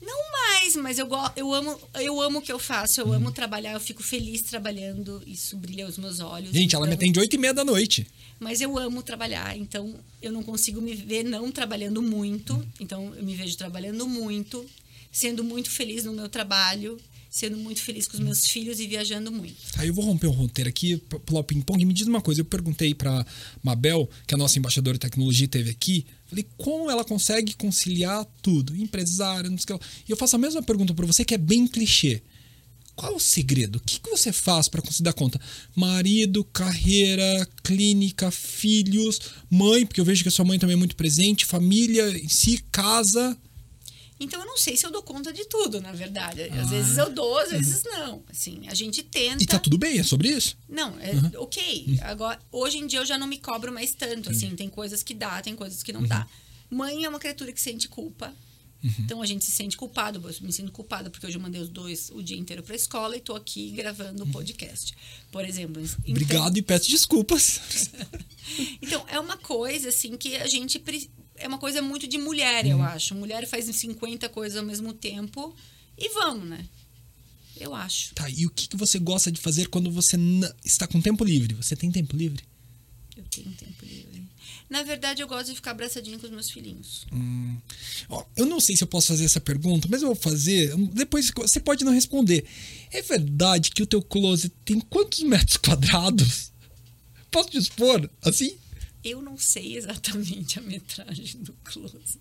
Não 0.00 0.32
mais, 0.32 0.76
mas 0.76 0.98
eu, 0.98 1.08
eu, 1.36 1.52
amo, 1.52 1.78
eu 1.94 2.20
amo 2.20 2.38
o 2.38 2.42
que 2.42 2.50
eu 2.50 2.58
faço. 2.58 3.00
Eu 3.00 3.12
amo 3.12 3.30
trabalhar, 3.30 3.72
eu 3.72 3.80
fico 3.80 4.02
feliz 4.02 4.42
trabalhando. 4.42 5.22
Isso 5.26 5.56
brilha 5.56 5.86
os 5.86 5.98
meus 5.98 6.20
olhos. 6.20 6.52
Gente, 6.52 6.74
ela 6.74 6.86
me 6.86 6.94
então- 6.94 7.02
atende 7.04 7.20
oito 7.20 7.34
e 7.36 7.38
meia 7.38 7.52
da 7.52 7.64
noite. 7.64 8.06
Mas 8.38 8.62
eu 8.62 8.78
amo 8.78 9.02
trabalhar, 9.02 9.54
então 9.54 9.94
eu 10.22 10.32
não 10.32 10.42
consigo 10.42 10.80
me 10.80 10.94
ver 10.94 11.22
não 11.22 11.52
trabalhando 11.52 12.00
muito. 12.00 12.66
Então 12.80 13.14
eu 13.14 13.22
me 13.22 13.34
vejo 13.34 13.54
trabalhando 13.58 14.08
muito, 14.08 14.64
sendo 15.10 15.42
muito 15.42 15.70
feliz 15.70 16.04
no 16.04 16.12
meu 16.12 16.28
trabalho, 16.28 16.98
sendo 17.30 17.56
muito 17.56 17.80
feliz 17.80 18.08
com 18.08 18.14
os 18.14 18.20
meus 18.20 18.46
filhos 18.46 18.80
e 18.80 18.86
viajando 18.88 19.30
muito. 19.30 19.54
Aí 19.76 19.88
eu 19.88 19.94
vou 19.94 20.04
romper 20.04 20.26
o 20.26 20.32
roteiro 20.32 20.68
aqui, 20.68 20.96
pular 21.24 21.40
o 21.40 21.44
ping-pong. 21.44 21.84
Me 21.84 21.94
diz 21.94 22.08
uma 22.08 22.20
coisa, 22.20 22.40
eu 22.40 22.44
perguntei 22.44 22.92
pra 22.92 23.24
Mabel, 23.62 24.10
que 24.26 24.34
é 24.34 24.36
a 24.36 24.38
nossa 24.38 24.58
embaixadora 24.58 24.94
de 24.96 25.00
tecnologia, 25.00 25.46
teve 25.46 25.70
aqui. 25.70 26.04
Falei, 26.26 26.46
como 26.56 26.90
ela 26.90 27.04
consegue 27.04 27.54
conciliar 27.54 28.24
tudo? 28.42 28.76
Empresária, 28.76 29.48
não 29.48 29.56
sei 29.56 29.62
o 29.62 29.66
que. 29.66 29.72
lá. 29.84 29.90
E 30.08 30.10
eu 30.10 30.16
faço 30.16 30.36
a 30.36 30.38
mesma 30.38 30.62
pergunta 30.62 30.92
pra 30.92 31.06
você, 31.06 31.24
que 31.24 31.34
é 31.34 31.38
bem 31.38 31.66
clichê. 31.66 32.22
Qual 32.96 33.16
o 33.16 33.20
segredo? 33.20 33.76
O 33.76 33.80
que, 33.80 33.98
que 34.00 34.10
você 34.10 34.32
faz 34.32 34.68
pra 34.68 34.82
conseguir 34.82 35.04
dar 35.04 35.12
conta? 35.12 35.40
Marido, 35.74 36.44
carreira, 36.44 37.48
clínica, 37.62 38.30
filhos, 38.30 39.20
mãe, 39.48 39.86
porque 39.86 40.00
eu 40.00 40.04
vejo 40.04 40.22
que 40.22 40.28
a 40.28 40.32
sua 40.32 40.44
mãe 40.44 40.58
também 40.58 40.74
é 40.74 40.76
muito 40.76 40.96
presente, 40.96 41.46
família 41.46 42.10
em 42.18 42.28
si, 42.28 42.62
casa. 42.70 43.38
Então 44.20 44.38
eu 44.40 44.46
não 44.46 44.58
sei 44.58 44.76
se 44.76 44.84
eu 44.84 44.90
dou 44.90 45.02
conta 45.02 45.32
de 45.32 45.46
tudo, 45.46 45.80
na 45.80 45.92
verdade. 45.92 46.42
Às 46.42 46.68
vezes 46.70 46.98
eu 46.98 47.10
dou, 47.10 47.38
às 47.38 47.50
vezes 47.50 47.82
não. 47.84 48.22
Assim, 48.28 48.68
a 48.68 48.74
gente 48.74 49.02
tenta. 49.02 49.36
Ah. 49.40 49.42
E 49.42 49.46
tá 49.46 49.58
tudo 49.58 49.78
bem, 49.78 49.98
é 49.98 50.02
sobre 50.02 50.28
isso? 50.28 50.56
Não, 50.68 50.96
é 51.00 51.12
ok. 51.38 51.98
Agora, 52.02 52.38
hoje 52.52 52.78
em 52.78 52.86
dia 52.86 52.98
eu 53.00 53.06
já 53.06 53.16
não 53.16 53.26
me 53.26 53.38
cobro 53.38 53.72
mais 53.72 53.92
tanto. 53.94 54.30
Assim, 54.30 54.54
tem 54.54 54.68
coisas 54.68 55.02
que 55.02 55.14
dá, 55.14 55.40
tem 55.40 55.56
coisas 55.56 55.82
que 55.82 55.92
não 55.92 56.02
dá. 56.04 56.26
Mãe 56.70 57.04
é 57.04 57.08
uma 57.08 57.18
criatura 57.18 57.50
que 57.50 57.60
sente 57.60 57.88
culpa. 57.88 58.32
Então 58.98 59.20
a 59.20 59.26
gente 59.26 59.44
se 59.44 59.50
sente 59.50 59.76
culpado. 59.76 60.18
Eu 60.26 60.34
me 60.46 60.52
sinto 60.52 60.72
culpada 60.72 61.10
porque 61.10 61.26
hoje 61.26 61.36
eu 61.36 61.40
mandei 61.42 61.60
os 61.60 61.68
dois 61.68 62.10
o 62.14 62.22
dia 62.22 62.36
inteiro 62.38 62.62
pra 62.62 62.74
escola 62.74 63.14
e 63.14 63.20
tô 63.20 63.34
aqui 63.34 63.70
gravando 63.72 64.22
o 64.24 64.26
podcast. 64.28 64.94
Por 65.30 65.44
exemplo. 65.44 65.82
Então- 65.82 66.10
Obrigado 66.10 66.56
e 66.56 66.62
peço 66.62 66.88
desculpas. 66.90 67.60
Então, 68.82 69.04
é 69.08 69.20
uma 69.20 69.36
coisa, 69.36 69.90
assim, 69.90 70.16
que 70.16 70.34
a 70.36 70.46
gente. 70.48 70.78
pre- 70.80 71.08
É 71.40 71.48
uma 71.48 71.58
coisa 71.58 71.80
muito 71.80 72.06
de 72.06 72.18
mulher, 72.18 72.66
eu 72.66 72.82
acho. 72.82 73.14
Mulher 73.14 73.46
faz 73.46 73.64
50 73.64 74.28
coisas 74.28 74.58
ao 74.58 74.64
mesmo 74.64 74.92
tempo 74.92 75.54
e 75.96 76.08
vamos, 76.10 76.48
né? 76.48 76.66
Eu 77.58 77.74
acho. 77.74 78.14
Tá, 78.14 78.28
e 78.28 78.46
o 78.46 78.50
que, 78.50 78.68
que 78.68 78.76
você 78.76 78.98
gosta 78.98 79.30
de 79.32 79.40
fazer 79.40 79.68
quando 79.68 79.90
você 79.90 80.16
está 80.64 80.86
com 80.86 81.00
tempo 81.00 81.24
livre? 81.24 81.54
Você 81.54 81.74
tem 81.74 81.90
tempo 81.90 82.16
livre? 82.16 82.42
Eu 83.16 83.24
tenho 83.24 83.50
tempo 83.52 83.84
livre. 83.84 84.22
Na 84.68 84.82
verdade, 84.82 85.20
eu 85.20 85.26
gosto 85.26 85.48
de 85.48 85.56
ficar 85.56 85.72
abraçadinho 85.72 86.18
com 86.18 86.26
os 86.26 86.32
meus 86.32 86.48
filhinhos. 86.48 87.04
Ó, 88.08 88.24
eu 88.36 88.46
não 88.46 88.60
sei 88.60 88.76
se 88.76 88.84
eu 88.84 88.88
posso 88.88 89.08
fazer 89.08 89.24
essa 89.24 89.40
pergunta, 89.40 89.88
mas 89.90 90.00
eu 90.00 90.08
vou 90.08 90.16
fazer. 90.16 90.74
Depois 90.92 91.30
você 91.34 91.58
pode 91.58 91.84
não 91.84 91.92
responder. 91.92 92.46
É 92.92 93.02
verdade 93.02 93.72
que 93.72 93.82
o 93.82 93.86
teu 93.86 94.00
closet 94.00 94.54
tem 94.64 94.78
quantos 94.78 95.20
metros 95.20 95.56
quadrados? 95.56 96.52
Posso 97.30 97.50
te 97.50 97.58
expor 97.58 98.08
assim? 98.22 98.56
Eu 99.02 99.22
não 99.22 99.38
sei 99.38 99.76
exatamente 99.78 100.58
a 100.58 100.62
metragem 100.62 101.42
do 101.42 101.52
closet, 101.64 102.18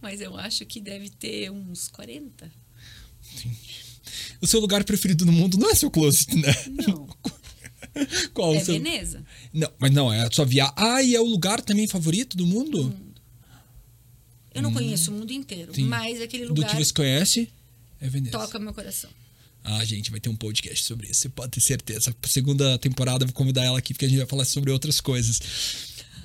mas 0.00 0.20
eu 0.20 0.36
acho 0.36 0.64
que 0.66 0.80
deve 0.80 1.10
ter 1.10 1.50
uns 1.50 1.88
40. 1.88 2.50
O 4.40 4.46
seu 4.46 4.60
lugar 4.60 4.84
preferido 4.84 5.24
no 5.24 5.32
mundo 5.32 5.56
não 5.58 5.70
é 5.70 5.74
seu 5.74 5.90
closet, 5.90 6.36
né? 6.36 6.54
Não, 6.86 7.08
Qual 8.32 8.54
é 8.54 8.58
o 8.58 8.64
seu... 8.64 8.74
Veneza. 8.74 9.24
Não, 9.52 9.70
mas 9.78 9.90
não, 9.92 10.12
é 10.12 10.22
a 10.22 10.30
sua 10.30 10.44
viagem. 10.44 10.74
Ah, 10.76 11.02
e 11.02 11.14
é 11.14 11.20
o 11.20 11.24
lugar 11.24 11.60
também 11.60 11.86
favorito 11.86 12.36
do 12.36 12.46
mundo? 12.46 12.94
Eu 14.54 14.62
não 14.62 14.72
conheço 14.72 15.10
o 15.10 15.14
mundo 15.14 15.32
inteiro, 15.32 15.74
Sim. 15.74 15.84
mas 15.84 16.20
aquele 16.20 16.44
Do 16.44 16.54
lugar 16.54 16.70
que 16.70 16.84
você 16.84 16.92
conhece, 16.92 17.48
é 18.00 18.08
Veneza. 18.08 18.38
toca 18.38 18.58
meu 18.58 18.72
coração. 18.72 19.10
Ah, 19.64 19.84
gente, 19.84 20.10
vai 20.10 20.20
ter 20.20 20.28
um 20.28 20.36
podcast 20.36 20.84
sobre 20.84 21.08
isso, 21.10 21.22
você 21.22 21.28
pode 21.28 21.52
ter 21.52 21.60
certeza. 21.60 22.14
Segunda 22.24 22.78
temporada 22.78 23.24
eu 23.24 23.28
vou 23.28 23.34
convidar 23.34 23.64
ela 23.64 23.78
aqui 23.78 23.94
porque 23.94 24.04
a 24.04 24.08
gente 24.08 24.18
vai 24.18 24.26
falar 24.26 24.44
sobre 24.44 24.70
outras 24.70 25.00
coisas. 25.00 25.40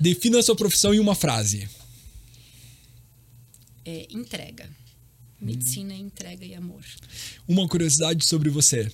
Defina 0.00 0.38
a 0.38 0.42
sua 0.42 0.56
profissão 0.56 0.94
em 0.94 0.98
uma 0.98 1.14
frase. 1.14 1.68
É 3.84 4.06
entrega. 4.10 4.70
Medicina 5.40 5.92
é 5.92 5.96
entrega 5.96 6.44
e 6.44 6.54
amor. 6.54 6.84
Uma 7.46 7.68
curiosidade 7.68 8.24
sobre 8.24 8.48
você, 8.48 8.90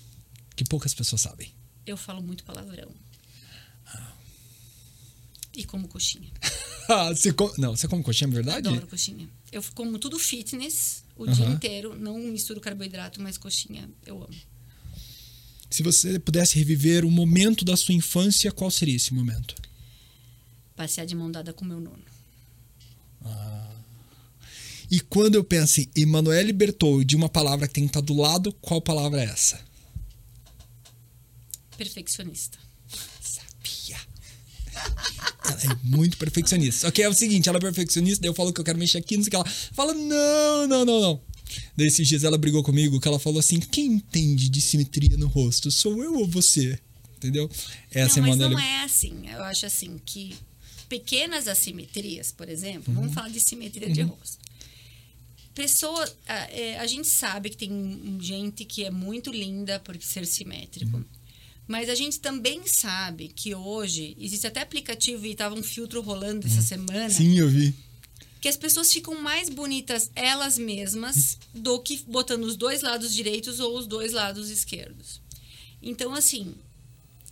que 0.54 0.64
poucas 0.64 0.94
pessoas 0.94 1.20
sabem. 1.20 1.52
Eu 1.86 1.96
falo 1.96 2.22
muito 2.22 2.44
palavrão. 2.44 2.90
E 5.54 5.64
como 5.64 5.88
coxinha. 5.88 6.30
Ah, 6.88 7.08
você 7.08 7.32
come... 7.32 7.52
Não, 7.58 7.74
você 7.74 7.88
come 7.88 8.00
coxinha, 8.00 8.30
é 8.30 8.32
verdade? 8.32 8.68
Adoro 8.68 8.86
coxinha. 8.86 9.28
Eu 9.50 9.60
como 9.74 9.98
tudo 9.98 10.20
fitness 10.20 11.02
o 11.16 11.26
dia 11.26 11.44
inteiro. 11.44 11.98
Não 11.98 12.16
misturo 12.16 12.60
carboidrato, 12.60 13.20
mas 13.20 13.36
coxinha 13.36 13.90
eu 14.06 14.22
amo. 14.22 14.36
Se 15.68 15.82
você 15.82 16.16
pudesse 16.20 16.56
reviver 16.56 17.04
um 17.04 17.10
momento 17.10 17.64
da 17.64 17.76
sua 17.76 17.92
infância, 17.92 18.52
qual 18.52 18.70
seria 18.70 18.94
esse 18.94 19.12
momento? 19.12 19.56
Passear 20.76 21.06
de 21.06 21.14
mão 21.14 21.30
dada 21.30 21.52
com 21.52 21.64
meu 21.64 21.80
nono. 21.80 22.04
E 24.90 25.00
quando 25.00 25.34
eu 25.34 25.42
penso 25.42 25.80
em 25.80 25.90
Emanuele 25.96 26.52
Bertol 26.52 27.02
de 27.02 27.16
uma 27.16 27.28
palavra 27.28 27.66
que 27.66 27.74
tem 27.74 27.84
que 27.84 27.90
estar 27.90 28.00
do 28.00 28.14
lado, 28.14 28.52
qual 28.60 28.80
palavra 28.80 29.20
é 29.20 29.24
essa? 29.24 29.60
Perfeccionista. 31.76 32.58
Sabia. 33.20 33.98
Ela 35.44 35.72
é 35.72 35.76
muito 35.82 36.16
perfeccionista. 36.16 36.86
Só 36.86 36.90
que 36.90 37.02
é 37.02 37.08
o 37.08 37.14
seguinte, 37.14 37.48
ela 37.48 37.58
é 37.58 37.60
perfeccionista, 37.60 38.20
daí 38.20 38.28
eu 38.30 38.34
falo 38.34 38.52
que 38.52 38.60
eu 38.60 38.64
quero 38.64 38.78
mexer 38.78 38.98
aqui, 38.98 39.16
não 39.16 39.24
sei 39.24 39.28
o 39.28 39.30
que 39.30 39.36
ela 39.36 39.44
fala, 39.44 39.94
não, 39.94 40.66
não, 40.66 40.84
não, 40.84 41.00
não. 41.00 41.22
Daí 41.76 41.86
esses 41.86 42.06
dias 42.06 42.24
ela 42.24 42.36
brigou 42.36 42.62
comigo, 42.62 43.00
que 43.00 43.06
ela 43.06 43.18
falou 43.18 43.38
assim, 43.38 43.60
quem 43.60 43.86
entende 43.86 44.48
de 44.48 44.60
simetria 44.60 45.16
no 45.16 45.28
rosto? 45.28 45.70
Sou 45.70 46.02
eu 46.02 46.14
ou 46.18 46.26
você? 46.26 46.78
Entendeu? 47.16 47.48
Essa 47.90 48.20
não, 48.20 48.26
é 48.26 48.30
mas 48.30 48.40
Emanuele. 48.40 48.54
não 48.54 48.60
é 48.60 48.84
assim. 48.84 49.28
Eu 49.28 49.44
acho 49.44 49.66
assim 49.66 49.98
que 50.04 50.34
pequenas 50.88 51.46
assimetrias, 51.48 52.32
por 52.32 52.48
exemplo, 52.48 52.92
Uhum. 52.92 53.00
vamos 53.00 53.14
falar 53.14 53.28
de 53.28 53.40
simetria 53.40 53.90
de 53.90 54.02
rosto. 54.02 54.38
Pessoa, 55.54 56.04
a, 56.26 56.34
é, 56.52 56.78
a 56.78 56.86
gente 56.86 57.08
sabe 57.08 57.48
que 57.48 57.56
tem 57.56 58.18
gente 58.20 58.64
que 58.64 58.84
é 58.84 58.90
muito 58.90 59.30
linda 59.32 59.78
por 59.80 59.96
ser 60.02 60.26
simétrico. 60.26 60.98
Uhum. 60.98 61.04
Mas 61.66 61.88
a 61.88 61.94
gente 61.94 62.20
também 62.20 62.66
sabe 62.66 63.28
que 63.28 63.54
hoje 63.54 64.14
existe 64.20 64.46
até 64.46 64.60
aplicativo 64.60 65.26
e 65.26 65.30
estava 65.32 65.54
um 65.54 65.62
filtro 65.62 66.00
rolando 66.02 66.46
essa 66.46 66.60
semana 66.62 67.04
Uhum. 67.04 67.10
Sim, 67.10 67.38
eu 67.38 67.48
vi. 67.48 67.74
que 68.40 68.48
as 68.48 68.56
pessoas 68.56 68.92
ficam 68.92 69.20
mais 69.20 69.48
bonitas 69.48 70.10
elas 70.14 70.58
mesmas 70.58 71.38
do 71.54 71.80
que 71.80 72.02
botando 72.06 72.44
os 72.44 72.54
dois 72.54 72.82
lados 72.82 73.12
direitos 73.14 73.58
ou 73.58 73.76
os 73.78 73.86
dois 73.86 74.12
lados 74.12 74.50
esquerdos. 74.50 75.20
Então, 75.82 76.12
assim, 76.14 76.54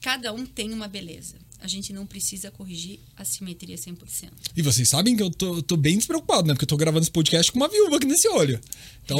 cada 0.00 0.32
um 0.32 0.44
tem 0.46 0.72
uma 0.72 0.88
beleza. 0.88 1.36
A 1.64 1.66
gente 1.66 1.94
não 1.94 2.04
precisa 2.04 2.50
corrigir 2.50 3.00
a 3.16 3.24
simetria 3.24 3.74
100%. 3.74 4.28
E 4.54 4.60
vocês 4.60 4.86
sabem 4.86 5.16
que 5.16 5.22
eu 5.22 5.30
tô, 5.30 5.62
tô 5.62 5.78
bem 5.78 5.96
despreocupado, 5.96 6.46
né? 6.46 6.52
Porque 6.52 6.64
eu 6.64 6.68
tô 6.68 6.76
gravando 6.76 7.04
esse 7.04 7.10
podcast 7.10 7.50
com 7.50 7.56
uma 7.56 7.68
viúva 7.68 7.96
aqui 7.96 8.06
nesse 8.06 8.28
olho. 8.28 8.60
Então, 9.02 9.18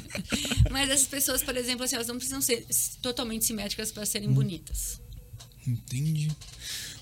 Mas 0.72 0.88
essas 0.88 1.06
pessoas, 1.06 1.42
por 1.42 1.54
exemplo, 1.54 1.84
assim, 1.84 1.96
elas 1.96 2.08
não 2.08 2.16
precisam 2.16 2.40
ser 2.40 2.66
totalmente 3.02 3.44
simétricas 3.44 3.92
para 3.92 4.06
serem 4.06 4.32
bonitas. 4.32 4.98
entendi. 5.66 6.30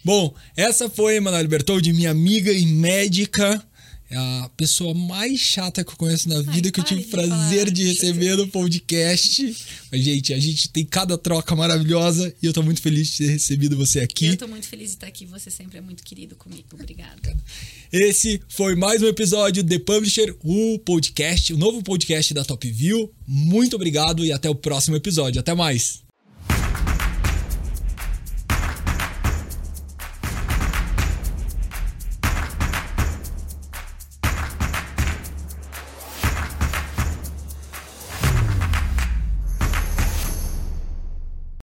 Bom, 0.04 0.34
essa 0.56 0.90
foi 0.90 1.14
a 1.14 1.16
Emanuele 1.18 1.46
Bertoldi, 1.46 1.92
minha 1.92 2.10
amiga 2.10 2.52
e 2.52 2.66
médica. 2.66 3.64
É 4.10 4.16
a 4.16 4.50
pessoa 4.56 4.92
mais 4.92 5.40
chata 5.40 5.82
que 5.82 5.90
eu 5.90 5.96
conheço 5.96 6.28
na 6.28 6.40
vida, 6.42 6.70
que 6.70 6.78
eu 6.78 6.84
tive 6.84 7.02
de 7.02 7.08
prazer 7.08 7.70
de 7.70 7.84
receber 7.88 8.36
no 8.36 8.46
podcast. 8.46 9.56
Mas, 9.90 10.02
gente, 10.02 10.32
a 10.34 10.38
gente 10.38 10.68
tem 10.68 10.84
cada 10.84 11.16
troca 11.16 11.56
maravilhosa 11.56 12.32
e 12.42 12.46
eu 12.46 12.52
tô 12.52 12.62
muito 12.62 12.82
feliz 12.82 13.08
de 13.08 13.18
ter 13.18 13.30
recebido 13.32 13.76
você 13.76 14.00
aqui. 14.00 14.26
Eu 14.26 14.36
tô 14.36 14.46
muito 14.46 14.68
feliz 14.68 14.90
de 14.90 14.96
estar 14.96 15.06
aqui. 15.06 15.24
Você 15.26 15.50
sempre 15.50 15.78
é 15.78 15.80
muito 15.80 16.02
querido 16.04 16.36
comigo. 16.36 16.64
Obrigada. 16.74 17.36
Esse 17.90 18.40
foi 18.48 18.76
mais 18.76 19.02
um 19.02 19.06
episódio 19.06 19.62
do 19.62 19.68
The 19.68 19.78
Publisher, 19.78 20.36
o 20.44 20.78
podcast, 20.80 21.54
o 21.54 21.56
novo 21.56 21.82
podcast 21.82 22.34
da 22.34 22.44
Top 22.44 22.70
View. 22.70 23.10
Muito 23.26 23.74
obrigado 23.74 24.24
e 24.24 24.32
até 24.32 24.50
o 24.50 24.54
próximo 24.54 24.96
episódio. 24.96 25.40
Até 25.40 25.54
mais. 25.54 26.03